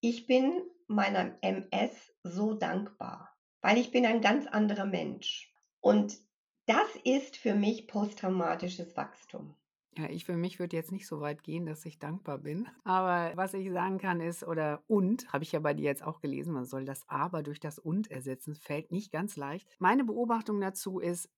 ich 0.00 0.26
bin 0.26 0.62
meiner 0.88 1.36
MS 1.42 2.12
so 2.22 2.54
dankbar, 2.54 3.36
weil 3.60 3.78
ich 3.78 3.90
bin 3.90 4.06
ein 4.06 4.20
ganz 4.20 4.46
anderer 4.46 4.86
Mensch. 4.86 5.54
Und 5.80 6.18
das 6.66 6.96
ist 7.04 7.36
für 7.36 7.54
mich 7.54 7.86
posttraumatisches 7.86 8.96
Wachstum. 8.96 9.56
Ja, 9.96 10.08
ich 10.08 10.24
für 10.24 10.36
mich 10.36 10.60
würde 10.60 10.76
jetzt 10.76 10.92
nicht 10.92 11.06
so 11.06 11.20
weit 11.20 11.42
gehen, 11.42 11.66
dass 11.66 11.84
ich 11.84 11.98
dankbar 11.98 12.38
bin. 12.38 12.68
Aber 12.84 13.32
was 13.36 13.54
ich 13.54 13.70
sagen 13.72 13.98
kann 13.98 14.20
ist, 14.20 14.44
oder 14.44 14.84
und, 14.86 15.32
habe 15.32 15.42
ich 15.42 15.52
ja 15.52 15.58
bei 15.58 15.74
dir 15.74 15.84
jetzt 15.84 16.04
auch 16.04 16.20
gelesen, 16.20 16.54
man 16.54 16.64
soll 16.64 16.84
das 16.84 17.08
aber 17.08 17.42
durch 17.42 17.58
das 17.58 17.78
und 17.78 18.10
ersetzen, 18.10 18.54
fällt 18.54 18.92
nicht 18.92 19.10
ganz 19.10 19.36
leicht. 19.36 19.68
Meine 19.80 20.04
Beobachtung 20.04 20.60
dazu 20.60 21.00
ist, 21.00 21.28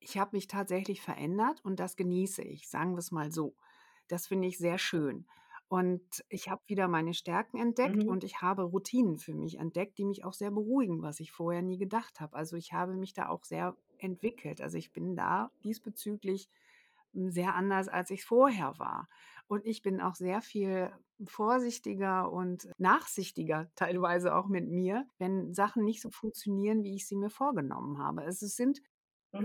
ich 0.00 0.18
habe 0.18 0.36
mich 0.36 0.48
tatsächlich 0.48 1.00
verändert 1.00 1.64
und 1.64 1.78
das 1.78 1.96
genieße 1.96 2.42
ich, 2.42 2.68
sagen 2.68 2.92
wir 2.92 2.98
es 2.98 3.12
mal 3.12 3.32
so. 3.32 3.56
Das 4.08 4.26
finde 4.26 4.48
ich 4.48 4.58
sehr 4.58 4.78
schön. 4.78 5.26
Und 5.68 6.24
ich 6.28 6.48
habe 6.48 6.62
wieder 6.66 6.86
meine 6.86 7.12
Stärken 7.12 7.58
entdeckt 7.58 8.04
mhm. 8.04 8.08
und 8.08 8.22
ich 8.22 8.40
habe 8.40 8.62
Routinen 8.62 9.18
für 9.18 9.34
mich 9.34 9.58
entdeckt, 9.58 9.98
die 9.98 10.04
mich 10.04 10.24
auch 10.24 10.32
sehr 10.32 10.52
beruhigen, 10.52 11.02
was 11.02 11.18
ich 11.18 11.32
vorher 11.32 11.62
nie 11.62 11.76
gedacht 11.76 12.20
habe. 12.20 12.36
Also 12.36 12.56
ich 12.56 12.72
habe 12.72 12.94
mich 12.94 13.14
da 13.14 13.28
auch 13.28 13.44
sehr 13.44 13.76
entwickelt. 13.98 14.60
Also 14.60 14.78
ich 14.78 14.92
bin 14.92 15.16
da 15.16 15.50
diesbezüglich 15.64 16.48
sehr 17.12 17.54
anders, 17.54 17.88
als 17.88 18.10
ich 18.10 18.24
vorher 18.24 18.78
war. 18.78 19.08
Und 19.48 19.64
ich 19.64 19.82
bin 19.82 20.00
auch 20.00 20.14
sehr 20.14 20.40
viel 20.40 20.90
vorsichtiger 21.24 22.30
und 22.30 22.68
nachsichtiger 22.78 23.70
teilweise 23.74 24.34
auch 24.34 24.48
mit 24.48 24.68
mir, 24.68 25.06
wenn 25.18 25.54
Sachen 25.54 25.84
nicht 25.84 26.02
so 26.02 26.10
funktionieren, 26.10 26.82
wie 26.82 26.94
ich 26.94 27.06
sie 27.08 27.16
mir 27.16 27.30
vorgenommen 27.30 27.98
habe. 27.98 28.24
Es 28.24 28.40
sind. 28.40 28.80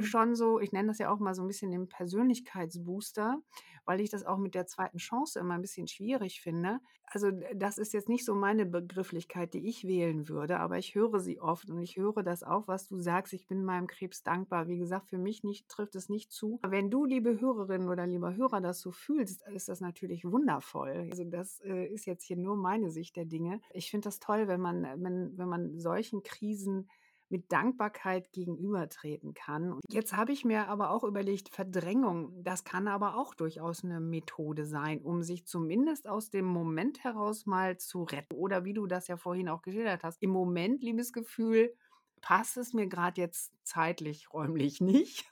Schon 0.02 0.36
so, 0.36 0.60
ich 0.60 0.72
nenne 0.72 0.90
das 0.90 1.00
ja 1.00 1.12
auch 1.12 1.20
mal 1.20 1.34
so 1.34 1.42
ein 1.42 1.48
bisschen 1.48 1.72
den 1.72 1.88
Persönlichkeitsbooster, 1.88 3.42
weil 3.86 4.00
ich 4.00 4.10
das 4.10 4.26
auch 4.26 4.38
mit 4.38 4.56
der 4.56 4.68
zweiten 4.68 4.98
Chance 4.98 5.40
immer 5.40 5.56
ein 5.56 5.62
bisschen 5.62 5.88
schwierig 5.88 6.42
finde. 6.42 6.80
Also 7.06 7.30
das 7.54 7.78
ist 7.78 7.94
jetzt 7.94 8.08
nicht 8.08 8.24
so 8.24 8.34
meine 8.34 8.66
Begrifflichkeit, 8.66 9.54
die 9.54 9.68
ich 9.68 9.84
wählen 9.84 10.30
würde, 10.30 10.60
aber 10.60 10.78
ich 10.78 10.96
höre 10.96 11.20
sie 11.20 11.42
oft 11.42 11.70
und 11.70 11.82
ich 11.82 11.98
höre 11.98 12.24
das 12.24 12.44
auch, 12.44 12.68
was 12.68 12.88
du 12.88 13.00
sagst. 13.00 13.34
Ich 13.34 13.48
bin 13.48 13.66
meinem 13.66 13.88
Krebs 13.88 14.24
dankbar. 14.24 14.68
Wie 14.68 14.78
gesagt, 14.78 15.10
für 15.10 15.18
mich 15.18 15.44
nicht, 15.44 15.68
trifft 15.68 15.96
es 15.96 16.08
nicht 16.08 16.32
zu. 16.32 16.60
Wenn 16.66 16.90
du, 16.90 17.04
liebe 17.04 17.42
Hörerinnen 17.42 17.90
oder 17.90 18.08
lieber 18.08 18.36
Hörer, 18.36 18.62
das 18.62 18.80
so 18.80 18.92
fühlst, 18.92 19.46
ist 19.50 19.68
das 19.68 19.82
natürlich 19.82 20.24
wundervoll. 20.24 21.08
Also 21.10 21.26
das 21.26 21.60
äh, 21.62 21.86
ist 21.88 22.06
jetzt 22.06 22.24
hier 22.24 22.38
nur 22.38 22.56
meine 22.56 22.92
Sicht 22.92 23.18
der 23.18 23.26
Dinge. 23.26 23.60
Ich 23.74 23.92
finde 23.92 24.06
das 24.06 24.20
toll, 24.20 24.48
wenn 24.48 24.62
man, 24.62 24.84
wenn, 25.04 25.38
wenn 25.38 25.50
man 25.50 25.78
solchen 25.80 26.24
Krisen 26.24 26.88
mit 27.32 27.52
Dankbarkeit 27.52 28.32
gegenübertreten 28.32 29.34
kann. 29.34 29.80
Jetzt 29.90 30.16
habe 30.16 30.32
ich 30.32 30.46
mir 30.46 30.68
aber 30.68 30.92
auch 30.92 31.04
überlegt, 31.04 31.50
Verdrängung, 31.50 32.44
das 32.44 32.64
kann 32.64 32.88
aber 32.88 33.16
auch 33.16 33.34
durchaus 33.34 33.84
eine 33.84 34.00
Methode 34.00 34.66
sein, 34.66 35.02
um 35.02 35.24
sich 35.24 35.46
zumindest 35.46 36.08
aus 36.08 36.30
dem 36.30 36.46
Moment 36.46 37.04
heraus 37.04 37.46
mal 37.46 37.78
zu 37.78 38.04
retten. 38.04 38.36
Oder 38.36 38.66
wie 38.66 38.74
du 38.74 38.86
das 38.86 39.08
ja 39.08 39.18
vorhin 39.18 39.50
auch 39.50 39.62
geschildert 39.62 40.04
hast, 40.04 40.22
im 40.22 40.30
Moment, 40.30 40.84
liebes 40.84 41.14
Gefühl, 41.14 41.74
passt 42.22 42.58
es 42.58 42.74
mir 42.74 42.88
gerade 42.88 43.20
jetzt 43.20 43.52
zeitlich, 43.64 44.34
räumlich 44.34 44.80
nicht. 44.82 45.26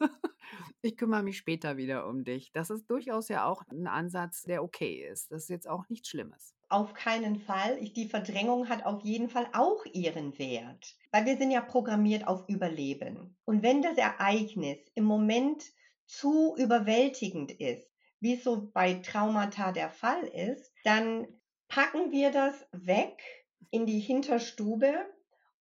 ich 0.82 0.98
kümmere 0.98 1.24
mich 1.24 1.38
später 1.38 1.78
wieder 1.78 2.08
um 2.08 2.24
dich. 2.24 2.52
Das 2.52 2.70
ist 2.70 2.90
durchaus 2.90 3.30
ja 3.30 3.46
auch 3.46 3.64
ein 3.72 3.88
Ansatz, 3.88 4.44
der 4.44 4.64
okay 4.64 5.08
ist. 5.08 5.32
Das 5.32 5.44
ist 5.44 5.50
jetzt 5.50 5.68
auch 5.68 5.88
nichts 5.90 6.10
Schlimmes. 6.10 6.56
Auf 6.70 6.94
keinen 6.94 7.40
Fall. 7.40 7.80
Die 7.82 8.08
Verdrängung 8.08 8.70
hat 8.70 8.86
auf 8.86 9.04
jeden 9.04 9.30
Fall 9.30 9.48
auch 9.54 9.86
ihren 9.86 10.38
Wert, 10.38 10.96
weil 11.12 11.26
wir 11.26 11.38
sind 11.38 11.52
ja 11.52 11.62
programmiert 11.62 12.28
auf 12.28 12.48
Überleben. 12.48 13.38
Und 13.46 13.64
wenn 13.64 13.82
das 13.82 13.98
Ereignis 13.98 14.80
im 14.96 15.06
Moment 15.06 15.64
zu 16.06 16.56
überwältigend 16.58 17.52
ist, 17.52 17.88
wie 18.20 18.34
es 18.34 18.44
so 18.44 18.70
bei 18.74 18.96
Traumata 18.96 19.72
der 19.72 19.90
Fall 19.90 20.24
ist, 20.24 20.74
dann 20.84 21.28
packen 21.68 22.12
wir 22.12 22.32
das 22.32 22.68
weg 22.72 23.22
in 23.72 23.86
die 23.86 24.00
Hinterstube 24.00 25.06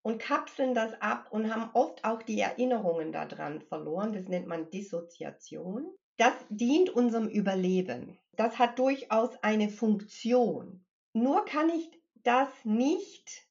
und 0.06 0.20
kapseln 0.20 0.72
das 0.72 0.92
ab 1.02 1.32
und 1.32 1.52
haben 1.52 1.68
oft 1.72 2.04
auch 2.04 2.22
die 2.22 2.38
Erinnerungen 2.38 3.10
daran 3.10 3.60
verloren. 3.60 4.12
Das 4.12 4.28
nennt 4.28 4.46
man 4.46 4.70
Dissoziation. 4.70 5.84
Das 6.16 6.32
dient 6.48 6.90
unserem 6.90 7.26
Überleben. 7.26 8.16
Das 8.36 8.60
hat 8.60 8.78
durchaus 8.78 9.30
eine 9.42 9.68
Funktion. 9.68 10.84
Nur 11.12 11.44
kann 11.44 11.70
ich 11.70 11.90
das 12.22 12.48
nicht 12.62 13.48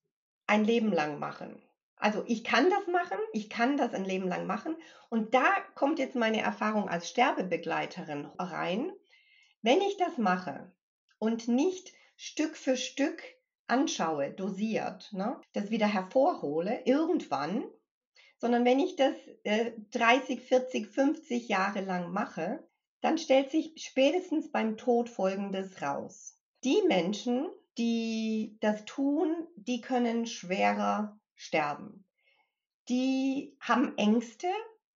ein 0.47 0.63
Leben 0.63 0.93
lang 0.93 1.19
machen. 1.19 1.61
Also 1.97 2.23
ich 2.25 2.45
kann 2.45 2.69
das 2.69 2.87
machen, 2.87 3.17
ich 3.33 3.49
kann 3.49 3.75
das 3.75 3.93
ein 3.93 4.05
Leben 4.05 4.29
lang 4.29 4.47
machen. 4.47 4.77
Und 5.09 5.33
da 5.33 5.45
kommt 5.75 5.99
jetzt 5.99 6.15
meine 6.15 6.39
Erfahrung 6.39 6.87
als 6.87 7.09
Sterbebegleiterin 7.09 8.29
rein. 8.39 8.93
Wenn 9.61 9.81
ich 9.81 9.97
das 9.97 10.17
mache 10.17 10.71
und 11.19 11.49
nicht 11.49 11.91
Stück 12.15 12.55
für 12.55 12.77
Stück 12.77 13.21
anschaue, 13.67 14.31
dosiert, 14.31 15.11
ne, 15.13 15.39
das 15.53 15.71
wieder 15.71 15.87
hervorhole, 15.87 16.81
irgendwann, 16.85 17.63
sondern 18.37 18.65
wenn 18.65 18.79
ich 18.79 18.95
das 18.95 19.15
äh, 19.43 19.71
30, 19.91 20.41
40, 20.41 20.87
50 20.87 21.47
Jahre 21.47 21.81
lang 21.81 22.11
mache, 22.11 22.63
dann 23.01 23.17
stellt 23.17 23.51
sich 23.51 23.73
spätestens 23.77 24.51
beim 24.51 24.77
Tod 24.77 25.09
Folgendes 25.09 25.81
raus. 25.81 26.37
Die 26.63 26.81
Menschen, 26.87 27.47
die 27.77 28.57
das 28.61 28.85
tun, 28.85 29.47
die 29.55 29.81
können 29.81 30.25
schwerer 30.25 31.19
sterben. 31.35 32.05
Die 32.89 33.55
haben 33.59 33.97
Ängste, 33.97 34.47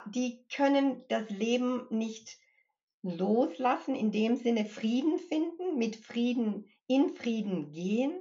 die 0.05 0.43
können 0.53 1.03
das 1.09 1.30
Leben 1.30 1.88
nicht 1.89 2.38
loslassen, 3.01 3.95
in 3.95 4.11
dem 4.11 4.36
Sinne 4.36 4.65
Frieden 4.65 5.20
finden, 5.20 5.78
mit 5.78 5.95
Frieden 5.95 6.65
in 6.88 7.09
Frieden 7.15 7.72
gehen. 7.72 8.13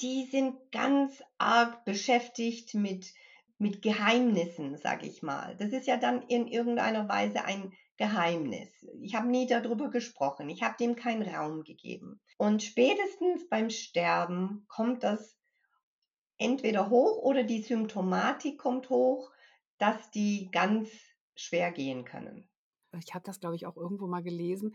Die 0.00 0.26
sind 0.26 0.72
ganz 0.72 1.22
arg 1.38 1.84
beschäftigt 1.84 2.74
mit, 2.74 3.12
mit 3.58 3.82
Geheimnissen, 3.82 4.76
sag 4.76 5.04
ich 5.04 5.22
mal. 5.22 5.56
Das 5.56 5.72
ist 5.72 5.86
ja 5.86 5.96
dann 5.96 6.22
in 6.22 6.46
irgendeiner 6.48 7.08
Weise 7.08 7.44
ein 7.44 7.72
Geheimnis. 7.96 8.70
Ich 9.02 9.14
habe 9.14 9.28
nie 9.28 9.46
darüber 9.46 9.90
gesprochen. 9.90 10.48
Ich 10.48 10.62
habe 10.62 10.76
dem 10.78 10.96
keinen 10.96 11.22
Raum 11.22 11.62
gegeben. 11.62 12.20
Und 12.38 12.62
spätestens 12.62 13.48
beim 13.48 13.70
Sterben 13.70 14.64
kommt 14.68 15.04
das 15.04 15.36
entweder 16.38 16.90
hoch 16.90 17.22
oder 17.22 17.44
die 17.44 17.62
Symptomatik 17.62 18.58
kommt 18.58 18.90
hoch, 18.90 19.30
dass 19.78 20.10
die 20.10 20.50
ganz 20.50 20.90
schwer 21.36 21.70
gehen 21.70 22.04
können. 22.04 22.48
Ich 22.98 23.14
habe 23.14 23.24
das, 23.24 23.40
glaube 23.40 23.56
ich, 23.56 23.66
auch 23.66 23.76
irgendwo 23.76 24.06
mal 24.06 24.22
gelesen, 24.22 24.74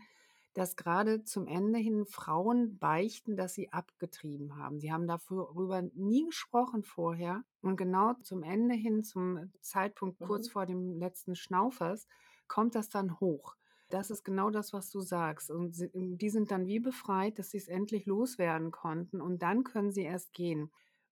dass 0.54 0.76
gerade 0.76 1.22
zum 1.22 1.46
Ende 1.46 1.78
hin 1.78 2.06
Frauen 2.06 2.78
beichten, 2.78 3.36
dass 3.36 3.54
sie 3.54 3.72
abgetrieben 3.72 4.56
haben. 4.56 4.80
Sie 4.80 4.92
haben 4.92 5.06
darüber 5.06 5.82
nie 5.94 6.26
gesprochen 6.26 6.82
vorher. 6.82 7.44
Und 7.62 7.76
genau 7.76 8.14
zum 8.22 8.42
Ende 8.42 8.74
hin, 8.74 9.04
zum 9.04 9.52
Zeitpunkt 9.60 10.18
kurz 10.18 10.48
mhm. 10.48 10.52
vor 10.52 10.66
dem 10.66 10.98
letzten 10.98 11.36
Schnaufers, 11.36 12.08
kommt 12.48 12.74
das 12.74 12.88
dann 12.88 13.20
hoch. 13.20 13.54
Das 13.90 14.10
ist 14.10 14.24
genau 14.24 14.50
das, 14.50 14.72
was 14.72 14.90
du 14.90 15.00
sagst. 15.00 15.50
Und 15.50 15.74
sie, 15.74 15.90
die 15.92 16.30
sind 16.30 16.50
dann 16.50 16.66
wie 16.66 16.80
befreit, 16.80 17.38
dass 17.38 17.50
sie 17.50 17.58
es 17.58 17.68
endlich 17.68 18.06
loswerden 18.06 18.70
konnten. 18.70 19.20
Und 19.20 19.42
dann 19.42 19.64
können 19.64 19.92
sie 19.92 20.02
erst 20.02 20.32
gehen. 20.32 20.70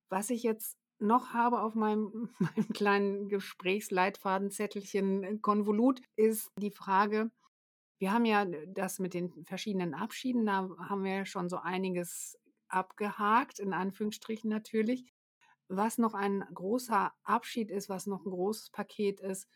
Was 0.08 0.30
ich 0.30 0.42
jetzt 0.42 0.78
noch 0.98 1.32
habe 1.32 1.60
auf 1.60 1.74
meinem, 1.74 2.30
meinem 2.38 2.68
kleinen 2.70 3.28
Gesprächsleitfadenzettelchen 3.28 5.22
äh, 5.22 5.38
Konvolut, 5.38 6.00
ist 6.16 6.50
die 6.58 6.72
Frage, 6.72 7.30
wir 7.98 8.12
haben 8.12 8.24
ja 8.24 8.46
das 8.68 8.98
mit 8.98 9.14
den 9.14 9.44
verschiedenen 9.44 9.94
Abschieden, 9.94 10.46
da 10.46 10.68
haben 10.88 11.04
wir 11.04 11.24
schon 11.26 11.48
so 11.48 11.56
einiges 11.56 12.38
abgehakt, 12.68 13.58
in 13.58 13.72
Anführungsstrichen 13.72 14.48
natürlich. 14.48 15.04
Was 15.68 15.98
noch 15.98 16.14
ein 16.14 16.44
großer 16.54 17.12
Abschied 17.24 17.70
ist, 17.70 17.88
was 17.88 18.06
noch 18.06 18.24
ein 18.24 18.30
großes 18.30 18.70
Paket 18.70 19.20
ist, 19.20 19.48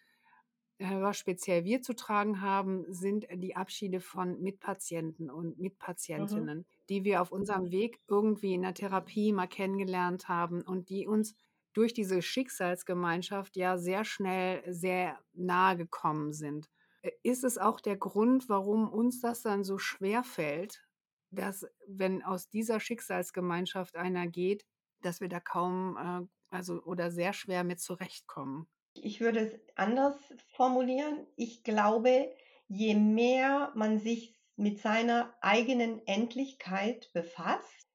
äh, 0.79 1.01
was 1.01 1.17
speziell 1.17 1.65
wir 1.65 1.81
zu 1.83 1.95
tragen 1.95 2.41
haben, 2.41 2.85
sind 2.93 3.27
die 3.33 3.57
Abschiede 3.57 4.01
von 4.01 4.41
Mitpatienten 4.41 5.31
und 5.31 5.57
mhm. 5.57 5.63
Mitpatientinnen, 5.63 6.59
mhm. 6.59 6.65
die 6.89 7.05
wir 7.05 7.23
auf 7.23 7.33
unserem 7.33 7.71
Weg 7.71 8.01
irgendwie 8.09 8.55
in 8.55 8.63
der 8.63 8.75
Therapie 8.75 9.33
mal 9.33 9.47
kennengelernt 9.47 10.29
haben 10.29 10.63
und 10.63 10.91
die 10.91 11.07
uns 11.07 11.35
durch 11.73 11.95
diese 11.95 12.21
Schicksalsgemeinschaft 12.21 13.57
ja 13.57 13.79
sehr 13.79 14.05
schnell 14.05 14.63
sehr 14.71 15.19
nahe 15.33 15.77
gekommen 15.77 16.33
sind. 16.33 16.69
Äh, 17.03 17.11
ist 17.23 17.45
es 17.45 17.59
auch 17.59 17.81
der 17.81 17.97
Grund, 17.97 18.49
warum 18.49 18.91
uns 18.91 19.21
das 19.21 19.43
dann 19.43 19.65
so 19.65 19.79
schwer 19.79 20.25
fällt, 20.25 20.83
dass 21.31 21.67
wenn 21.87 22.23
aus 22.23 22.49
dieser 22.49 22.81
Schicksalsgemeinschaft 22.81 23.97
einer 23.97 24.27
geht, 24.27 24.65
dass 25.03 25.21
wir 25.21 25.29
da 25.29 25.41
kaum 25.41 25.97
äh, 25.97 26.55
also 26.55 26.83
oder 26.83 27.11
sehr 27.11 27.33
schwer 27.33 27.65
mit 27.65 27.81
zurechtkommen? 27.81 28.69
Ich 28.95 29.21
würde 29.21 29.41
es 29.41 29.61
anders 29.75 30.17
formulieren. 30.49 31.27
Ich 31.37 31.65
glaube, 31.65 32.35
je 32.69 32.95
mehr 32.95 33.73
man 33.75 33.99
sich 33.99 34.39
mit 34.57 34.81
seiner 34.81 35.35
eigenen 35.41 36.07
Endlichkeit 36.07 37.11
befasst, 37.13 37.89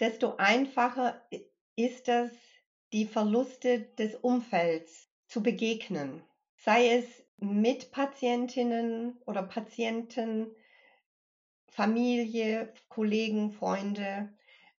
desto 0.00 0.36
einfacher 0.36 1.26
ist 1.76 2.08
es, 2.08 2.32
die 2.92 3.06
Verluste 3.06 3.80
des 3.98 4.14
Umfelds 4.16 5.10
zu 5.26 5.42
begegnen. 5.42 6.22
Sei 6.56 6.88
es 6.98 7.06
mit 7.38 7.92
Patientinnen 7.92 9.20
oder 9.26 9.42
Patienten, 9.42 10.54
Familie, 11.70 12.72
Kollegen, 12.88 13.52
Freunde. 13.52 14.34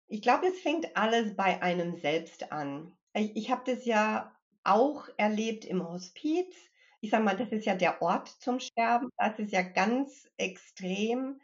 Ich 0.09 0.22
glaube, 0.22 0.48
es 0.48 0.61
fängt 0.61 0.96
alles 0.96 1.36
bei 1.36 1.62
einem 1.62 1.96
selbst 1.96 2.50
an. 2.50 2.96
Ich, 3.14 3.36
ich 3.36 3.50
habe 3.50 3.62
das 3.72 3.84
ja 3.84 4.32
auch 4.64 5.09
erlebt 5.16 5.64
im 5.64 5.86
Hospiz. 5.88 6.54
Ich 7.00 7.11
sage 7.11 7.22
mal, 7.22 7.36
das 7.36 7.50
ist 7.50 7.64
ja 7.64 7.76
der 7.76 8.02
Ort 8.02 8.28
zum 8.28 8.59
Sterben. 8.59 9.11
Das 9.16 9.38
ist 9.38 9.52
ja 9.52 9.62
ganz 9.62 10.28
extrem. 10.36 11.40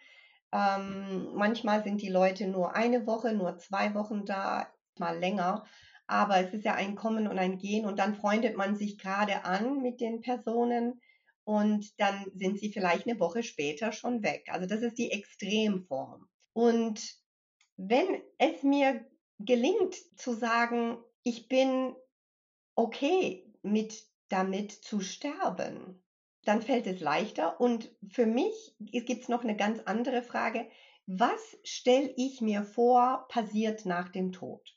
Ähm, 0.52 1.30
manchmal 1.34 1.84
sind 1.84 2.02
die 2.02 2.08
Leute 2.08 2.48
nur 2.48 2.74
eine 2.74 3.06
Woche, 3.06 3.32
nur 3.32 3.58
zwei 3.58 3.94
Wochen 3.94 4.24
da, 4.24 4.68
mal 4.98 5.18
länger. 5.18 5.64
Aber 6.06 6.38
es 6.38 6.52
ist 6.52 6.64
ja 6.64 6.74
ein 6.74 6.96
Kommen 6.96 7.28
und 7.28 7.38
ein 7.38 7.58
Gehen 7.58 7.86
und 7.86 7.98
dann 7.98 8.14
freundet 8.14 8.56
man 8.56 8.76
sich 8.76 8.98
gerade 8.98 9.44
an 9.44 9.80
mit 9.80 10.00
den 10.00 10.20
Personen 10.20 11.00
und 11.44 11.98
dann 12.00 12.24
sind 12.34 12.58
sie 12.58 12.72
vielleicht 12.72 13.06
eine 13.06 13.20
Woche 13.20 13.42
später 13.42 13.92
schon 13.92 14.22
weg. 14.22 14.46
Also 14.50 14.66
das 14.66 14.82
ist 14.82 14.98
die 14.98 15.12
Extremform. 15.12 16.28
Und 16.52 17.16
wenn 17.76 18.22
es 18.38 18.62
mir 18.62 19.04
gelingt 19.38 19.94
zu 20.16 20.34
sagen, 20.34 20.98
ich 21.22 21.48
bin 21.48 21.94
okay 22.74 23.52
mit 23.62 24.06
damit 24.28 24.72
zu 24.72 25.00
sterben, 25.00 26.02
dann 26.44 26.62
fällt 26.62 26.86
es 26.86 27.00
leichter. 27.00 27.60
Und 27.60 27.94
für 28.08 28.26
mich 28.26 28.74
gibt 28.78 29.22
es 29.22 29.28
noch 29.28 29.42
eine 29.42 29.56
ganz 29.56 29.80
andere 29.84 30.22
Frage. 30.22 30.68
Was 31.06 31.58
stelle 31.64 32.12
ich 32.16 32.40
mir 32.40 32.62
vor, 32.64 33.26
passiert 33.28 33.84
nach 33.84 34.08
dem 34.08 34.32
Tod? 34.32 34.76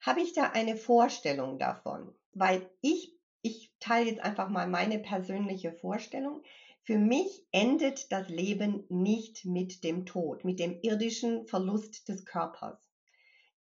Habe 0.00 0.20
ich 0.20 0.34
da 0.34 0.50
eine 0.50 0.76
Vorstellung 0.76 1.58
davon? 1.58 2.14
Weil 2.32 2.70
ich, 2.82 3.13
ich 3.44 3.70
teile 3.78 4.08
jetzt 4.08 4.20
einfach 4.20 4.48
mal 4.48 4.66
meine 4.66 4.98
persönliche 4.98 5.70
Vorstellung. 5.70 6.42
Für 6.82 6.98
mich 6.98 7.44
endet 7.52 8.10
das 8.10 8.30
Leben 8.30 8.84
nicht 8.88 9.44
mit 9.44 9.84
dem 9.84 10.06
Tod, 10.06 10.44
mit 10.44 10.58
dem 10.58 10.78
irdischen 10.80 11.46
Verlust 11.46 12.08
des 12.08 12.24
Körpers. 12.24 12.78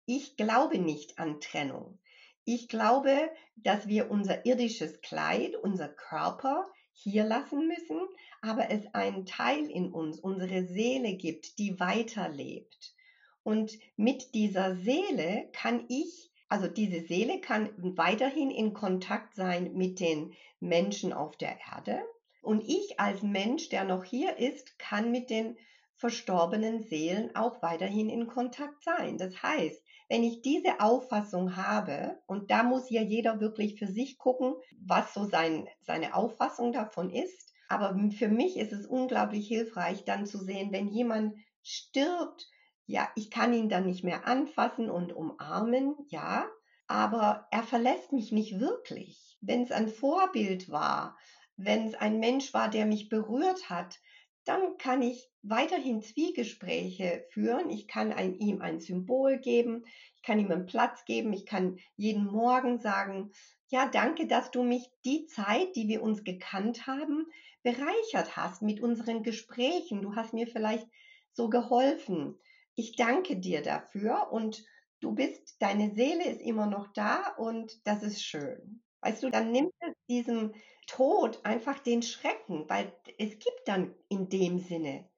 Ich 0.05 0.37
glaube 0.37 0.79
nicht 0.79 1.19
an 1.19 1.41
Trennung. 1.41 1.99
Ich 2.45 2.69
glaube, 2.69 3.29
dass 3.57 3.87
wir 3.87 4.09
unser 4.09 4.45
irdisches 4.45 5.01
Kleid, 5.01 5.55
unser 5.55 5.89
Körper 5.89 6.65
hier 6.93 7.25
lassen 7.25 7.67
müssen, 7.67 7.99
aber 8.41 8.71
es 8.71 8.85
einen 8.93 9.25
Teil 9.25 9.69
in 9.69 9.91
uns, 9.91 10.17
unsere 10.17 10.65
Seele 10.65 11.15
gibt, 11.15 11.59
die 11.59 11.77
weiterlebt. 11.81 12.95
Und 13.43 13.77
mit 13.97 14.33
dieser 14.33 14.77
Seele 14.77 15.49
kann 15.51 15.85
ich, 15.89 16.32
also 16.53 16.67
diese 16.67 17.01
Seele 17.07 17.41
kann 17.41 17.71
weiterhin 17.77 18.51
in 18.51 18.75
Kontakt 18.75 19.33
sein 19.33 19.73
mit 19.73 19.99
den 19.99 20.35
Menschen 20.59 21.11
auf 21.11 21.35
der 21.35 21.57
Erde. 21.73 22.03
Und 22.43 22.63
ich 22.69 22.99
als 22.99 23.23
Mensch, 23.23 23.69
der 23.69 23.85
noch 23.85 24.03
hier 24.03 24.37
ist, 24.37 24.77
kann 24.77 25.09
mit 25.09 25.31
den 25.31 25.57
verstorbenen 25.95 26.83
Seelen 26.83 27.35
auch 27.35 27.63
weiterhin 27.63 28.07
in 28.07 28.27
Kontakt 28.27 28.83
sein. 28.83 29.17
Das 29.17 29.41
heißt, 29.41 29.81
wenn 30.09 30.23
ich 30.23 30.43
diese 30.43 30.79
Auffassung 30.79 31.55
habe, 31.55 32.19
und 32.27 32.51
da 32.51 32.61
muss 32.61 32.87
ja 32.91 33.01
jeder 33.01 33.39
wirklich 33.39 33.79
für 33.79 33.87
sich 33.87 34.19
gucken, 34.19 34.53
was 34.79 35.11
so 35.11 35.25
sein, 35.25 35.67
seine 35.81 36.13
Auffassung 36.13 36.71
davon 36.71 37.09
ist. 37.09 37.51
Aber 37.67 37.97
für 38.15 38.27
mich 38.27 38.57
ist 38.57 38.73
es 38.73 38.85
unglaublich 38.85 39.47
hilfreich, 39.47 40.05
dann 40.05 40.27
zu 40.27 40.37
sehen, 40.37 40.71
wenn 40.71 40.89
jemand 40.89 41.33
stirbt, 41.63 42.47
ja, 42.85 43.09
ich 43.15 43.31
kann 43.31 43.53
ihn 43.53 43.69
dann 43.69 43.85
nicht 43.85 44.03
mehr 44.03 44.27
anfassen 44.27 44.89
und 44.89 45.13
umarmen, 45.13 45.95
ja, 46.09 46.47
aber 46.87 47.47
er 47.51 47.63
verlässt 47.63 48.11
mich 48.11 48.31
nicht 48.31 48.59
wirklich. 48.59 49.37
Wenn 49.41 49.63
es 49.63 49.71
ein 49.71 49.87
Vorbild 49.87 50.69
war, 50.69 51.17
wenn 51.55 51.87
es 51.87 51.95
ein 51.95 52.19
Mensch 52.19 52.53
war, 52.53 52.69
der 52.69 52.85
mich 52.85 53.09
berührt 53.09 53.69
hat, 53.69 53.99
dann 54.45 54.77
kann 54.77 55.01
ich 55.01 55.29
weiterhin 55.41 56.01
Zwiegespräche 56.01 57.25
führen. 57.29 57.69
Ich 57.69 57.87
kann 57.87 58.11
ein, 58.11 58.35
ihm 58.39 58.61
ein 58.61 58.81
Symbol 58.81 59.37
geben, 59.37 59.85
ich 60.15 60.21
kann 60.21 60.39
ihm 60.39 60.51
einen 60.51 60.65
Platz 60.65 61.05
geben, 61.05 61.31
ich 61.31 61.45
kann 61.45 61.77
jeden 61.95 62.25
Morgen 62.25 62.79
sagen, 62.79 63.31
ja, 63.69 63.87
danke, 63.87 64.27
dass 64.27 64.51
du 64.51 64.63
mich 64.63 64.89
die 65.05 65.25
Zeit, 65.25 65.75
die 65.75 65.87
wir 65.87 66.01
uns 66.03 66.23
gekannt 66.23 66.85
haben, 66.85 67.25
bereichert 67.63 68.35
hast 68.35 68.61
mit 68.61 68.81
unseren 68.81 69.23
Gesprächen. 69.23 70.01
Du 70.01 70.15
hast 70.15 70.33
mir 70.33 70.47
vielleicht 70.47 70.87
so 71.31 71.49
geholfen. 71.49 72.37
Ich 72.75 72.95
danke 72.95 73.37
dir 73.37 73.61
dafür 73.61 74.31
und 74.31 74.65
du 74.99 75.13
bist, 75.13 75.61
deine 75.61 75.93
Seele 75.93 76.25
ist 76.25 76.41
immer 76.41 76.65
noch 76.65 76.91
da 76.93 77.33
und 77.37 77.85
das 77.85 78.03
ist 78.03 78.23
schön. 78.23 78.81
Weißt 79.01 79.21
du, 79.21 79.29
dann 79.29 79.51
nimmt 79.51 79.73
es 79.79 79.93
diesem 80.07 80.53
Tod 80.87 81.45
einfach 81.45 81.79
den 81.79 82.01
Schrecken, 82.01 82.69
weil 82.69 82.93
es 83.17 83.37
gibt 83.37 83.61
dann 83.65 83.93
in 84.09 84.29
dem 84.29 84.59
Sinne 84.59 85.09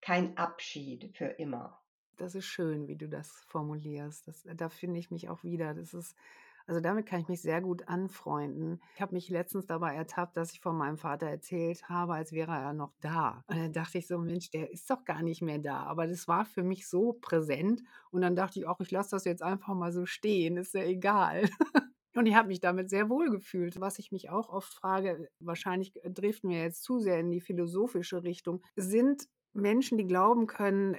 kein 0.00 0.36
Abschied 0.36 1.16
für 1.16 1.26
immer. 1.26 1.80
Das 2.16 2.34
ist 2.34 2.46
schön, 2.46 2.86
wie 2.86 2.96
du 2.96 3.08
das 3.08 3.30
formulierst. 3.48 4.28
Das, 4.28 4.44
da 4.54 4.68
finde 4.68 5.00
ich 5.00 5.10
mich 5.10 5.28
auch 5.28 5.42
wieder. 5.42 5.74
Das 5.74 5.92
ist, 5.92 6.14
also 6.72 6.80
damit 6.80 7.04
kann 7.04 7.20
ich 7.20 7.28
mich 7.28 7.42
sehr 7.42 7.60
gut 7.60 7.86
anfreunden. 7.86 8.80
Ich 8.94 9.02
habe 9.02 9.14
mich 9.14 9.28
letztens 9.28 9.66
dabei 9.66 9.94
ertappt, 9.94 10.38
dass 10.38 10.52
ich 10.52 10.60
von 10.60 10.74
meinem 10.74 10.96
Vater 10.96 11.26
erzählt 11.26 11.86
habe, 11.90 12.14
als 12.14 12.32
wäre 12.32 12.52
er 12.52 12.72
noch 12.72 12.94
da. 13.02 13.44
Und 13.46 13.58
dann 13.58 13.72
dachte 13.74 13.98
ich 13.98 14.06
so, 14.06 14.16
Mensch, 14.16 14.50
der 14.50 14.72
ist 14.72 14.88
doch 14.88 15.04
gar 15.04 15.20
nicht 15.20 15.42
mehr 15.42 15.58
da. 15.58 15.82
Aber 15.82 16.06
das 16.06 16.28
war 16.28 16.46
für 16.46 16.62
mich 16.62 16.88
so 16.88 17.12
präsent. 17.12 17.82
Und 18.10 18.22
dann 18.22 18.34
dachte 18.36 18.58
ich 18.58 18.66
auch, 18.66 18.80
ich 18.80 18.90
lasse 18.90 19.10
das 19.10 19.26
jetzt 19.26 19.42
einfach 19.42 19.74
mal 19.74 19.92
so 19.92 20.06
stehen, 20.06 20.56
ist 20.56 20.72
ja 20.72 20.82
egal. 20.82 21.42
Und 22.14 22.24
ich 22.24 22.34
habe 22.34 22.48
mich 22.48 22.60
damit 22.60 22.88
sehr 22.88 23.10
wohl 23.10 23.30
gefühlt. 23.30 23.78
Was 23.78 23.98
ich 23.98 24.10
mich 24.10 24.30
auch 24.30 24.48
oft 24.48 24.72
frage, 24.72 25.28
wahrscheinlich 25.40 25.92
driften 26.04 26.48
wir 26.48 26.62
jetzt 26.62 26.82
zu 26.82 27.00
sehr 27.00 27.20
in 27.20 27.30
die 27.30 27.42
philosophische 27.42 28.22
Richtung, 28.22 28.62
sind 28.76 29.28
Menschen, 29.52 29.98
die 29.98 30.06
glauben 30.06 30.46
können, 30.46 30.96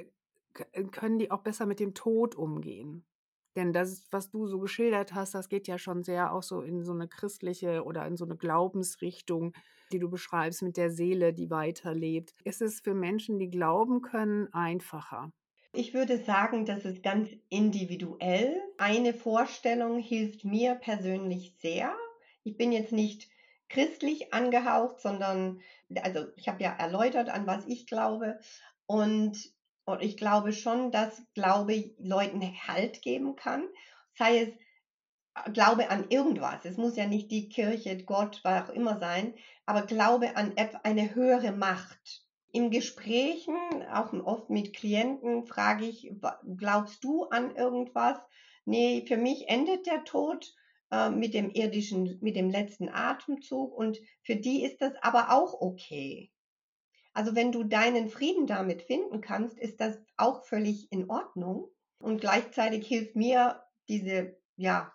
können 0.91 1.17
die 1.17 1.31
auch 1.31 1.41
besser 1.41 1.65
mit 1.65 1.79
dem 1.79 1.95
Tod 1.95 2.35
umgehen? 2.35 3.05
Denn 3.55 3.73
das, 3.73 4.07
was 4.11 4.29
du 4.29 4.47
so 4.47 4.59
geschildert 4.59 5.13
hast, 5.13 5.33
das 5.35 5.49
geht 5.49 5.67
ja 5.67 5.77
schon 5.77 6.03
sehr 6.03 6.33
auch 6.33 6.43
so 6.43 6.61
in 6.61 6.83
so 6.83 6.93
eine 6.93 7.07
christliche 7.07 7.83
oder 7.83 8.05
in 8.07 8.17
so 8.17 8.25
eine 8.25 8.37
Glaubensrichtung, 8.37 9.53
die 9.91 9.99
du 9.99 10.09
beschreibst 10.09 10.61
mit 10.63 10.77
der 10.77 10.91
Seele, 10.91 11.33
die 11.33 11.49
weiterlebt. 11.49 12.33
Ist 12.43 12.61
es 12.61 12.81
für 12.81 12.93
Menschen, 12.95 13.39
die 13.39 13.49
glauben 13.49 14.01
können, 14.01 14.51
einfacher? 14.53 15.31
Ich 15.71 15.93
würde 15.93 16.17
sagen, 16.23 16.65
das 16.65 16.85
ist 16.85 17.03
ganz 17.03 17.29
individuell. 17.49 18.61
Eine 18.77 19.13
Vorstellung 19.13 19.99
hilft 19.99 20.45
mir 20.45 20.75
persönlich 20.75 21.55
sehr. 21.59 21.95
Ich 22.43 22.57
bin 22.57 22.71
jetzt 22.71 22.91
nicht 22.91 23.29
christlich 23.69 24.33
angehaucht, 24.33 24.99
sondern, 24.99 25.61
also 25.95 26.27
ich 26.35 26.47
habe 26.47 26.61
ja 26.63 26.73
erläutert, 26.73 27.29
an 27.29 27.47
was 27.47 27.65
ich 27.65 27.87
glaube. 27.87 28.39
Und, 28.85 29.52
und 29.85 30.01
ich 30.01 30.17
glaube 30.17 30.53
schon, 30.53 30.91
dass 30.91 31.21
Glaube 31.33 31.91
Leuten 31.97 32.41
Halt 32.67 33.01
geben 33.01 33.35
kann. 33.35 33.67
Sei 34.17 34.39
es 34.39 34.49
äh, 35.45 35.51
Glaube 35.51 35.89
an 35.89 36.09
irgendwas. 36.09 36.65
Es 36.65 36.77
muss 36.77 36.95
ja 36.95 37.07
nicht 37.07 37.31
die 37.31 37.49
Kirche, 37.49 38.03
Gott, 38.03 38.39
was 38.43 38.69
auch 38.69 38.73
immer 38.73 38.99
sein, 38.99 39.33
aber 39.65 39.83
Glaube 39.83 40.35
an 40.35 40.55
eine 40.83 41.15
höhere 41.15 41.51
Macht 41.51 42.23
in 42.51 42.69
Gesprächen, 42.69 43.55
auch 43.91 44.13
oft 44.13 44.49
mit 44.49 44.75
Klienten, 44.75 45.45
frage 45.45 45.85
ich, 45.85 46.11
glaubst 46.55 47.03
du 47.03 47.23
an 47.25 47.55
irgendwas? 47.55 48.19
Nee, 48.65 49.05
für 49.07 49.17
mich 49.17 49.49
endet 49.49 49.87
der 49.87 50.03
Tod 50.03 50.53
äh, 50.91 51.09
mit 51.09 51.33
dem 51.33 51.49
irdischen, 51.49 52.19
mit 52.21 52.35
dem 52.35 52.51
letzten 52.51 52.89
Atemzug 52.89 53.75
und 53.75 53.97
für 54.21 54.35
die 54.35 54.63
ist 54.63 54.81
das 54.81 54.93
aber 55.01 55.31
auch 55.31 55.59
okay. 55.61 56.31
Also 57.13 57.35
wenn 57.35 57.51
du 57.51 57.63
deinen 57.63 58.09
Frieden 58.09 58.47
damit 58.47 58.81
finden 58.83 59.21
kannst, 59.21 59.57
ist 59.59 59.79
das 59.79 59.99
auch 60.17 60.43
völlig 60.43 60.91
in 60.91 61.09
Ordnung. 61.09 61.69
Und 61.99 62.19
gleichzeitig 62.21 62.87
hilft 62.87 63.15
mir 63.15 63.63
diese, 63.87 64.37
ja, 64.55 64.93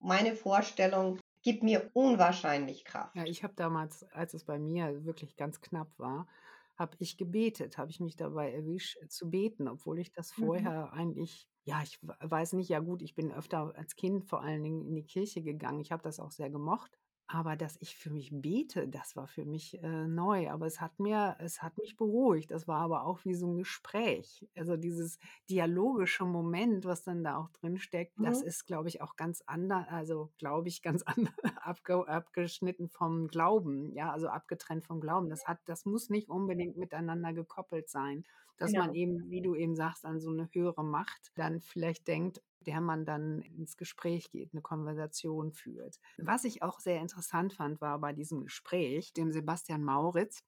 meine 0.00 0.36
Vorstellung, 0.36 1.18
gibt 1.42 1.62
mir 1.62 1.90
unwahrscheinlich 1.94 2.84
Kraft. 2.84 3.14
Ja, 3.14 3.24
ich 3.24 3.42
habe 3.42 3.54
damals, 3.54 4.04
als 4.04 4.34
es 4.34 4.44
bei 4.44 4.58
mir 4.58 5.04
wirklich 5.04 5.36
ganz 5.36 5.60
knapp 5.60 5.98
war, 5.98 6.28
habe 6.76 6.96
ich 7.00 7.16
gebetet, 7.18 7.76
habe 7.76 7.90
ich 7.90 7.98
mich 8.00 8.16
dabei 8.16 8.52
erwischt 8.52 8.96
äh, 9.02 9.08
zu 9.08 9.30
beten, 9.30 9.66
obwohl 9.68 9.98
ich 9.98 10.12
das 10.12 10.30
Mhm. 10.36 10.70
vorher 10.70 10.92
eigentlich 10.92 11.48
ja, 11.64 11.82
ich 11.82 11.98
weiß 12.02 12.54
nicht, 12.54 12.70
ja 12.70 12.80
gut, 12.80 13.02
ich 13.02 13.14
bin 13.14 13.30
öfter 13.32 13.74
als 13.76 13.94
Kind 13.94 14.24
vor 14.24 14.40
allen 14.42 14.62
Dingen 14.62 14.86
in 14.86 14.94
die 14.94 15.04
Kirche 15.04 15.42
gegangen. 15.42 15.80
Ich 15.80 15.92
habe 15.92 16.02
das 16.02 16.18
auch 16.18 16.30
sehr 16.30 16.48
gemocht. 16.50 16.98
Aber 17.32 17.54
dass 17.54 17.76
ich 17.80 17.96
für 17.96 18.10
mich 18.10 18.30
bete, 18.32 18.88
das 18.88 19.14
war 19.14 19.28
für 19.28 19.44
mich 19.44 19.80
äh, 19.82 20.08
neu. 20.08 20.50
Aber 20.50 20.66
es 20.66 20.80
hat 20.80 20.98
mir, 20.98 21.36
es 21.38 21.62
hat 21.62 21.78
mich 21.78 21.96
beruhigt. 21.96 22.50
Das 22.50 22.66
war 22.66 22.80
aber 22.80 23.04
auch 23.04 23.24
wie 23.24 23.34
so 23.34 23.46
ein 23.46 23.56
Gespräch. 23.56 24.48
Also 24.56 24.76
dieses 24.76 25.18
dialogische 25.48 26.24
Moment, 26.24 26.84
was 26.84 27.04
dann 27.04 27.22
da 27.22 27.36
auch 27.36 27.48
drin 27.50 27.78
steckt, 27.78 28.18
mhm. 28.18 28.24
das 28.24 28.42
ist, 28.42 28.66
glaube 28.66 28.88
ich, 28.88 29.00
auch 29.00 29.14
ganz 29.14 29.44
anders, 29.46 29.86
also 29.88 30.32
glaube 30.38 30.66
ich, 30.66 30.82
ganz 30.82 31.02
anders 31.06 31.34
abge, 31.62 32.08
abgeschnitten 32.08 32.88
vom 32.88 33.28
Glauben, 33.28 33.92
ja, 33.92 34.10
also 34.10 34.26
abgetrennt 34.26 34.84
vom 34.84 35.00
Glauben. 35.00 35.28
Das 35.28 35.46
hat, 35.46 35.60
das 35.66 35.84
muss 35.84 36.10
nicht 36.10 36.28
unbedingt 36.28 36.76
miteinander 36.76 37.32
gekoppelt 37.32 37.88
sein 37.88 38.24
dass 38.56 38.72
genau. 38.72 38.84
man 38.84 38.94
eben, 38.94 39.30
wie 39.30 39.40
du 39.40 39.54
eben 39.54 39.74
sagst, 39.74 40.04
an 40.04 40.20
so 40.20 40.28
eine 40.30 40.46
höhere 40.52 40.84
Macht 40.84 41.32
dann 41.34 41.62
vielleicht 41.62 42.06
denkt, 42.06 42.42
der 42.66 42.80
man 42.80 43.04
dann 43.04 43.40
ins 43.42 43.76
Gespräch 43.76 44.30
geht, 44.30 44.52
eine 44.52 44.62
Konversation 44.62 45.52
führt. 45.52 45.98
Was 46.18 46.44
ich 46.44 46.62
auch 46.62 46.80
sehr 46.80 47.00
interessant 47.00 47.52
fand, 47.52 47.80
war 47.80 47.98
bei 47.98 48.12
diesem 48.12 48.44
Gespräch, 48.44 49.12
dem 49.12 49.30
Sebastian 49.30 49.82
Mauritz, 49.82 50.42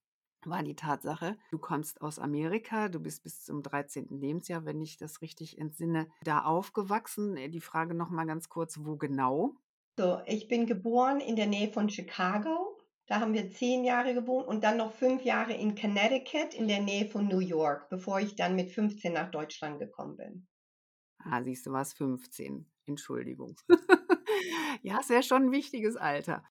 war 0.45 0.63
die 0.63 0.75
Tatsache, 0.75 1.37
du 1.51 1.59
kommst 1.59 2.01
aus 2.01 2.19
Amerika, 2.19 2.89
du 2.89 3.01
bist 3.01 3.23
bis 3.23 3.45
zum 3.45 3.63
13. 3.63 4.09
Lebensjahr, 4.11 4.65
wenn 4.65 4.81
ich 4.81 4.97
das 4.97 5.23
richtig 5.23 5.59
entsinne, 5.59 6.09
da 6.25 6.43
aufgewachsen. 6.43 7.37
Die 7.51 7.61
Frage 7.61 7.95
nochmal 7.95 8.27
ganz 8.27 8.49
kurz, 8.49 8.79
wo 8.81 8.97
genau? 8.97 9.55
So, 9.99 10.21
ich 10.27 10.49
bin 10.49 10.67
geboren 10.67 11.21
in 11.21 11.37
der 11.37 11.47
Nähe 11.47 11.69
von 11.69 11.89
Chicago. 11.89 12.79
Da 13.07 13.21
haben 13.21 13.35
wir 13.35 13.51
zehn 13.51 13.85
Jahre 13.85 14.15
gewohnt 14.15 14.47
und 14.47 14.65
dann 14.65 14.79
noch 14.79 14.93
fünf 14.93 15.23
Jahre 15.23 15.53
in 15.53 15.75
Connecticut 15.75 16.55
in 16.55 16.67
der 16.67 16.81
Nähe 16.81 17.07
von 17.07 17.29
New 17.29 17.41
York, 17.41 17.89
bevor 17.91 18.21
ich 18.21 18.37
dann 18.37 18.57
mit 18.57 18.71
15 18.71 19.13
nach 19.13 19.31
Deutschland 19.31 19.79
gekommen 19.79 20.17
bin. 20.17 20.47
Ah, 21.25 21.43
siehst 21.43 21.67
du, 21.67 21.73
was 21.73 21.93
15. 21.95 22.67
Entschuldigung. 22.87 23.57
ja, 24.83 25.01
ist 25.01 25.11
ja 25.11 25.23
schon 25.23 25.45
ein 25.45 25.53
wichtiges 25.53 25.97
Alter. 25.97 26.43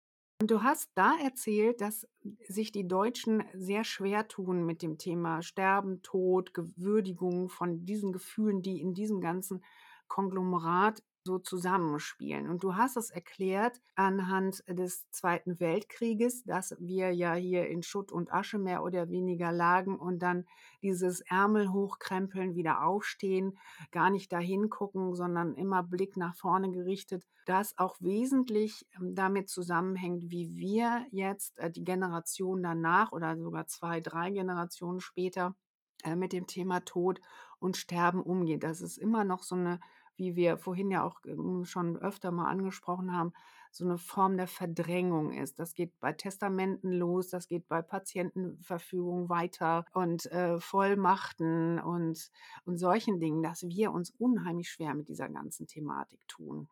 Und 0.42 0.50
du 0.50 0.64
hast 0.64 0.90
da 0.96 1.16
erzählt, 1.22 1.82
dass 1.82 2.08
sich 2.48 2.72
die 2.72 2.88
Deutschen 2.88 3.44
sehr 3.54 3.84
schwer 3.84 4.28
tun 4.28 4.66
mit 4.66 4.82
dem 4.82 4.98
Thema 4.98 5.44
Sterben, 5.44 6.02
Tod, 6.02 6.56
Gewürdigung 6.56 7.50
von 7.50 7.86
diesen 7.86 8.12
Gefühlen, 8.12 8.64
die 8.64 8.82
in 8.82 8.96
diesem 8.96 9.22
ganzen 9.22 9.64
Konglomerat 10.08 11.04
so 11.24 11.40
zusammenspielen. 11.40 12.50
Und 12.50 12.64
du 12.64 12.76
hast 12.76 12.98
es 12.98 13.10
erklärt 13.12 13.80
anhand 13.96 14.64
des 14.68 15.10
Zweiten 15.12 15.60
Weltkrieges, 15.60 16.44
dass 16.44 16.76
wir 16.80 17.12
ja 17.12 17.34
hier 17.34 17.68
in 17.68 17.84
Schutt 17.84 18.12
und 18.12 18.34
Asche 18.34 18.58
mehr 18.58 18.84
oder 18.84 19.10
weniger 19.10 19.52
lagen 19.52 19.98
und 19.98 20.20
dann 20.20 20.46
dieses 20.82 21.22
Ärmel 21.22 21.72
hochkrempeln, 21.72 22.56
wieder 22.56 22.84
aufstehen, 22.84 23.58
gar 23.92 24.10
nicht 24.10 24.32
dahin 24.32 24.70
gucken, 24.70 25.14
sondern 25.14 25.54
immer 25.54 25.84
Blick 25.84 26.18
nach 26.18 26.36
vorne 26.36 26.72
gerichtet, 26.72 27.24
das 27.46 27.78
auch 27.78 27.98
wesentlich 28.00 28.86
ähm, 28.96 29.16
damit 29.16 29.50
zusammenhängt, 29.50 30.30
wie 30.30 30.56
wir 30.56 31.06
jetzt 31.12 31.58
äh, 31.60 31.70
die 31.70 31.84
Generation 31.84 32.64
danach 32.64 33.12
oder 33.12 33.38
sogar 33.38 33.68
zwei, 33.68 34.02
drei 34.02 34.32
Generationen 34.32 35.00
später 35.00 35.56
äh, 36.04 36.16
mit 36.16 36.34
dem 36.34 36.48
Thema 36.48 36.80
Tod 36.82 37.20
und 37.60 37.78
Sterben 37.78 38.22
umgehen. 38.22 38.60
Das 38.60 38.82
ist 38.82 38.98
immer 38.98 39.24
noch 39.24 39.44
so 39.44 39.56
eine 39.56 39.80
wie 40.22 40.36
wir 40.36 40.58
vorhin 40.58 40.92
ja 40.92 41.04
auch 41.04 41.20
ähm, 41.26 41.66
schon 41.66 41.98
öfter 41.98 42.32
mal 42.32 42.48
angesprochen 42.48 43.12
haben, 43.12 43.34
so 43.72 43.86
eine 43.86 43.98
Form 43.98 44.38
der 44.38 44.48
Verdrängung 44.48 45.32
ist. 45.34 45.58
Das 45.60 45.74
geht 45.74 46.00
bei 46.00 46.14
Testamenten 46.14 46.92
los, 46.92 47.30
das 47.30 47.48
geht 47.48 47.68
bei 47.68 47.82
Patientenverfügung 47.82 49.30
weiter 49.30 49.86
und 49.94 50.32
äh, 50.32 50.60
Vollmachten 50.60 51.80
und, 51.80 52.30
und 52.66 52.78
solchen 52.78 53.20
Dingen, 53.20 53.42
dass 53.42 53.64
wir 53.64 53.92
uns 53.92 54.12
unheimlich 54.12 54.70
schwer 54.70 54.94
mit 54.94 55.10
dieser 55.10 55.28
ganzen 55.28 55.66
Thematik 55.66 56.20
tun. 56.28 56.70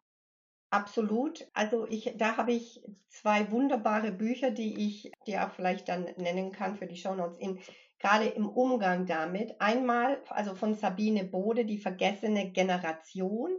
Absolut. 0.71 1.47
Also 1.53 1.87
ich, 1.87 2.13
da 2.17 2.37
habe 2.37 2.51
ich 2.51 2.83
zwei 3.07 3.49
wunderbare 3.51 4.11
Bücher, 4.11 4.51
die 4.51 4.87
ich 4.87 5.11
dir 5.25 5.47
auch 5.47 5.51
vielleicht 5.51 5.89
dann 5.89 6.03
nennen 6.17 6.51
kann 6.51 6.75
für 6.75 6.85
die 6.85 6.97
Shownotes 6.97 7.39
in 7.39 7.59
gerade 7.99 8.25
im 8.25 8.47
Umgang 8.47 9.05
damit. 9.05 9.59
Einmal, 9.59 10.21
also 10.29 10.55
von 10.55 10.73
Sabine 10.73 11.25
Bode, 11.25 11.65
die 11.65 11.77
vergessene 11.77 12.51
Generation. 12.51 13.51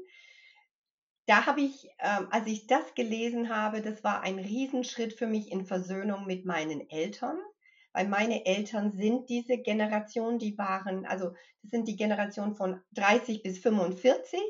Da 1.27 1.47
habe 1.47 1.61
ich, 1.61 1.89
ähm, 2.01 2.29
als 2.31 2.47
ich 2.47 2.67
das 2.67 2.95
gelesen 2.95 3.55
habe, 3.55 3.83
das 3.83 4.03
war 4.03 4.23
ein 4.23 4.39
Riesenschritt 4.39 5.13
für 5.13 5.27
mich 5.27 5.53
in 5.53 5.65
Versöhnung 5.65 6.27
mit 6.27 6.45
meinen 6.45 6.89
Eltern, 6.91 7.39
weil 7.93 8.09
meine 8.09 8.47
Eltern 8.47 8.91
sind 8.91 9.29
diese 9.29 9.59
Generation, 9.59 10.39
die 10.39 10.57
waren, 10.59 11.07
also 11.07 11.31
das 11.63 11.71
sind 11.71 11.87
die 11.87 11.97
Generation 11.97 12.55
von 12.55 12.81
30 12.93 13.43
bis 13.43 13.59
45. 13.59 14.41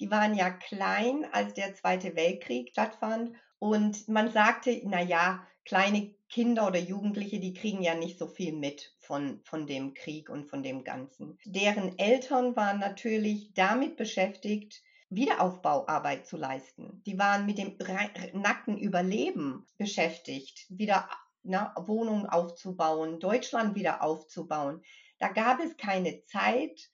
Die 0.00 0.10
waren 0.10 0.34
ja 0.34 0.50
klein, 0.50 1.26
als 1.30 1.52
der 1.54 1.74
Zweite 1.74 2.16
Weltkrieg 2.16 2.70
stattfand. 2.70 3.32
Und 3.58 4.08
man 4.08 4.32
sagte, 4.32 4.80
na 4.84 5.02
ja, 5.02 5.46
kleine 5.64 6.14
Kinder 6.30 6.68
oder 6.68 6.78
Jugendliche, 6.78 7.40
die 7.40 7.52
kriegen 7.52 7.82
ja 7.82 7.96
nicht 7.96 8.18
so 8.18 8.28
viel 8.28 8.52
mit 8.52 8.94
von, 8.98 9.40
von 9.44 9.66
dem 9.66 9.94
Krieg 9.94 10.30
und 10.30 10.46
von 10.46 10.62
dem 10.62 10.84
Ganzen. 10.84 11.38
Deren 11.44 11.98
Eltern 11.98 12.54
waren 12.54 12.78
natürlich 12.78 13.52
damit 13.54 13.96
beschäftigt, 13.96 14.80
Wiederaufbauarbeit 15.08 16.26
zu 16.26 16.36
leisten. 16.36 17.02
Die 17.04 17.18
waren 17.18 17.44
mit 17.44 17.58
dem 17.58 17.76
nackten 18.32 18.78
Überleben 18.78 19.66
beschäftigt, 19.76 20.66
wieder 20.68 21.08
na, 21.42 21.74
Wohnungen 21.76 22.26
aufzubauen, 22.26 23.18
Deutschland 23.18 23.74
wieder 23.74 24.02
aufzubauen. 24.04 24.82
Da 25.18 25.28
gab 25.28 25.58
es 25.60 25.76
keine 25.76 26.24
Zeit, 26.26 26.90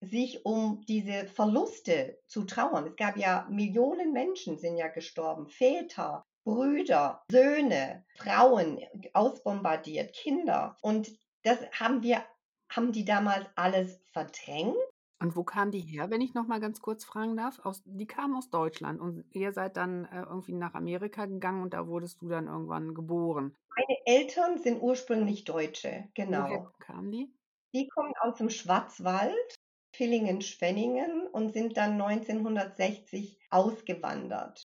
sich 0.00 0.44
um 0.44 0.84
diese 0.86 1.26
Verluste 1.26 2.18
zu 2.26 2.44
trauern. 2.44 2.88
Es 2.88 2.96
gab 2.96 3.16
ja 3.16 3.46
Millionen 3.50 4.12
Menschen 4.12 4.58
sind 4.58 4.76
ja 4.76 4.88
gestorben, 4.88 5.48
Väter, 5.48 6.26
Brüder, 6.46 7.24
Söhne, 7.28 8.04
Frauen 8.14 8.78
ausbombardiert, 9.14 10.14
Kinder. 10.14 10.76
Und 10.80 11.10
das 11.42 11.58
haben 11.72 12.04
wir, 12.04 12.22
haben 12.70 12.92
die 12.92 13.04
damals 13.04 13.46
alles 13.56 14.00
verdrängt. 14.12 14.76
Und 15.18 15.34
wo 15.34 15.42
kamen 15.42 15.72
die 15.72 15.80
her, 15.80 16.08
wenn 16.08 16.20
ich 16.20 16.34
noch 16.34 16.46
mal 16.46 16.60
ganz 16.60 16.80
kurz 16.80 17.04
fragen 17.04 17.36
darf? 17.36 17.58
Aus, 17.64 17.82
die 17.84 18.06
kamen 18.06 18.36
aus 18.36 18.48
Deutschland 18.50 19.00
und 19.00 19.24
ihr 19.32 19.52
seid 19.52 19.76
dann 19.76 20.04
äh, 20.04 20.20
irgendwie 20.20 20.52
nach 20.52 20.74
Amerika 20.74 21.26
gegangen 21.26 21.62
und 21.62 21.74
da 21.74 21.88
wurdest 21.88 22.22
du 22.22 22.28
dann 22.28 22.46
irgendwann 22.46 22.94
geboren. 22.94 23.56
Meine 23.74 23.98
Eltern 24.04 24.58
sind 24.58 24.80
ursprünglich 24.80 25.44
Deutsche, 25.44 26.08
genau. 26.14 26.44
Woher 26.44 26.72
kamen 26.78 27.10
die? 27.10 27.34
Die 27.74 27.88
kommen 27.88 28.12
aus 28.20 28.36
dem 28.36 28.50
Schwarzwald 28.50 29.56
Villingen-Schwenningen 29.96 31.26
und 31.26 31.52
sind 31.52 31.76
dann 31.76 32.00
1960 32.00 33.40
ausgewandert. 33.50 34.65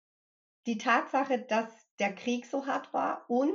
Die 0.67 0.79
Tatsache, 0.79 1.39
dass 1.41 1.69
der 1.99 2.15
Krieg 2.15 2.47
so 2.47 2.67
hart 2.67 2.93
war 2.93 3.25
und 3.29 3.53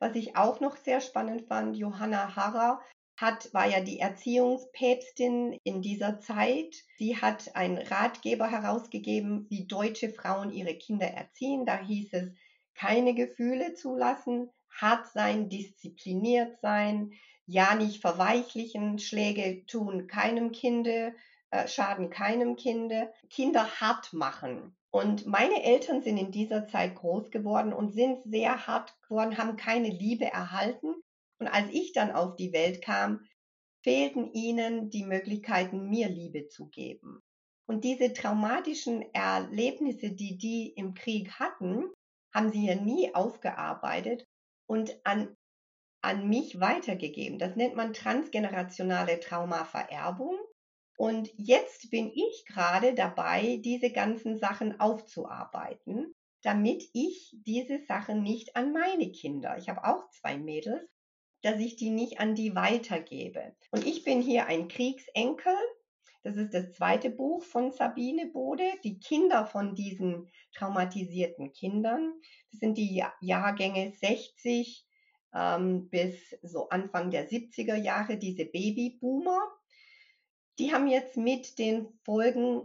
was 0.00 0.16
ich 0.16 0.36
auch 0.36 0.58
noch 0.58 0.76
sehr 0.76 1.00
spannend 1.00 1.46
fand, 1.46 1.76
Johanna 1.76 2.34
Harrer 2.34 2.80
hat, 3.16 3.54
war 3.54 3.66
ja 3.66 3.80
die 3.80 4.00
Erziehungspäpstin 4.00 5.56
in 5.62 5.80
dieser 5.80 6.18
Zeit. 6.18 6.74
Sie 6.96 7.16
hat 7.16 7.54
einen 7.54 7.78
Ratgeber 7.78 8.50
herausgegeben, 8.50 9.46
wie 9.48 9.66
deutsche 9.68 10.08
Frauen 10.08 10.50
ihre 10.50 10.74
Kinder 10.74 11.06
erziehen. 11.06 11.64
Da 11.64 11.78
hieß 11.78 12.12
es, 12.14 12.32
keine 12.74 13.14
Gefühle 13.14 13.74
zulassen, 13.74 14.50
hart 14.70 15.06
sein, 15.12 15.48
diszipliniert 15.48 16.58
sein, 16.60 17.12
ja 17.46 17.76
nicht 17.76 18.00
verweichlichen, 18.00 18.98
Schläge 18.98 19.64
tun 19.66 20.08
keinem 20.08 20.50
Kinde, 20.50 21.14
äh, 21.50 21.68
schaden 21.68 22.10
keinem 22.10 22.56
Kinde, 22.56 23.12
Kinder 23.30 23.80
hart 23.80 24.12
machen. 24.12 24.74
Und 24.94 25.26
meine 25.26 25.62
Eltern 25.62 26.02
sind 26.02 26.18
in 26.18 26.30
dieser 26.30 26.66
Zeit 26.66 26.94
groß 26.94 27.30
geworden 27.30 27.72
und 27.72 27.92
sind 27.92 28.22
sehr 28.24 28.66
hart 28.66 28.94
geworden, 29.02 29.38
haben 29.38 29.56
keine 29.56 29.88
Liebe 29.88 30.26
erhalten. 30.26 30.94
Und 31.38 31.48
als 31.48 31.70
ich 31.72 31.92
dann 31.92 32.12
auf 32.12 32.36
die 32.36 32.52
Welt 32.52 32.82
kam, 32.82 33.26
fehlten 33.82 34.32
ihnen 34.32 34.90
die 34.90 35.04
Möglichkeiten, 35.04 35.88
mir 35.88 36.08
Liebe 36.08 36.48
zu 36.48 36.68
geben. 36.68 37.20
Und 37.66 37.84
diese 37.84 38.12
traumatischen 38.12 39.02
Erlebnisse, 39.14 40.10
die 40.10 40.36
die 40.36 40.72
im 40.76 40.94
Krieg 40.94 41.32
hatten, 41.40 41.86
haben 42.34 42.50
sie 42.50 42.66
ja 42.66 42.74
nie 42.74 43.14
aufgearbeitet 43.14 44.26
und 44.66 45.00
an 45.04 45.36
an 46.02 46.28
mich 46.28 46.60
weitergegeben. 46.60 47.38
Das 47.38 47.56
nennt 47.56 47.76
man 47.76 47.92
transgenerationale 47.92 49.20
Traumavererbung. 49.20 50.36
Und 50.96 51.30
jetzt 51.36 51.90
bin 51.90 52.12
ich 52.14 52.44
gerade 52.46 52.94
dabei, 52.94 53.60
diese 53.64 53.90
ganzen 53.90 54.38
Sachen 54.38 54.78
aufzuarbeiten, 54.78 56.14
damit 56.42 56.84
ich 56.92 57.36
diese 57.46 57.78
Sachen 57.86 58.22
nicht 58.22 58.56
an 58.56 58.72
meine 58.72 59.10
Kinder, 59.10 59.56
ich 59.58 59.68
habe 59.68 59.84
auch 59.84 60.08
zwei 60.10 60.36
Mädels, 60.36 60.88
dass 61.42 61.58
ich 61.58 61.76
die 61.76 61.90
nicht 61.90 62.20
an 62.20 62.34
die 62.34 62.54
weitergebe. 62.54 63.54
Und 63.70 63.86
ich 63.86 64.04
bin 64.04 64.20
hier 64.20 64.46
ein 64.46 64.68
Kriegsenkel. 64.68 65.54
Das 66.22 66.36
ist 66.36 66.54
das 66.54 66.72
zweite 66.72 67.10
Buch 67.10 67.42
von 67.42 67.72
Sabine 67.72 68.26
Bode, 68.26 68.70
die 68.84 69.00
Kinder 69.00 69.44
von 69.44 69.74
diesen 69.74 70.30
traumatisierten 70.54 71.52
Kindern. 71.52 72.14
Das 72.52 72.60
sind 72.60 72.78
die 72.78 73.04
Jahrgänge 73.20 73.92
60, 73.92 74.86
ähm, 75.34 75.88
bis 75.88 76.14
so 76.42 76.68
Anfang 76.68 77.10
der 77.10 77.28
70er 77.28 77.74
Jahre, 77.74 78.18
diese 78.18 78.44
Babyboomer, 78.44 79.40
die 80.58 80.72
haben 80.72 80.86
jetzt 80.86 81.16
mit 81.16 81.58
den 81.58 81.88
Folgen 82.04 82.62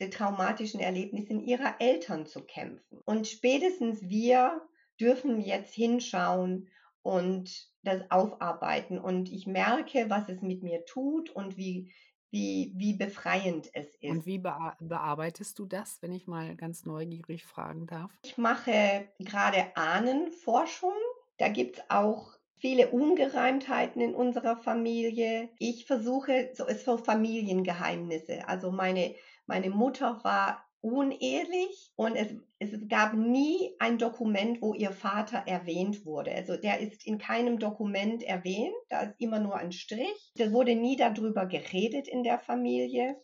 der 0.00 0.10
traumatischen 0.10 0.80
Erlebnisse 0.80 1.34
ihrer 1.34 1.80
Eltern 1.80 2.26
zu 2.26 2.42
kämpfen. 2.42 3.00
Und 3.04 3.26
spätestens 3.26 4.02
wir 4.02 4.62
dürfen 5.00 5.40
jetzt 5.40 5.74
hinschauen 5.74 6.68
und 7.02 7.68
das 7.82 8.10
aufarbeiten. 8.10 8.98
Und 8.98 9.30
ich 9.30 9.46
merke, 9.46 10.10
was 10.10 10.28
es 10.28 10.42
mit 10.42 10.62
mir 10.62 10.84
tut 10.84 11.30
und 11.30 11.56
wie, 11.56 11.92
wie, 12.30 12.72
wie 12.76 12.94
befreiend 12.94 13.70
es 13.72 13.94
ist. 13.96 14.10
Und 14.10 14.26
wie 14.26 14.38
bearbeitest 14.38 15.58
du 15.58 15.66
das, 15.66 16.00
wenn 16.02 16.12
ich 16.12 16.26
mal 16.26 16.54
ganz 16.56 16.84
neugierig 16.84 17.44
fragen 17.44 17.86
darf? 17.86 18.12
Ich 18.24 18.36
mache 18.38 19.08
gerade 19.18 19.76
Ahnenforschung. 19.76 20.92
Da 21.38 21.48
gibt 21.48 21.78
es 21.78 21.84
auch 21.88 22.37
viele 22.58 22.88
Ungereimtheiten 22.88 24.00
in 24.02 24.14
unserer 24.14 24.56
Familie. 24.56 25.48
Ich 25.58 25.86
versuche, 25.86 26.50
so 26.54 26.66
ist 26.66 26.84
so 26.84 26.96
Familiengeheimnisse. 26.96 28.48
Also 28.48 28.70
meine, 28.70 29.14
meine 29.46 29.70
Mutter 29.70 30.20
war 30.24 30.64
unehelich 30.80 31.92
und 31.96 32.14
es, 32.14 32.34
es 32.58 32.70
gab 32.88 33.14
nie 33.14 33.74
ein 33.78 33.98
Dokument, 33.98 34.62
wo 34.62 34.74
ihr 34.74 34.92
Vater 34.92 35.42
erwähnt 35.46 36.04
wurde. 36.04 36.32
Also 36.32 36.56
der 36.56 36.80
ist 36.80 37.06
in 37.06 37.18
keinem 37.18 37.58
Dokument 37.58 38.22
erwähnt, 38.22 38.74
da 38.88 39.02
ist 39.02 39.20
immer 39.20 39.40
nur 39.40 39.56
ein 39.56 39.72
Strich. 39.72 40.32
Da 40.36 40.52
wurde 40.52 40.76
nie 40.76 40.96
darüber 40.96 41.46
geredet 41.46 42.06
in 42.08 42.22
der 42.22 42.38
Familie. 42.38 43.16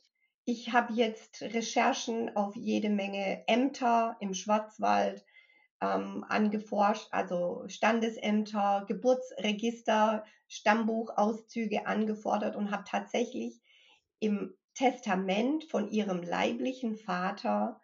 Ich 0.44 0.72
habe 0.72 0.92
jetzt 0.92 1.42
Recherchen 1.42 2.36
auf 2.36 2.54
jede 2.56 2.90
Menge 2.90 3.44
Ämter 3.46 4.16
im 4.20 4.34
Schwarzwald 4.34 5.24
ähm, 5.84 6.24
angeforscht, 6.28 7.08
also 7.10 7.64
Standesämter, 7.68 8.84
Geburtsregister, 8.88 10.24
Stammbuchauszüge 10.48 11.86
angefordert 11.86 12.56
und 12.56 12.70
habe 12.70 12.84
tatsächlich 12.86 13.60
im 14.20 14.54
Testament 14.74 15.64
von 15.64 15.90
ihrem 15.90 16.22
leiblichen 16.22 16.96
Vater 16.96 17.80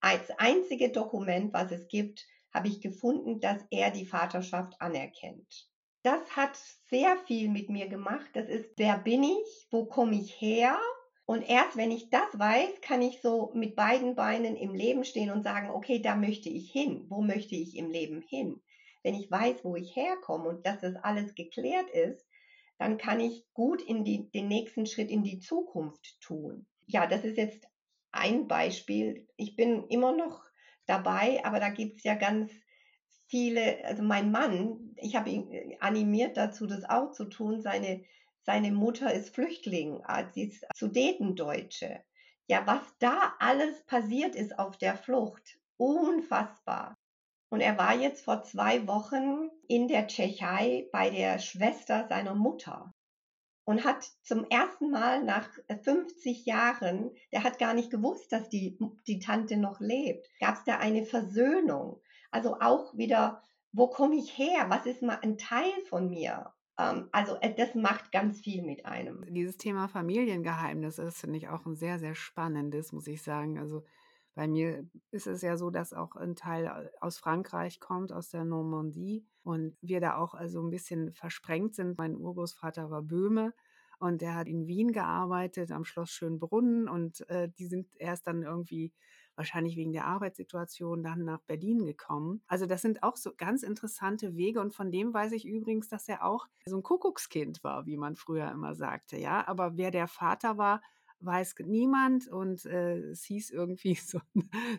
als 0.00 0.30
einzige 0.38 0.90
Dokument, 0.90 1.52
was 1.52 1.70
es 1.70 1.88
gibt, 1.88 2.26
habe 2.52 2.68
ich 2.68 2.80
gefunden, 2.80 3.40
dass 3.40 3.64
er 3.70 3.90
die 3.90 4.06
Vaterschaft 4.06 4.80
anerkennt. 4.80 5.68
Das 6.02 6.36
hat 6.36 6.56
sehr 6.90 7.16
viel 7.26 7.48
mit 7.48 7.70
mir 7.70 7.88
gemacht. 7.88 8.28
Das 8.34 8.48
ist, 8.48 8.70
wer 8.76 8.98
bin 8.98 9.22
ich? 9.22 9.68
Wo 9.70 9.84
komme 9.84 10.16
ich 10.16 10.40
her? 10.40 10.76
Und 11.24 11.42
erst 11.42 11.76
wenn 11.76 11.90
ich 11.90 12.10
das 12.10 12.38
weiß, 12.38 12.80
kann 12.80 13.00
ich 13.00 13.20
so 13.22 13.52
mit 13.54 13.76
beiden 13.76 14.14
Beinen 14.14 14.56
im 14.56 14.74
Leben 14.74 15.04
stehen 15.04 15.30
und 15.30 15.44
sagen, 15.44 15.70
okay, 15.70 16.00
da 16.00 16.16
möchte 16.16 16.48
ich 16.48 16.70
hin. 16.70 17.06
Wo 17.08 17.22
möchte 17.22 17.54
ich 17.54 17.76
im 17.76 17.90
Leben 17.90 18.22
hin? 18.22 18.60
Wenn 19.02 19.14
ich 19.14 19.30
weiß, 19.30 19.64
wo 19.64 19.76
ich 19.76 19.94
herkomme 19.94 20.48
und 20.48 20.66
dass 20.66 20.80
das 20.80 20.96
alles 20.96 21.34
geklärt 21.34 21.90
ist, 21.90 22.26
dann 22.78 22.98
kann 22.98 23.20
ich 23.20 23.46
gut 23.54 23.80
in 23.80 24.04
die, 24.04 24.30
den 24.30 24.48
nächsten 24.48 24.86
Schritt 24.86 25.10
in 25.10 25.22
die 25.22 25.38
Zukunft 25.38 26.20
tun. 26.20 26.66
Ja, 26.86 27.06
das 27.06 27.24
ist 27.24 27.36
jetzt 27.36 27.66
ein 28.10 28.48
Beispiel. 28.48 29.28
Ich 29.36 29.56
bin 29.56 29.86
immer 29.88 30.14
noch 30.14 30.42
dabei, 30.86 31.44
aber 31.44 31.60
da 31.60 31.68
gibt 31.68 31.98
es 31.98 32.04
ja 32.04 32.14
ganz 32.14 32.52
viele, 33.28 33.84
also 33.84 34.02
mein 34.02 34.30
Mann, 34.30 34.94
ich 34.96 35.16
habe 35.16 35.30
ihn 35.30 35.76
animiert 35.80 36.36
dazu, 36.36 36.66
das 36.66 36.84
auch 36.84 37.12
zu 37.12 37.24
tun, 37.24 37.62
seine 37.62 38.04
seine 38.44 38.72
Mutter 38.72 39.12
ist 39.12 39.34
Flüchtling, 39.34 40.02
ah, 40.04 40.28
sie 40.32 40.48
ist 40.48 40.64
Sudetendeutsche. 40.76 42.02
Ja, 42.48 42.66
was 42.66 42.82
da 42.98 43.34
alles 43.38 43.84
passiert 43.86 44.34
ist 44.34 44.58
auf 44.58 44.76
der 44.76 44.96
Flucht, 44.96 45.58
unfassbar. 45.76 46.96
Und 47.50 47.60
er 47.60 47.78
war 47.78 47.94
jetzt 47.94 48.24
vor 48.24 48.42
zwei 48.42 48.86
Wochen 48.86 49.50
in 49.68 49.88
der 49.88 50.06
Tschechei 50.06 50.88
bei 50.92 51.10
der 51.10 51.38
Schwester 51.38 52.06
seiner 52.08 52.34
Mutter 52.34 52.92
und 53.64 53.84
hat 53.84 54.04
zum 54.22 54.44
ersten 54.50 54.90
Mal 54.90 55.22
nach 55.22 55.48
50 55.84 56.46
Jahren, 56.46 57.10
der 57.32 57.44
hat 57.44 57.58
gar 57.58 57.74
nicht 57.74 57.90
gewusst, 57.90 58.32
dass 58.32 58.48
die, 58.48 58.76
die 59.06 59.20
Tante 59.20 59.56
noch 59.56 59.80
lebt, 59.80 60.28
gab 60.40 60.56
es 60.56 60.64
da 60.64 60.78
eine 60.78 61.04
Versöhnung. 61.04 62.00
Also 62.30 62.58
auch 62.60 62.96
wieder, 62.96 63.42
wo 63.72 63.88
komme 63.88 64.16
ich 64.16 64.36
her? 64.36 64.66
Was 64.68 64.86
ist 64.86 65.02
mal 65.02 65.18
ein 65.22 65.38
Teil 65.38 65.72
von 65.88 66.10
mir? 66.10 66.52
Ähm, 66.82 67.08
also 67.12 67.36
äh, 67.40 67.54
das 67.54 67.74
macht 67.74 68.12
ganz 68.12 68.40
viel 68.40 68.62
mit 68.62 68.86
einem. 68.86 69.24
Dieses 69.32 69.56
Thema 69.56 69.88
Familiengeheimnis 69.88 70.98
ist, 70.98 71.20
finde 71.20 71.38
ich, 71.38 71.48
auch 71.48 71.66
ein 71.66 71.76
sehr, 71.76 71.98
sehr 71.98 72.14
spannendes, 72.14 72.92
muss 72.92 73.06
ich 73.06 73.22
sagen. 73.22 73.58
Also 73.58 73.84
bei 74.34 74.48
mir 74.48 74.86
ist 75.10 75.26
es 75.26 75.42
ja 75.42 75.56
so, 75.56 75.70
dass 75.70 75.92
auch 75.92 76.16
ein 76.16 76.36
Teil 76.36 76.66
äh, 76.66 76.88
aus 77.00 77.18
Frankreich 77.18 77.80
kommt, 77.80 78.12
aus 78.12 78.30
der 78.30 78.44
Normandie 78.44 79.26
und 79.42 79.76
wir 79.80 80.00
da 80.00 80.16
auch 80.16 80.34
also 80.34 80.62
ein 80.62 80.70
bisschen 80.70 81.12
versprengt 81.12 81.74
sind. 81.74 81.98
Mein 81.98 82.16
Urgroßvater 82.16 82.90
war 82.90 83.02
Böhme 83.02 83.52
und 83.98 84.22
der 84.22 84.34
hat 84.34 84.48
in 84.48 84.66
Wien 84.66 84.92
gearbeitet 84.92 85.70
am 85.70 85.84
Schloss 85.84 86.10
Schönbrunn 86.10 86.88
und 86.88 87.28
äh, 87.28 87.48
die 87.48 87.66
sind 87.66 87.88
erst 87.96 88.26
dann 88.26 88.42
irgendwie 88.42 88.92
wahrscheinlich 89.36 89.76
wegen 89.76 89.92
der 89.92 90.06
Arbeitssituation 90.06 91.02
dann 91.02 91.24
nach 91.24 91.40
Berlin 91.42 91.84
gekommen. 91.84 92.42
Also 92.46 92.66
das 92.66 92.82
sind 92.82 93.02
auch 93.02 93.16
so 93.16 93.32
ganz 93.36 93.62
interessante 93.62 94.36
Wege 94.36 94.60
und 94.60 94.74
von 94.74 94.90
dem 94.90 95.12
weiß 95.14 95.32
ich 95.32 95.46
übrigens, 95.46 95.88
dass 95.88 96.08
er 96.08 96.24
auch 96.24 96.46
so 96.66 96.76
ein 96.76 96.82
Kuckuckskind 96.82 97.62
war, 97.64 97.86
wie 97.86 97.96
man 97.96 98.16
früher 98.16 98.50
immer 98.50 98.74
sagte, 98.74 99.16
ja. 99.18 99.46
Aber 99.46 99.76
wer 99.76 99.90
der 99.90 100.08
Vater 100.08 100.58
war, 100.58 100.82
weiß 101.24 101.54
niemand 101.64 102.28
und 102.28 102.64
äh, 102.66 102.98
es 103.10 103.24
hieß 103.24 103.50
irgendwie 103.50 103.94
so, 103.94 104.20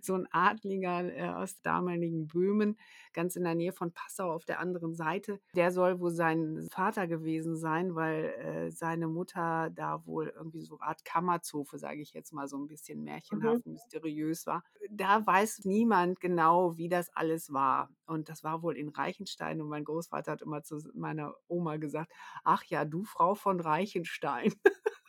so 0.01 0.15
ein 0.15 0.27
Adliger 0.31 1.03
äh, 1.15 1.29
aus 1.29 1.61
damaligen 1.61 2.27
Böhmen, 2.27 2.77
ganz 3.13 3.35
in 3.35 3.43
der 3.43 3.55
Nähe 3.55 3.71
von 3.71 3.91
Passau 3.91 4.31
auf 4.31 4.45
der 4.45 4.59
anderen 4.59 4.93
Seite. 4.95 5.39
Der 5.55 5.71
soll 5.71 5.99
wohl 5.99 6.11
sein 6.11 6.67
Vater 6.71 7.07
gewesen 7.07 7.55
sein, 7.55 7.95
weil 7.95 8.25
äh, 8.25 8.71
seine 8.71 9.07
Mutter 9.07 9.69
da 9.71 10.05
wohl 10.05 10.33
irgendwie 10.35 10.61
so 10.61 10.77
eine 10.77 10.87
Art 10.89 11.05
Kammerzofe, 11.05 11.77
sage 11.77 12.01
ich 12.01 12.13
jetzt 12.13 12.33
mal 12.33 12.47
so 12.47 12.57
ein 12.57 12.67
bisschen 12.67 12.99
mhm. 12.99 13.05
märchenhaft, 13.05 13.65
mhm. 13.65 13.73
mysteriös 13.73 14.45
war. 14.45 14.63
Da 14.89 15.25
weiß 15.25 15.61
niemand 15.65 16.19
genau, 16.19 16.77
wie 16.77 16.89
das 16.89 17.09
alles 17.15 17.51
war. 17.51 17.89
Und 18.05 18.29
das 18.29 18.43
war 18.43 18.61
wohl 18.61 18.77
in 18.77 18.89
Reichenstein 18.89 19.61
und 19.61 19.69
mein 19.69 19.85
Großvater 19.85 20.33
hat 20.33 20.41
immer 20.41 20.63
zu 20.63 20.79
meiner 20.93 21.33
Oma 21.47 21.77
gesagt, 21.77 22.11
ach 22.43 22.63
ja, 22.65 22.85
du 22.85 23.03
Frau 23.03 23.35
von 23.35 23.59
Reichenstein. 23.59 24.53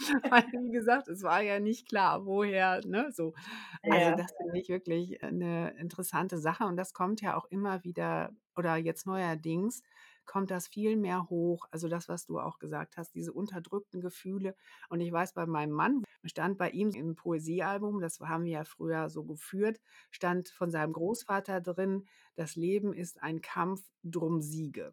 Weil, 0.30 0.44
wie 0.52 0.70
gesagt, 0.70 1.08
es 1.08 1.22
war 1.22 1.42
ja 1.42 1.60
nicht 1.60 1.88
klar, 1.88 2.24
woher, 2.26 2.80
ne, 2.86 3.10
so. 3.12 3.34
Also, 3.82 4.16
das 4.16 4.32
finde 4.36 4.58
ich 4.58 4.68
wirklich 4.68 5.22
eine 5.22 5.70
interessante 5.78 6.38
Sache 6.38 6.64
und 6.64 6.76
das 6.76 6.92
kommt 6.94 7.20
ja 7.20 7.36
auch 7.36 7.46
immer 7.46 7.84
wieder 7.84 8.30
oder 8.56 8.76
jetzt 8.76 9.06
neuerdings 9.06 9.82
kommt 10.30 10.52
das 10.52 10.68
viel 10.68 10.96
mehr 10.96 11.28
hoch. 11.28 11.66
Also 11.72 11.88
das, 11.88 12.08
was 12.08 12.24
du 12.24 12.38
auch 12.38 12.60
gesagt 12.60 12.96
hast, 12.96 13.16
diese 13.16 13.32
unterdrückten 13.32 14.00
Gefühle. 14.00 14.54
Und 14.88 15.00
ich 15.00 15.10
weiß, 15.10 15.34
bei 15.34 15.44
meinem 15.44 15.72
Mann 15.72 16.04
stand 16.24 16.56
bei 16.56 16.70
ihm 16.70 16.90
im 16.90 17.16
Poesiealbum, 17.16 18.00
das 18.00 18.20
haben 18.20 18.44
wir 18.44 18.52
ja 18.52 18.64
früher 18.64 19.08
so 19.10 19.24
geführt, 19.24 19.80
stand 20.12 20.48
von 20.50 20.70
seinem 20.70 20.92
Großvater 20.92 21.60
drin, 21.60 22.06
das 22.36 22.54
Leben 22.54 22.92
ist 22.92 23.20
ein 23.20 23.40
Kampf, 23.40 23.82
drum 24.04 24.40
Siege. 24.40 24.92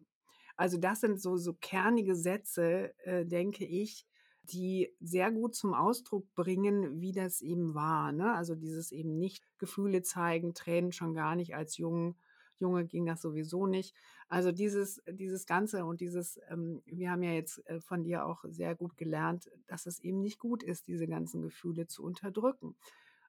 Also 0.56 0.76
das 0.76 1.02
sind 1.02 1.20
so, 1.20 1.36
so 1.36 1.54
kernige 1.54 2.16
Sätze, 2.16 2.92
äh, 3.04 3.24
denke 3.24 3.64
ich, 3.64 4.07
die 4.50 4.94
sehr 5.00 5.30
gut 5.30 5.54
zum 5.54 5.74
Ausdruck 5.74 6.32
bringen, 6.34 7.00
wie 7.00 7.12
das 7.12 7.40
eben 7.40 7.74
war. 7.74 8.12
Ne? 8.12 8.32
Also 8.34 8.54
dieses 8.54 8.92
eben 8.92 9.18
nicht 9.18 9.44
Gefühle 9.58 10.02
zeigen, 10.02 10.54
Tränen 10.54 10.92
schon 10.92 11.14
gar 11.14 11.36
nicht 11.36 11.54
als 11.54 11.76
Jungen. 11.76 12.16
Junge 12.58 12.84
ging 12.86 13.06
das 13.06 13.22
sowieso 13.22 13.66
nicht. 13.66 13.94
Also 14.28 14.52
dieses, 14.52 15.02
dieses 15.08 15.46
Ganze 15.46 15.84
und 15.84 16.00
dieses, 16.00 16.40
ähm, 16.48 16.82
wir 16.86 17.10
haben 17.10 17.22
ja 17.22 17.32
jetzt 17.32 17.64
äh, 17.68 17.80
von 17.80 18.02
dir 18.02 18.26
auch 18.26 18.44
sehr 18.48 18.74
gut 18.74 18.96
gelernt, 18.96 19.50
dass 19.66 19.86
es 19.86 20.00
eben 20.00 20.20
nicht 20.20 20.38
gut 20.38 20.62
ist, 20.62 20.88
diese 20.88 21.06
ganzen 21.06 21.42
Gefühle 21.42 21.86
zu 21.86 22.02
unterdrücken. 22.02 22.76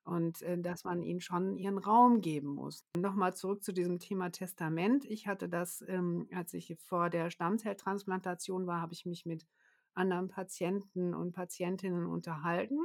Und 0.03 0.41
äh, 0.41 0.57
dass 0.57 0.83
man 0.85 1.03
ihnen 1.03 1.21
schon 1.21 1.57
ihren 1.57 1.77
Raum 1.77 2.21
geben 2.21 2.49
muss. 2.49 2.83
Nochmal 2.97 3.35
zurück 3.35 3.63
zu 3.63 3.71
diesem 3.71 3.99
Thema 3.99 4.31
Testament. 4.31 5.05
Ich 5.05 5.27
hatte 5.27 5.47
das, 5.47 5.83
ähm, 5.87 6.27
als 6.33 6.53
ich 6.53 6.75
vor 6.79 7.09
der 7.11 7.29
Stammzelltransplantation 7.29 8.65
war, 8.65 8.81
habe 8.81 8.93
ich 8.93 9.05
mich 9.05 9.25
mit 9.25 9.45
anderen 9.99 10.29
Patienten 10.29 11.13
und 11.13 11.33
Patientinnen 11.33 12.05
unterhalten. 12.05 12.79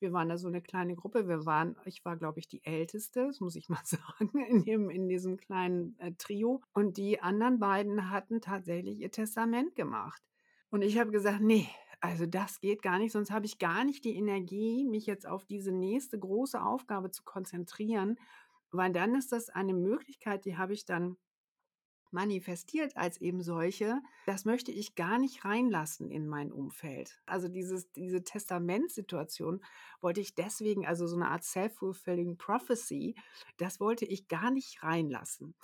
Wir 0.00 0.12
waren 0.12 0.28
da 0.28 0.38
so 0.38 0.46
eine 0.46 0.62
kleine 0.62 0.94
Gruppe. 0.94 1.26
Wir 1.26 1.44
waren, 1.44 1.76
ich 1.84 2.04
war, 2.04 2.16
glaube 2.16 2.38
ich, 2.38 2.46
die 2.46 2.64
Älteste, 2.64 3.26
das 3.26 3.40
muss 3.40 3.56
ich 3.56 3.68
mal 3.68 3.80
sagen, 3.84 4.38
in, 4.48 4.64
dem, 4.64 4.90
in 4.90 5.08
diesem 5.08 5.36
kleinen 5.36 5.98
äh, 5.98 6.12
Trio. 6.18 6.62
Und 6.72 6.96
die 6.96 7.20
anderen 7.20 7.58
beiden 7.58 8.10
hatten 8.10 8.40
tatsächlich 8.40 9.00
ihr 9.00 9.10
Testament 9.10 9.74
gemacht. 9.74 10.22
Und 10.70 10.82
ich 10.82 10.98
habe 10.98 11.10
gesagt, 11.10 11.40
nee, 11.40 11.68
also 12.00 12.26
das 12.26 12.60
geht 12.60 12.82
gar 12.82 12.98
nicht, 12.98 13.12
sonst 13.12 13.30
habe 13.30 13.46
ich 13.46 13.58
gar 13.58 13.84
nicht 13.84 14.04
die 14.04 14.14
Energie, 14.14 14.84
mich 14.84 15.06
jetzt 15.06 15.26
auf 15.26 15.44
diese 15.46 15.72
nächste 15.72 16.18
große 16.18 16.62
Aufgabe 16.62 17.10
zu 17.10 17.24
konzentrieren, 17.24 18.16
weil 18.70 18.92
dann 18.92 19.14
ist 19.14 19.32
das 19.32 19.48
eine 19.48 19.74
Möglichkeit, 19.74 20.44
die 20.44 20.56
habe 20.56 20.74
ich 20.74 20.84
dann 20.84 21.16
manifestiert 22.12 22.96
als 22.96 23.20
eben 23.20 23.42
solche, 23.42 24.00
das 24.26 24.44
möchte 24.44 24.72
ich 24.72 24.94
gar 24.94 25.18
nicht 25.18 25.44
reinlassen 25.44 26.10
in 26.10 26.26
mein 26.26 26.52
Umfeld. 26.52 27.20
Also 27.26 27.48
dieses, 27.48 27.90
diese 27.92 28.24
Testamentssituation 28.24 29.60
wollte 30.00 30.20
ich 30.20 30.34
deswegen, 30.34 30.86
also 30.86 31.06
so 31.06 31.16
eine 31.16 31.28
Art 31.28 31.44
self-fulfilling 31.44 32.36
prophecy, 32.36 33.14
das 33.56 33.80
wollte 33.80 34.04
ich 34.04 34.28
gar 34.28 34.50
nicht 34.50 34.82
reinlassen. 34.82 35.54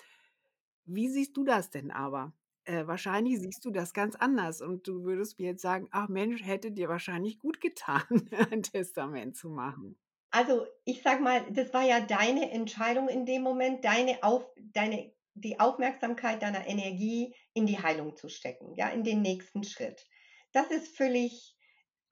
Wie 0.85 1.09
siehst 1.09 1.37
du 1.37 1.45
das 1.45 1.71
denn 1.71 1.91
aber? 1.91 2.33
Äh, 2.65 2.87
wahrscheinlich 2.87 3.41
siehst 3.41 3.65
du 3.65 3.71
das 3.71 3.93
ganz 3.93 4.17
anders 4.17 4.63
und 4.63 4.89
du 4.89 5.05
würdest 5.05 5.39
mir 5.39 5.51
jetzt 5.51 5.63
sagen, 5.63 5.89
ach 5.91 6.09
Mensch, 6.09 6.43
hätte 6.43 6.73
dir 6.73 6.89
wahrscheinlich 6.89 7.39
gut 7.39 7.61
getan, 7.61 8.03
ein 8.51 8.63
Testament 8.63 9.37
zu 9.37 9.51
machen. 9.51 9.97
Also 10.35 10.67
ich 10.85 11.01
sag 11.03 11.21
mal, 11.21 11.47
das 11.53 11.73
war 11.73 11.85
ja 11.85 12.01
deine 12.01 12.51
Entscheidung 12.51 13.09
in 13.09 13.25
dem 13.25 13.43
Moment, 13.43 13.85
deine, 13.85 14.21
Auf, 14.23 14.45
deine 14.57 15.14
die 15.35 15.61
Aufmerksamkeit 15.61 16.43
deiner 16.43 16.67
Energie 16.67 17.35
in 17.53 17.67
die 17.67 17.81
Heilung 17.81 18.17
zu 18.17 18.29
stecken, 18.29 18.75
ja, 18.77 18.89
in 18.89 19.05
den 19.05 19.23
nächsten 19.23 19.65
Schritt. 19.65 20.07
Das 20.53 20.71
ist 20.71 20.97
völlig, 20.97 21.57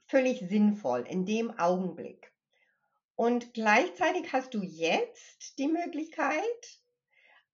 völlig 0.06 0.40
sinnvoll 0.40 1.06
in 1.08 1.24
dem 1.24 1.56
Augenblick. 1.58 2.32
Und 3.14 3.54
gleichzeitig 3.54 4.32
hast 4.32 4.54
du 4.54 4.62
jetzt 4.62 5.58
die 5.58 5.68
Möglichkeit, 5.68 6.80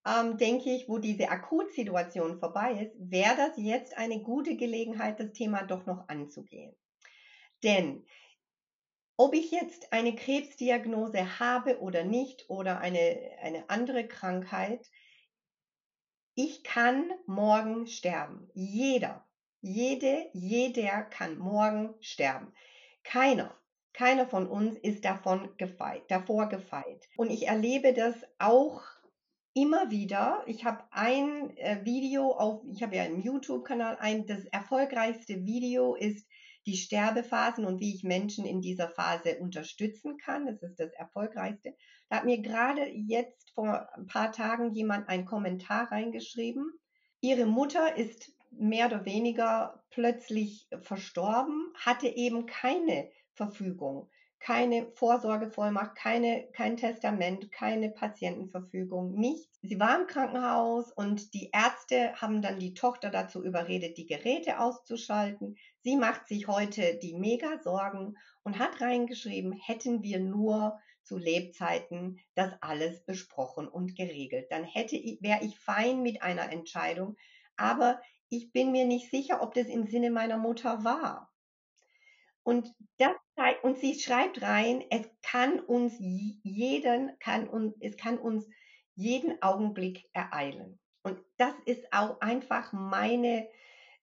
ähm, 0.07 0.39
denke 0.39 0.71
ich, 0.71 0.89
wo 0.89 0.99
diese 0.99 1.29
Akutsituation 1.29 2.39
vorbei 2.39 2.85
ist, 2.85 2.95
wäre 2.99 3.37
das 3.37 3.57
jetzt 3.57 3.97
eine 3.99 4.23
gute 4.23 4.57
Gelegenheit, 4.57 5.21
das 5.21 5.33
Thema 5.33 5.65
doch 5.65 5.85
noch 5.85 6.09
anzugehen. 6.09 6.75
Denn 7.63 8.07
ob 9.17 9.35
ich 9.35 9.51
jetzt 9.51 9.93
eine 9.93 10.15
Krebsdiagnose 10.15 11.41
habe 11.41 11.81
oder 11.81 12.05
nicht 12.05 12.49
oder 12.49 12.79
eine, 12.79 13.37
eine 13.43 13.69
andere 13.69 14.07
Krankheit, 14.07 14.89
ich 16.39 16.63
kann 16.63 17.11
morgen 17.27 17.89
sterben. 17.89 18.49
Jeder, 18.55 19.27
jede, 19.61 20.29
jeder 20.33 21.03
kann 21.03 21.37
morgen 21.37 21.97
sterben. 21.99 22.53
Keiner, 23.03 23.53
keiner 23.93 24.25
von 24.25 24.47
uns 24.47 24.79
ist 24.79 25.05
davon 25.05 25.57
gefeit, 25.57 26.03
davor 26.07 26.49
gefeit. 26.49 27.09
Und 27.17 27.31
ich 27.31 27.49
erlebe 27.49 27.93
das 27.93 28.15
auch 28.39 28.83
immer 29.53 29.91
wieder. 29.91 30.45
Ich 30.47 30.65
habe 30.65 30.85
ein 30.93 31.57
äh, 31.57 31.85
Video 31.85 32.31
auf, 32.31 32.63
ich 32.71 32.85
habe 32.85 32.95
ja 32.95 33.03
einen 33.03 33.21
YouTube-Kanal, 33.21 33.97
ein, 33.99 34.25
das 34.27 34.45
erfolgreichste 34.45 35.45
Video 35.45 35.97
ist 35.97 36.25
die 36.67 36.77
Sterbephasen 36.77 37.65
und 37.65 37.81
wie 37.81 37.95
ich 37.95 38.05
Menschen 38.05 38.45
in 38.45 38.61
dieser 38.61 38.89
Phase 38.91 39.39
unterstützen 39.39 40.19
kann. 40.19 40.47
Das 40.47 40.63
ist 40.63 40.79
das 40.79 40.93
erfolgreichste. 40.93 41.75
Da 42.09 42.17
hat 42.17 42.25
mir 42.25 42.41
gerade 42.41 42.87
jetzt 42.89 43.51
vor 43.55 43.89
ein 43.95 44.07
paar 44.07 44.33
Tagen 44.33 44.73
jemand 44.73 45.09
einen 45.09 45.25
Kommentar 45.25 45.91
reingeschrieben. 45.91 46.73
Ihre 47.21 47.47
Mutter 47.47 47.97
ist 47.97 48.33
mehr 48.51 48.87
oder 48.87 49.05
weniger 49.05 49.83
plötzlich 49.91 50.69
verstorben, 50.81 51.73
hatte 51.75 52.09
eben 52.09 52.47
keine 52.47 53.11
Verfügung, 53.35 54.09
keine 54.41 54.91
Vorsorgevollmacht, 54.95 55.97
keine, 55.97 56.49
kein 56.53 56.77
Testament, 56.77 57.51
keine 57.53 57.91
Patientenverfügung, 57.91 59.15
nichts. 59.15 59.59
Sie 59.63 59.79
war 59.81 60.01
im 60.01 60.07
Krankenhaus 60.07 60.93
und 60.93 61.35
die 61.35 61.51
Ärzte 61.53 62.15
haben 62.15 62.41
dann 62.41 62.59
die 62.59 62.75
Tochter 62.75 63.11
dazu 63.11 63.45
überredet, 63.45 63.99
die 63.99 64.07
Geräte 64.07 64.61
auszuschalten. 64.61 65.57
Sie 65.83 65.97
macht 65.97 66.29
sich 66.29 66.47
heute 66.47 66.99
die 67.03 67.15
mega 67.15 67.59
Sorgen 67.59 68.15
und 68.45 68.59
hat 68.59 68.81
reingeschrieben, 68.81 69.53
hätten 69.53 70.03
wir 70.03 70.21
nur 70.21 70.79
zu 71.03 71.17
Lebzeiten 71.19 72.21
das 72.35 72.53
alles 72.61 73.05
besprochen 73.05 73.67
und 73.67 73.97
geregelt. 73.97 74.47
Dann 74.51 74.65
hätte 74.65 74.97
ich, 74.97 75.21
wäre 75.23 75.45
ich 75.45 75.59
fein 75.59 76.03
mit 76.03 76.23
einer 76.23 76.53
Entscheidung, 76.53 77.17
aber 77.57 78.01
ich 78.29 78.53
bin 78.53 78.73
mir 78.73 78.85
nicht 78.85 79.11
sicher, 79.11 79.43
ob 79.43 79.55
das 79.55 79.67
im 79.67 79.87
Sinne 79.87 80.11
meiner 80.11 80.37
Mutter 80.37 80.85
war. 80.85 81.28
Und 82.49 82.75
das 82.97 83.15
und 83.61 83.79
sie 83.79 84.01
schreibt 84.01 84.41
rein, 84.41 84.83
es 84.89 85.07
kann 85.21 85.61
uns 85.61 85.95
jeden, 85.99 87.19
kann 87.19 87.47
uns, 87.47 87.77
es 87.81 87.99
kann 87.99 88.17
uns 88.17 88.49
jeden 88.95 89.43
Augenblick 89.43 90.09
ereilen. 90.15 90.79
Und 91.03 91.21
das 91.37 91.53
ist 91.67 91.93
auch 91.93 92.23
einfach 92.23 92.73
meine, 92.73 93.47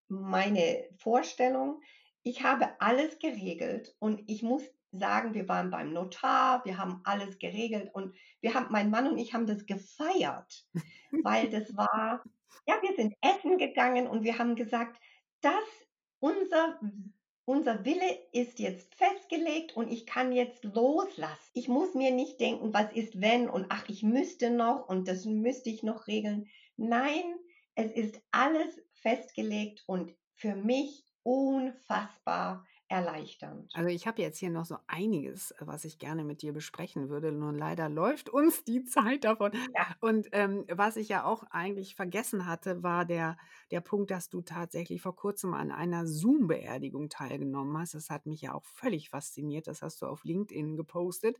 meine 0.09 0.87
Vorstellung. 0.99 1.81
Ich 2.21 2.43
habe 2.43 2.79
alles 2.79 3.17
geregelt 3.17 3.95
und 3.97 4.21
ich 4.27 4.43
muss 4.43 4.61
sagen, 4.91 5.33
wir 5.33 5.49
waren 5.49 5.71
beim 5.71 5.91
Notar, 5.91 6.63
wir 6.65 6.77
haben 6.77 7.01
alles 7.03 7.39
geregelt 7.39 7.89
und 7.95 8.15
wir 8.41 8.53
haben, 8.53 8.67
mein 8.69 8.91
Mann 8.91 9.09
und 9.09 9.17
ich 9.17 9.33
haben 9.33 9.47
das 9.47 9.65
gefeiert, 9.65 10.67
weil 11.23 11.49
das 11.49 11.75
war, 11.75 12.23
ja, 12.67 12.79
wir 12.83 12.95
sind 12.95 13.15
essen 13.21 13.57
gegangen 13.57 14.05
und 14.05 14.23
wir 14.23 14.37
haben 14.37 14.55
gesagt, 14.55 15.01
dass 15.41 15.65
unser, 16.19 16.79
unser 17.45 17.85
Wille 17.85 18.19
ist 18.31 18.59
jetzt 18.59 18.95
festgelegt 18.95 19.75
und 19.75 19.91
ich 19.91 20.05
kann 20.05 20.31
jetzt 20.31 20.63
loslassen. 20.63 21.51
Ich 21.53 21.67
muss 21.67 21.93
mir 21.93 22.11
nicht 22.11 22.39
denken, 22.39 22.73
was 22.73 22.91
ist 22.91 23.21
wenn 23.21 23.49
und 23.49 23.67
ach, 23.69 23.87
ich 23.87 24.03
müsste 24.03 24.49
noch 24.49 24.89
und 24.89 25.07
das 25.07 25.25
müsste 25.25 25.69
ich 25.69 25.83
noch 25.83 26.07
regeln. 26.07 26.47
Nein, 26.75 27.35
es 27.75 27.91
ist 27.91 28.19
alles 28.31 28.81
festgelegt 28.93 29.83
und 29.85 30.15
für 30.35 30.55
mich 30.55 31.05
unfassbar 31.23 32.65
erleichternd. 32.87 33.71
Also 33.73 33.89
ich 33.89 34.05
habe 34.05 34.21
jetzt 34.21 34.37
hier 34.37 34.51
noch 34.51 34.65
so 34.65 34.77
einiges, 34.87 35.51
äh, 35.51 35.55
was 35.61 35.85
ich 35.85 35.97
gerne 35.97 36.23
mit 36.23 36.41
dir 36.41 36.53
besprechen 36.53 37.09
würde. 37.09 37.31
Nur 37.31 37.51
leider 37.51 37.89
läuft 37.89 38.29
uns 38.29 38.63
die 38.63 38.83
Zeit 38.83 39.23
davon. 39.23 39.51
Ja. 39.75 39.95
Und 40.01 40.27
ähm, 40.33 40.65
was 40.71 40.95
ich 40.95 41.09
ja 41.09 41.25
auch 41.25 41.43
eigentlich 41.49 41.95
vergessen 41.95 42.45
hatte, 42.45 42.83
war 42.83 43.05
der, 43.05 43.37
der 43.71 43.81
Punkt, 43.81 44.11
dass 44.11 44.29
du 44.29 44.41
tatsächlich 44.41 45.01
vor 45.01 45.15
kurzem 45.15 45.53
an 45.53 45.71
einer 45.71 46.05
Zoom-Beerdigung 46.05 47.09
teilgenommen 47.09 47.77
hast. 47.77 47.95
Das 47.95 48.09
hat 48.09 48.27
mich 48.27 48.41
ja 48.41 48.53
auch 48.53 48.65
völlig 48.65 49.09
fasziniert. 49.09 49.67
Das 49.67 49.81
hast 49.81 50.01
du 50.01 50.05
auf 50.05 50.23
LinkedIn 50.23 50.77
gepostet 50.77 51.37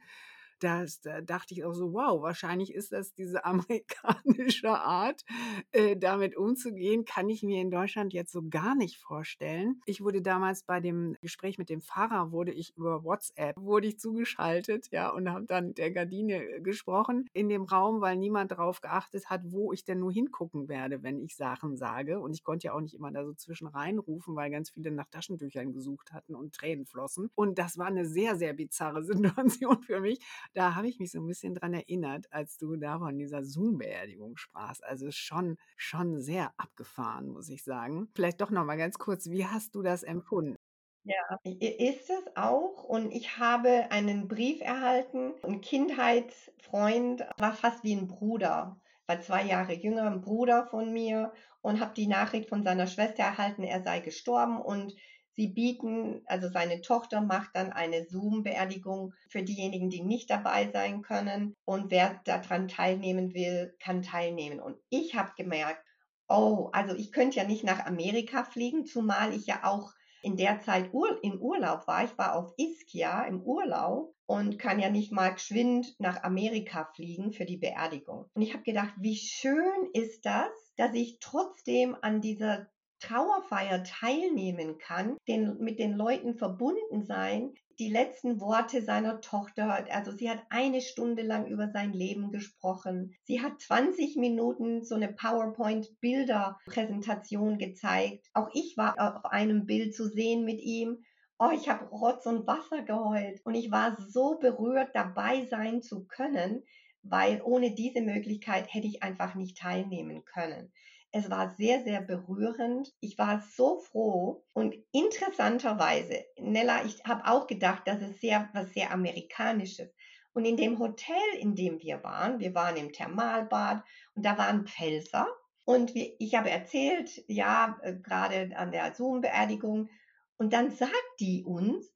das, 0.66 1.00
da 1.00 1.22
dachte 1.22 1.54
ich 1.54 1.64
auch 1.64 1.74
so, 1.74 1.94
wow, 1.94 2.22
wahrscheinlich 2.24 2.74
ist 2.74 2.92
das 2.92 3.14
diese 3.14 3.46
amerikanische 3.46 4.72
Art, 4.72 5.24
äh, 5.72 5.96
damit 5.96 6.36
umzugehen, 6.36 7.06
kann 7.06 7.30
ich 7.30 7.44
mir 7.44 7.62
in 7.62 7.70
Deutschland 7.70 8.14
jetzt 8.14 8.32
so 8.32 8.42
gar 8.50 8.74
nicht 8.76 8.98
vorstellen. 8.98 9.80
Ich 9.86 10.02
wurde 10.02 10.24
damals 10.24 10.64
bei 10.64 10.80
dem 10.80 11.18
Gespräch 11.22 11.60
mit 11.60 11.70
dem 11.70 11.82
Pfarrer, 11.82 12.32
wurde 12.32 12.52
ich 12.52 12.76
über 12.76 13.04
WhatsApp, 13.04 13.56
wurde 13.58 13.88
ich 13.88 14.00
zugeschaltet, 14.00 14.88
ja, 14.92 15.10
und 15.10 15.30
habe 15.30 15.46
dann 15.46 15.76
der 15.76 15.92
Gardine 15.92 16.62
gesprochen 16.62 17.30
in 17.34 17.48
dem 17.48 17.64
Raum, 17.64 18.02
weil 18.02 18.18
niemand 18.18 18.52
darauf 18.52 18.82
geachtet 18.82 19.30
hat, 19.30 19.42
wo 19.46 19.72
ich 19.72 19.84
denn 19.84 20.00
nur 20.00 20.12
hingucken 20.12 20.68
werde, 20.68 21.04
wenn 21.04 21.20
ich 21.20 21.36
Sachen 21.36 21.78
sage. 21.78 22.20
Und 22.20 22.34
ich 22.34 22.44
konnte 22.44 22.68
ja 22.68 22.74
auch 22.74 22.82
nicht 22.82 22.96
immer 22.96 23.12
da 23.12 23.24
so 23.24 23.34
zwischen 23.34 23.68
reinrufen, 23.68 24.36
weil 24.36 24.50
ganz 24.50 24.72
viele 24.72 24.90
nach 24.90 25.10
Taschentüchern 25.12 25.74
gesucht 25.74 26.12
hatten 26.12 26.34
und 26.34 26.56
Tränen 26.56 26.88
flossen. 26.88 27.30
Und 27.36 27.60
das 27.60 27.78
war 27.78 27.88
eine 27.88 28.06
sehr, 28.06 28.36
sehr 28.36 28.54
bizarre 28.54 29.04
Situation 29.04 29.84
für 29.84 30.02
mich 30.02 30.20
da 30.56 30.76
habe 30.76 30.88
ich 30.88 31.00
mich 31.00 31.12
so 31.12 31.20
ein 31.20 31.28
bisschen 31.28 31.54
dran 31.54 31.74
erinnert, 31.74 32.32
als 32.32 32.58
du 32.58 32.76
da 32.78 32.98
von 32.98 33.18
dieser 33.18 33.44
Zoom-Beerdigung 33.44 34.38
sprachst. 34.38 34.84
Also 34.84 35.12
schon, 35.12 35.58
schon 35.76 36.22
sehr 36.22 36.54
abgefahren, 36.58 37.28
muss 37.28 37.50
ich 37.50 37.64
sagen. 37.64 38.10
Vielleicht 38.16 38.42
doch 38.42 38.52
noch 38.52 38.66
mal 38.66 38.78
ganz 38.78 38.98
kurz, 38.98 39.30
wie 39.30 39.46
hast 39.46 39.76
du 39.76 39.82
das 39.82 40.04
empfunden? 40.04 40.56
Ja, 41.04 41.40
ist 41.44 42.10
es 42.10 42.36
auch. 42.36 42.84
Und 42.84 43.12
ich 43.12 43.38
habe 43.38 43.92
einen 43.92 44.28
Brief 44.28 44.62
erhalten. 44.62 45.34
Ein 45.44 45.62
Kindheitsfreund 45.62 47.24
war 47.38 47.54
fast 47.54 47.84
wie 47.84 47.96
ein 47.96 48.08
Bruder, 48.08 48.82
war 49.06 49.22
zwei 49.22 49.44
Jahre 49.44 49.74
jünger, 49.74 50.10
ein 50.10 50.22
Bruder 50.22 50.66
von 50.66 50.92
mir 50.92 51.32
und 51.62 51.80
habe 51.80 51.94
die 51.94 52.08
Nachricht 52.08 52.50
von 52.50 52.64
seiner 52.64 52.88
Schwester 52.88 53.24
erhalten, 53.24 53.64
er 53.64 53.84
sei 53.84 54.00
gestorben 54.00 54.60
und 54.60 54.96
Sie 55.36 55.48
bieten, 55.48 56.22
also 56.26 56.50
seine 56.50 56.82
Tochter 56.82 57.22
macht 57.22 57.56
dann 57.56 57.74
eine 57.74 58.06
Zoom-Beerdigung 58.08 59.14
für 59.30 59.44
diejenigen, 59.44 59.90
die 59.90 60.02
nicht 60.02 60.30
dabei 60.30 60.70
sein 60.72 61.02
können. 61.02 61.56
Und 61.66 61.92
wer 61.92 62.22
daran 62.24 62.68
teilnehmen 62.68 63.34
will, 63.34 63.76
kann 63.80 64.02
teilnehmen. 64.02 64.60
Und 64.60 64.78
ich 64.90 65.16
habe 65.16 65.32
gemerkt, 65.38 65.84
oh, 66.28 66.70
also 66.72 66.96
ich 66.96 67.12
könnte 67.12 67.38
ja 67.38 67.44
nicht 67.44 67.64
nach 67.64 67.86
Amerika 67.86 68.44
fliegen, 68.44 68.86
zumal 68.86 69.34
ich 69.34 69.46
ja 69.46 69.64
auch 69.64 69.92
in 70.22 70.38
der 70.38 70.60
Zeit 70.62 70.92
Ur 70.92 71.20
in 71.24 71.40
Urlaub 71.40 71.86
war. 71.86 72.04
Ich 72.04 72.18
war 72.18 72.36
auf 72.36 72.54
Ischia 72.58 73.26
im 73.26 73.44
Urlaub 73.44 74.16
und 74.26 74.58
kann 74.58 74.80
ja 74.80 74.90
nicht 74.90 75.12
mal 75.12 75.34
geschwind 75.34 75.96
nach 76.00 76.24
Amerika 76.24 76.90
fliegen 76.96 77.32
für 77.32 77.46
die 77.46 77.58
Beerdigung. 77.58 78.26
Und 78.34 78.42
ich 78.42 78.54
habe 78.54 78.64
gedacht, 78.64 78.94
wie 78.98 79.18
schön 79.18 79.90
ist 79.94 80.26
das, 80.26 80.50
dass 80.78 80.96
ich 80.96 81.20
trotzdem 81.20 81.96
an 82.02 82.22
dieser 82.22 82.68
Trauerfeier 83.06 83.84
teilnehmen 83.84 84.78
kann, 84.80 85.18
den, 85.28 85.58
mit 85.60 85.78
den 85.80 85.94
Leuten 85.94 86.36
verbunden 86.36 87.04
sein, 87.04 87.54
die 87.78 87.90
letzten 87.90 88.40
Worte 88.40 88.82
seiner 88.82 89.20
Tochter, 89.22 89.86
also 89.92 90.12
sie 90.12 90.30
hat 90.30 90.44
eine 90.50 90.80
Stunde 90.82 91.22
lang 91.22 91.48
über 91.48 91.70
sein 91.70 91.94
Leben 91.94 92.32
gesprochen. 92.32 93.14
Sie 93.26 93.42
hat 93.42 93.62
20 93.62 94.16
Minuten 94.16 94.84
so 94.84 94.96
eine 94.96 95.14
PowerPoint-Bilder-Präsentation 95.14 97.60
gezeigt. 97.60 98.26
Auch 98.34 98.50
ich 98.54 98.78
war 98.78 98.96
auf 98.98 99.26
einem 99.26 99.66
Bild 99.66 99.94
zu 99.94 100.08
sehen 100.08 100.46
mit 100.46 100.62
ihm. 100.62 101.04
Oh, 101.38 101.52
ich 101.54 101.68
habe 101.70 101.90
Rotz 101.90 102.26
und 102.26 102.48
Wasser 102.48 102.84
geheult 102.84 103.42
und 103.44 103.56
ich 103.56 103.70
war 103.70 103.98
so 104.00 104.38
berührt, 104.40 104.92
dabei 104.94 105.44
sein 105.46 105.82
zu 105.82 106.06
können, 106.06 106.64
weil 107.04 107.42
ohne 107.44 107.76
diese 107.76 108.00
Möglichkeit 108.02 108.74
hätte 108.74 108.88
ich 108.88 109.04
einfach 109.04 109.36
nicht 109.36 109.58
teilnehmen 109.58 110.24
können. 110.24 110.72
Es 111.12 111.30
war 111.30 111.50
sehr, 111.52 111.84
sehr 111.84 112.02
berührend. 112.02 112.92
Ich 113.00 113.18
war 113.18 113.42
so 113.56 113.80
froh 113.80 114.44
und 114.54 114.76
interessanterweise, 114.92 116.26
Nella, 116.38 116.84
ich 116.86 117.04
habe 117.06 117.26
auch 117.26 117.48
gedacht, 117.48 117.84
das 117.86 118.02
ist 118.02 118.20
sehr, 118.22 118.50
was 118.54 118.74
sehr 118.74 118.92
Amerikanisches. 118.92 119.90
Und 120.34 120.44
in 120.44 120.58
dem 120.58 120.80
Hotel, 120.80 121.16
in 121.40 121.56
dem 121.56 121.80
wir 121.82 122.04
waren, 122.04 122.40
wir 122.40 122.54
waren 122.54 122.76
im 122.76 122.92
Thermalbad 122.92 123.84
und 124.16 124.26
da 124.26 124.38
waren 124.38 124.68
Pfälzer. 124.68 125.28
Und 125.64 125.96
wir, 125.96 126.14
ich 126.20 126.36
habe 126.36 126.50
erzählt, 126.50 127.24
ja, 127.28 127.80
äh, 127.82 127.96
gerade 127.96 128.52
an 128.56 128.72
der 128.72 128.94
Zoom-Beerdigung. 128.94 129.90
Und 130.38 130.52
dann 130.52 130.72
sagt 130.72 130.94
die 131.22 131.46
uns, 131.46 131.90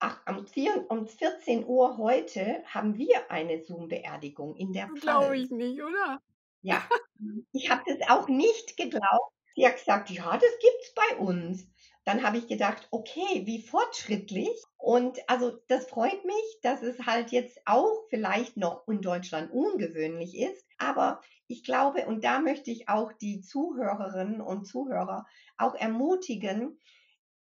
ach, 0.00 0.20
um 0.88 1.06
14 1.06 1.64
Uhr 1.64 1.96
heute 1.96 2.62
haben 2.66 2.98
wir 2.98 3.30
eine 3.30 3.62
Zoom-Beerdigung 3.62 4.56
in 4.56 4.72
der 4.72 4.88
Pfalz. 4.88 5.00
Glaube 5.00 5.38
ich 5.38 5.50
nicht, 5.50 5.80
oder? 5.80 6.20
Ja, 6.62 6.82
ich 7.52 7.70
habe 7.70 7.82
das 7.86 8.08
auch 8.10 8.28
nicht 8.28 8.76
geglaubt. 8.76 9.32
Sie 9.54 9.66
hat 9.66 9.76
gesagt, 9.78 10.10
ja, 10.10 10.32
das 10.32 10.50
gibt's 10.60 10.94
bei 10.94 11.16
uns. 11.18 11.66
Dann 12.04 12.22
habe 12.22 12.38
ich 12.38 12.46
gedacht, 12.48 12.88
okay, 12.90 13.46
wie 13.46 13.62
fortschrittlich. 13.62 14.50
Und 14.78 15.18
also 15.28 15.58
das 15.68 15.88
freut 15.88 16.24
mich, 16.24 16.58
dass 16.62 16.82
es 16.82 17.00
halt 17.06 17.32
jetzt 17.32 17.58
auch 17.66 18.04
vielleicht 18.10 18.56
noch 18.56 18.86
in 18.88 19.00
Deutschland 19.02 19.50
ungewöhnlich 19.52 20.36
ist. 20.38 20.64
Aber 20.78 21.20
ich 21.48 21.64
glaube, 21.64 22.06
und 22.06 22.24
da 22.24 22.40
möchte 22.40 22.70
ich 22.70 22.88
auch 22.88 23.12
die 23.12 23.40
Zuhörerinnen 23.40 24.40
und 24.40 24.66
Zuhörer 24.66 25.26
auch 25.56 25.74
ermutigen, 25.74 26.80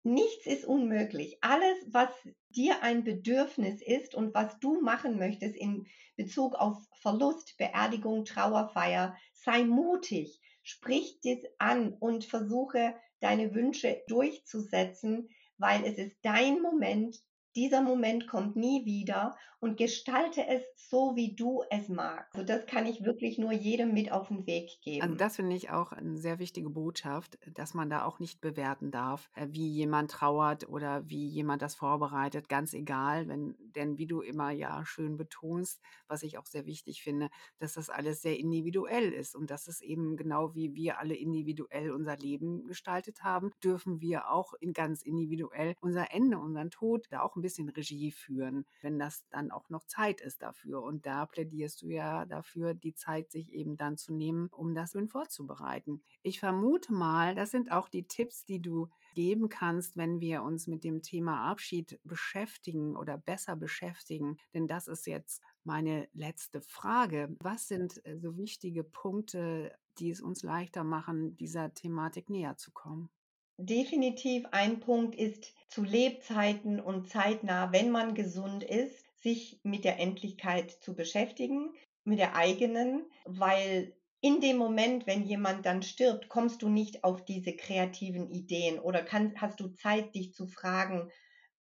nichts 0.06 0.46
ist 0.46 0.66
unmöglich. 0.66 1.38
Alles, 1.42 1.78
was 1.88 2.10
dir 2.50 2.84
ein 2.84 3.04
Bedürfnis 3.04 3.82
ist 3.82 4.16
und 4.16 4.34
was 4.34 4.60
du 4.60 4.80
machen 4.82 5.18
möchtest 5.18 5.56
in 5.56 5.88
Bezug 6.16 6.56
auf 6.56 6.78
Verlust, 7.02 7.58
Beerdigung, 7.58 8.24
Trauerfeier, 8.24 9.18
sei 9.34 9.64
mutig, 9.66 10.40
sprich 10.64 11.20
dies 11.24 11.44
an 11.58 11.94
und 11.94 12.26
versuche 12.26 12.96
deine 13.20 13.54
Wünsche 13.54 14.02
durchzusetzen, 14.08 15.30
weil 15.58 15.84
es 15.86 15.98
ist 15.98 16.18
dein 16.22 16.62
Moment, 16.62 17.18
dieser 17.56 17.82
Moment 17.82 18.28
kommt 18.28 18.56
nie 18.56 18.86
wieder 18.86 19.38
und 19.66 19.78
gestalte 19.78 20.46
es 20.46 20.62
so, 20.76 21.16
wie 21.16 21.36
du 21.36 21.64
es 21.72 21.90
magst. 21.90 22.36
Also 22.36 22.46
das 22.46 22.68
kann 22.68 22.86
ich 22.86 23.04
wirklich 23.04 23.40
nur 23.40 23.52
jedem 23.52 23.94
mit 23.94 24.12
auf 24.12 24.28
den 24.28 24.46
Weg 24.46 24.80
geben. 24.84 25.02
Also 25.02 25.16
das 25.16 25.38
finde 25.38 25.56
ich 25.56 25.72
auch 25.72 25.92
eine 25.92 26.18
sehr 26.18 26.38
wichtige 26.38 26.70
Botschaft, 26.70 27.40
dass 27.52 27.74
man 27.74 27.90
da 27.90 28.06
auch 28.06 28.20
nicht 28.20 28.42
bewerten 28.42 28.92
darf, 28.92 29.32
äh, 29.34 29.48
wie 29.50 29.68
jemand 29.68 30.12
trauert 30.12 30.70
oder 30.70 31.10
wie 31.10 31.28
jemand 31.28 31.64
das 31.64 31.74
vorbereitet, 31.74 32.48
ganz 32.48 32.76
egal, 32.76 33.28
wenn, 33.28 33.56
denn 33.76 33.98
wie 33.98 34.06
du 34.06 34.22
immer 34.22 34.52
ja 34.52 34.86
schön 34.86 35.18
betonst, 35.18 35.82
was 36.08 36.22
ich 36.22 36.38
auch 36.38 36.46
sehr 36.46 36.68
wichtig 36.68 37.02
finde, 37.02 37.30
dass 37.58 37.74
das 37.74 37.90
alles 37.90 38.22
sehr 38.22 38.38
individuell 38.38 39.12
ist 39.12 39.36
und 39.36 39.50
dass 39.50 39.66
es 39.68 39.82
eben 39.82 40.16
genau 40.16 40.54
wie 40.54 40.76
wir 40.76 41.00
alle 41.00 41.16
individuell 41.16 41.90
unser 41.90 42.18
Leben 42.18 42.68
gestaltet 42.68 43.24
haben, 43.24 43.50
dürfen 43.64 44.00
wir 44.00 44.30
auch 44.30 44.54
in 44.60 44.74
ganz 44.74 45.02
individuell 45.02 45.74
unser 45.82 46.12
Ende, 46.12 46.38
unseren 46.38 46.70
Tod 46.70 47.08
da 47.10 47.22
auch 47.22 47.36
ein 47.36 47.42
bisschen 47.42 47.70
Regie 47.70 48.12
führen, 48.12 48.66
wenn 48.82 49.00
das 49.00 49.26
dann 49.32 49.50
auch 49.56 49.70
noch 49.70 49.86
Zeit 49.86 50.22
ist 50.22 50.42
dafür. 50.42 50.84
Und 50.84 51.06
da 51.06 51.26
plädierst 51.26 51.82
du 51.82 51.88
ja 51.88 52.26
dafür, 52.26 52.74
die 52.74 52.94
Zeit 52.94 53.32
sich 53.32 53.54
eben 53.54 53.78
dann 53.78 53.98
zu 53.98 54.14
nehmen, 54.14 54.50
um 54.52 54.76
das 54.76 54.96
schön 54.96 55.08
vorzubereiten. 55.08 56.02
Ich 56.24 56.40
vermute 56.40 56.94
mal, 56.94 57.36
das 57.36 57.52
sind 57.52 57.72
auch 57.72 57.90
die 57.90 58.08
Tipps, 58.08 58.46
die 58.46 58.62
du 58.62 58.90
geben 59.14 59.50
kannst, 59.50 59.98
wenn 59.98 60.20
wir 60.20 60.44
uns 60.44 60.68
mit 60.68 60.84
dem 60.84 61.02
Thema 61.02 61.50
Abschied 61.50 62.00
beschäftigen 62.04 62.96
oder 62.96 63.18
besser 63.18 63.56
beschäftigen. 63.56 64.38
Denn 64.54 64.68
das 64.68 64.88
ist 64.88 65.08
jetzt 65.08 65.42
meine 65.64 66.08
letzte 66.14 66.62
Frage. 66.62 67.36
Was 67.40 67.68
sind 67.68 68.06
äh, 68.06 68.18
so 68.18 68.38
wichtige 68.38 68.84
Punkte, 68.84 69.74
die 70.00 70.10
es 70.10 70.22
uns 70.22 70.44
leichter 70.44 70.84
machen, 70.84 71.38
dieser 71.38 71.74
Thematik 71.74 72.30
näher 72.30 72.58
zu 72.58 72.72
kommen? 72.72 73.10
Definitiv 73.58 74.46
ein 74.52 74.82
Punkt 74.82 75.16
ist 75.16 75.54
zu 75.70 75.82
Lebzeiten 75.82 76.82
und 76.82 77.08
zeitnah, 77.08 77.72
wenn 77.72 77.90
man 77.90 78.14
gesund 78.14 78.64
ist, 78.64 79.05
sich 79.26 79.60
mit 79.64 79.84
der 79.84 80.00
Endlichkeit 80.00 80.70
zu 80.70 80.96
beschäftigen, 80.96 81.74
mit 82.04 82.20
der 82.20 82.36
eigenen, 82.36 83.10
weil 83.26 83.98
in 84.22 84.40
dem 84.40 84.58
Moment, 84.58 85.08
wenn 85.08 85.24
jemand 85.24 85.66
dann 85.66 85.82
stirbt, 85.82 86.30
kommst 86.30 86.62
du 86.62 86.70
nicht 86.70 87.04
auf 87.04 87.26
diese 87.26 87.56
kreativen 87.56 88.30
Ideen 88.30 88.80
oder 88.80 89.02
kann, 89.04 89.34
hast 89.42 89.60
du 89.60 89.70
Zeit, 89.70 90.14
dich 90.14 90.34
zu 90.34 90.48
fragen, 90.48 91.12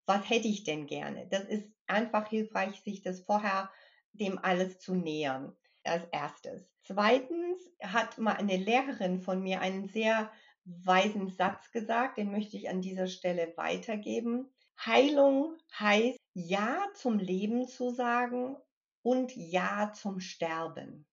was 0.07 0.29
hätte 0.29 0.49
ich 0.49 0.65
denn 0.65 0.87
gerne? 0.87 1.27
Das 1.31 1.45
ist 1.45 1.67
einfach 1.87 2.29
hilfreich, 2.29 2.83
sich 2.83 3.03
das 3.03 3.21
vorher 3.21 3.73
dem 4.13 4.39
alles 4.39 4.79
zu 4.79 4.95
nähern, 4.95 5.57
als 5.85 6.05
erstes. 6.13 6.71
Zweitens 6.83 7.73
hat 7.83 8.19
mal 8.19 8.37
eine 8.37 8.59
Lehrerin 8.59 9.21
von 9.21 9.43
mir 9.43 9.61
einen 9.63 9.89
sehr 9.89 10.31
weisen 10.67 11.31
Satz 11.31 11.71
gesagt, 11.71 12.19
den 12.19 12.31
möchte 12.31 12.59
ich 12.59 12.69
an 12.69 12.83
dieser 12.83 13.07
Stelle 13.07 13.55
weitergeben. 13.57 14.54
Heilung 14.79 15.57
heißt 15.79 16.19
Ja 16.35 16.87
zum 16.95 17.19
Leben 17.19 17.69
zu 17.69 17.91
sagen 17.91 18.57
und 19.03 19.35
Ja 19.37 19.93
zum 19.93 20.21
Sterben. 20.21 21.07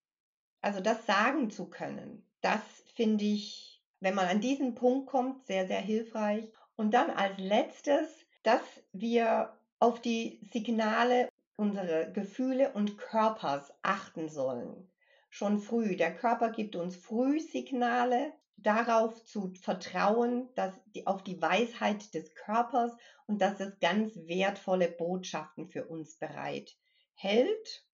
Also 0.60 0.80
das 0.80 1.06
sagen 1.06 1.50
zu 1.50 1.68
können, 1.68 2.26
das 2.40 2.60
finde 2.94 3.24
ich, 3.24 3.82
wenn 4.00 4.14
man 4.14 4.26
an 4.26 4.40
diesen 4.40 4.74
Punkt 4.74 5.08
kommt, 5.08 5.46
sehr, 5.46 5.66
sehr 5.66 5.80
hilfreich. 5.80 6.50
Und 6.76 6.92
dann 6.94 7.10
als 7.10 7.38
letztes 7.38 8.22
dass 8.42 8.62
wir 8.92 9.56
auf 9.78 10.00
die 10.00 10.40
Signale 10.52 11.28
unserer 11.56 12.06
Gefühle 12.06 12.72
und 12.72 12.98
Körpers 12.98 13.72
achten 13.82 14.28
sollen. 14.28 14.88
Schon 15.30 15.58
früh. 15.58 15.96
Der 15.96 16.14
Körper 16.14 16.50
gibt 16.50 16.76
uns 16.76 16.96
früh 16.96 17.40
Signale, 17.40 18.32
darauf 18.56 19.24
zu 19.24 19.52
vertrauen, 19.60 20.48
dass 20.54 20.72
die, 20.94 21.06
auf 21.06 21.22
die 21.22 21.40
Weisheit 21.40 22.14
des 22.14 22.34
Körpers 22.34 22.92
und 23.26 23.40
dass 23.40 23.60
es 23.60 23.78
ganz 23.80 24.14
wertvolle 24.26 24.88
Botschaften 24.88 25.68
für 25.68 25.86
uns 25.86 26.18
bereit 26.18 26.76
hält. 27.14 27.86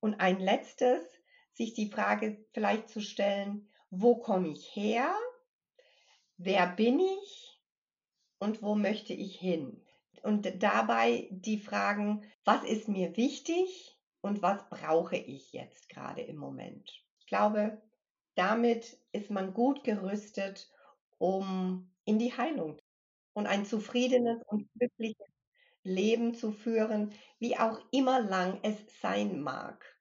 Und 0.00 0.20
ein 0.20 0.40
letztes, 0.40 1.02
sich 1.52 1.74
die 1.74 1.90
Frage 1.90 2.44
vielleicht 2.52 2.88
zu 2.88 3.00
stellen, 3.00 3.70
wo 3.90 4.16
komme 4.16 4.48
ich 4.48 4.74
her? 4.74 5.14
Wer 6.36 6.66
bin 6.66 7.00
ich? 7.00 7.62
Und 8.38 8.62
wo 8.62 8.74
möchte 8.74 9.14
ich 9.14 9.38
hin? 9.38 9.82
Und 10.22 10.62
dabei 10.62 11.28
die 11.30 11.58
Fragen, 11.58 12.24
was 12.44 12.64
ist 12.64 12.88
mir 12.88 13.16
wichtig 13.16 13.96
und 14.20 14.42
was 14.42 14.68
brauche 14.68 15.16
ich 15.16 15.52
jetzt 15.52 15.88
gerade 15.88 16.22
im 16.22 16.36
Moment? 16.36 16.90
Ich 17.20 17.26
glaube, 17.26 17.80
damit 18.36 18.98
ist 19.12 19.30
man 19.30 19.54
gut 19.54 19.84
gerüstet, 19.84 20.70
um 21.18 21.92
in 22.04 22.18
die 22.18 22.36
Heilung 22.36 22.78
und 23.34 23.46
ein 23.46 23.64
zufriedenes 23.66 24.42
und 24.46 24.68
glückliches 24.74 25.26
Leben 25.84 26.34
zu 26.34 26.52
führen, 26.52 27.14
wie 27.40 27.58
auch 27.58 27.80
immer 27.92 28.20
lang 28.20 28.60
es 28.62 29.00
sein 29.00 29.40
mag. 29.42 29.95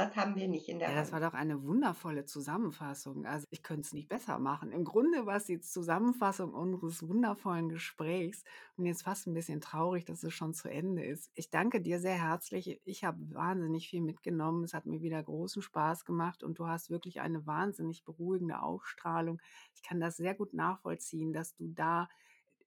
Das 0.00 0.16
haben 0.16 0.34
wir 0.36 0.48
nicht 0.48 0.68
in 0.68 0.78
der 0.78 0.88
Ja, 0.88 0.94
das 0.94 1.12
war 1.12 1.20
Hand. 1.20 1.22
doch 1.22 1.34
eine 1.34 1.62
wundervolle 1.62 2.24
Zusammenfassung. 2.24 3.26
Also 3.26 3.46
ich 3.50 3.62
könnte 3.62 3.82
es 3.82 3.92
nicht 3.92 4.08
besser 4.08 4.38
machen. 4.38 4.72
Im 4.72 4.84
Grunde 4.84 5.26
war 5.26 5.36
es 5.36 5.44
die 5.44 5.60
Zusammenfassung 5.60 6.54
unseres 6.54 7.06
wundervollen 7.06 7.68
Gesprächs. 7.68 8.44
Und 8.76 8.86
jetzt 8.86 9.02
fast 9.02 9.26
ein 9.26 9.34
bisschen 9.34 9.60
traurig, 9.60 10.06
dass 10.06 10.22
es 10.22 10.32
schon 10.32 10.54
zu 10.54 10.68
Ende 10.70 11.04
ist. 11.04 11.30
Ich 11.34 11.50
danke 11.50 11.82
dir 11.82 12.00
sehr 12.00 12.14
herzlich. 12.14 12.80
Ich 12.84 13.04
habe 13.04 13.18
wahnsinnig 13.34 13.88
viel 13.90 14.00
mitgenommen. 14.00 14.64
Es 14.64 14.72
hat 14.72 14.86
mir 14.86 15.02
wieder 15.02 15.22
großen 15.22 15.60
Spaß 15.60 16.06
gemacht 16.06 16.42
und 16.42 16.58
du 16.58 16.66
hast 16.66 16.88
wirklich 16.88 17.20
eine 17.20 17.46
wahnsinnig 17.46 18.02
beruhigende 18.04 18.62
Ausstrahlung. 18.62 19.38
Ich 19.74 19.82
kann 19.82 20.00
das 20.00 20.16
sehr 20.16 20.34
gut 20.34 20.54
nachvollziehen, 20.54 21.34
dass 21.34 21.54
du 21.54 21.68
da 21.68 22.08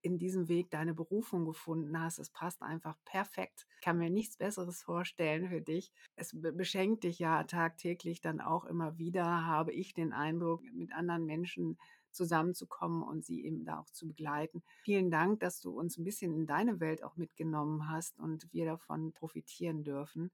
in 0.04 0.18
diesem 0.20 0.48
Weg 0.50 0.70
deine 0.72 0.94
Berufung 0.94 1.46
gefunden 1.46 2.00
hast. 2.00 2.20
Es 2.20 2.30
passt 2.30 2.62
einfach 2.62 2.98
perfekt. 3.06 3.66
Ich 3.76 3.82
kann 3.82 3.98
mir 3.98 4.10
nichts 4.10 4.38
Besseres 4.38 4.82
vorstellen 4.84 5.50
für 5.50 5.62
dich. 5.62 5.92
Es 6.16 6.32
be- 6.40 6.54
beschenkt 6.54 7.04
dich 7.04 7.20
ja 7.20 7.44
tagtäglich 7.46 8.22
dann 8.22 8.42
auch 8.42 8.66
immer 8.66 8.98
wieder, 8.98 9.46
habe 9.46 9.72
ich 9.74 9.94
den 9.94 10.14
Eindruck, 10.14 10.62
mit 10.74 10.94
anderen 10.94 11.26
Menschen 11.26 11.78
zusammenzukommen 12.12 13.02
und 13.04 13.26
sie 13.26 13.44
eben 13.44 13.66
da 13.66 13.80
auch 13.80 13.90
zu 13.90 14.08
begleiten. 14.08 14.64
Vielen 14.84 15.10
Dank, 15.10 15.40
dass 15.40 15.60
du 15.62 15.72
uns 15.72 15.98
ein 15.98 16.04
bisschen 16.04 16.34
in 16.34 16.46
deine 16.46 16.80
Welt 16.80 17.04
auch 17.04 17.16
mitgenommen 17.18 17.90
hast 17.90 18.20
und 18.20 18.52
wir 18.54 18.66
davon 18.66 19.14
profitieren 19.14 19.84
dürfen. 19.84 20.32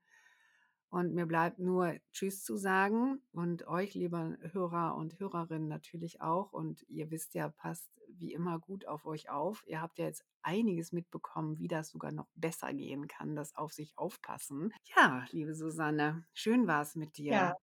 Und 0.90 1.14
mir 1.14 1.26
bleibt 1.26 1.60
nur 1.60 1.96
Tschüss 2.12 2.44
zu 2.44 2.58
sagen 2.58 3.22
und 3.32 3.68
euch, 3.68 3.94
liebe 3.94 4.38
Hörer 4.54 4.96
und 4.96 5.20
Hörerinnen, 5.20 5.68
natürlich 5.68 6.22
auch. 6.22 6.52
Und 6.52 6.84
ihr 6.88 7.12
wisst 7.12 7.36
ja, 7.36 7.50
passt 7.50 7.90
wie 8.08 8.34
immer 8.34 8.60
gut 8.60 8.88
auf 8.88 9.06
euch 9.06 9.30
auf. 9.30 9.64
Ihr 9.68 9.82
habt 9.82 10.00
ja 10.00 10.06
jetzt 10.06 10.26
einiges 10.42 10.92
mitbekommen, 10.92 11.60
wie 11.60 11.68
das 11.68 11.90
sogar 11.90 12.12
noch 12.12 12.28
besser 12.36 12.74
gehen 12.74 13.08
kann, 13.08 13.36
das 13.36 13.56
auf 13.56 13.72
sich 13.72 13.98
aufpassen. 13.98 14.74
Ja, 14.96 15.26
liebe 15.30 15.54
Susanne, 15.54 16.26
schön 16.34 16.68
war 16.68 16.82
es 16.82 16.96
mit 16.96 17.18
dir. 17.18 17.34
Ja, 17.34 17.58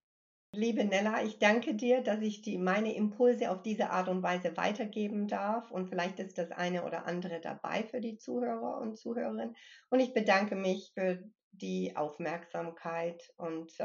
liebe 0.56 0.84
Nella, 0.84 1.22
ich 1.22 1.38
danke 1.38 1.74
dir, 1.74 2.02
dass 2.02 2.20
ich 2.22 2.42
die, 2.42 2.58
meine 2.58 2.94
Impulse 2.94 3.50
auf 3.50 3.62
diese 3.62 3.90
Art 3.90 4.08
und 4.08 4.22
Weise 4.22 4.56
weitergeben 4.56 5.28
darf. 5.28 5.70
Und 5.70 5.88
vielleicht 5.88 6.18
ist 6.20 6.38
das 6.38 6.50
eine 6.52 6.84
oder 6.84 7.06
andere 7.06 7.40
dabei 7.40 7.84
für 7.84 8.00
die 8.00 8.16
Zuhörer 8.18 8.78
und 8.80 8.96
Zuhörerinnen. 8.98 9.56
Und 9.90 10.00
ich 10.00 10.14
bedanke 10.14 10.56
mich 10.56 10.92
für 10.94 11.22
die 11.52 11.96
Aufmerksamkeit 11.96 13.32
und 13.36 13.78
äh, 13.80 13.84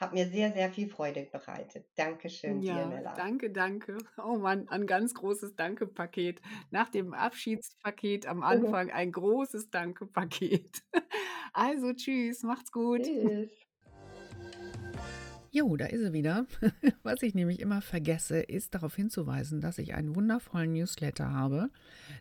habe 0.00 0.14
mir 0.14 0.28
sehr, 0.28 0.52
sehr 0.52 0.70
viel 0.70 0.88
Freude 0.88 1.24
bereitet. 1.32 1.86
Dankeschön 1.96 2.62
dir, 2.64 2.84
Ja, 2.84 2.86
Nella. 2.86 3.14
danke, 3.14 3.50
danke. 3.50 3.98
Oh 4.16 4.36
Mann, 4.38 4.68
ein 4.68 4.86
ganz 4.86 5.12
großes 5.14 5.54
Danke-Paket. 5.56 6.40
Nach 6.70 6.88
dem 6.88 7.12
Abschiedspaket 7.12 8.26
am 8.26 8.42
Mhm. 8.50 8.74
Anfang 8.74 8.90
ein 8.90 9.12
großes 9.12 9.70
Danke-Paket. 9.70 10.82
Also 11.54 11.92
tschüss, 11.94 12.42
macht's 12.42 12.70
gut. 12.72 13.10
Tschüss. 13.20 13.67
Jo, 15.50 15.76
da 15.76 15.86
ist 15.86 16.00
sie 16.00 16.12
wieder. 16.12 16.46
Was 17.02 17.22
ich 17.22 17.34
nämlich 17.34 17.60
immer 17.60 17.80
vergesse, 17.80 18.40
ist 18.40 18.74
darauf 18.74 18.94
hinzuweisen, 18.94 19.60
dass 19.60 19.78
ich 19.78 19.94
einen 19.94 20.14
wundervollen 20.14 20.72
Newsletter 20.72 21.30
habe, 21.30 21.70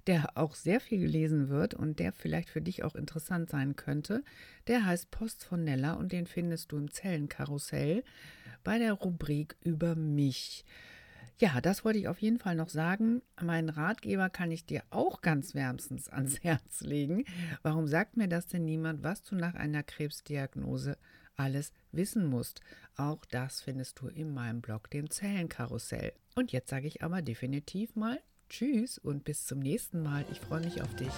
der 0.08 0.38
auch 0.38 0.56
sehr 0.56 0.80
viel 0.80 1.00
gelesen 1.00 1.50
wird 1.50 1.74
und 1.74 2.00
der 2.00 2.14
vielleicht 2.14 2.50
für 2.50 2.62
dich 2.62 2.84
auch 2.84 2.96
interessant 2.96 3.50
sein 3.50 3.76
könnte. 3.76 4.24
Der 4.68 4.86
heißt 4.86 5.12
Post 5.12 5.44
von 5.44 5.64
Nella 5.64 5.94
und 5.94 6.14
den 6.14 6.26
findest 6.26 6.72
du 6.72 6.78
im 6.78 6.92
Zellenkarussell 6.92 8.04
bei 8.64 8.80
der 8.80 8.94
Rubrik 8.94 9.58
über 9.62 9.96
mich. 9.96 10.64
Ja, 11.40 11.62
das 11.62 11.86
wollte 11.86 12.00
ich 12.00 12.08
auf 12.08 12.20
jeden 12.20 12.40
Fall 12.40 12.56
noch 12.56 12.70
sagen. 12.70 13.22
Meinen 13.40 13.70
Ratgeber 13.70 14.30
kann 14.30 14.52
ich 14.52 14.66
dir 14.66 14.82
auch 14.90 15.22
ganz 15.22 15.54
wärmstens 15.54 16.10
ans 16.10 16.44
Herz 16.44 16.82
legen. 16.82 17.26
Warum 17.62 17.88
sagt 17.88 18.18
mir 18.18 18.28
das 18.28 18.48
denn 18.48 18.66
niemand, 18.66 19.04
was 19.04 19.22
du 19.22 19.36
nach 19.36 19.54
einer 19.54 19.84
Krebsdiagnose 19.84 20.98
alles 21.38 21.72
wissen 21.92 22.26
musst? 22.26 22.62
Auch 22.96 23.24
das 23.26 23.62
findest 23.62 24.00
du 24.00 24.08
in 24.08 24.34
meinem 24.34 24.62
Blog, 24.62 24.90
dem 24.92 25.10
Zellenkarussell. 25.10 26.14
Und 26.36 26.52
jetzt 26.52 26.70
sage 26.70 26.88
ich 26.88 27.04
aber 27.04 27.22
definitiv 27.22 27.96
mal 27.96 28.20
Tschüss 28.50 28.98
und 28.98 29.24
bis 29.24 29.46
zum 29.46 29.60
nächsten 29.60 30.02
Mal. 30.02 30.26
Ich 30.32 30.40
freue 30.40 30.62
mich 30.62 30.82
auf 30.82 30.94
dich. 30.96 31.12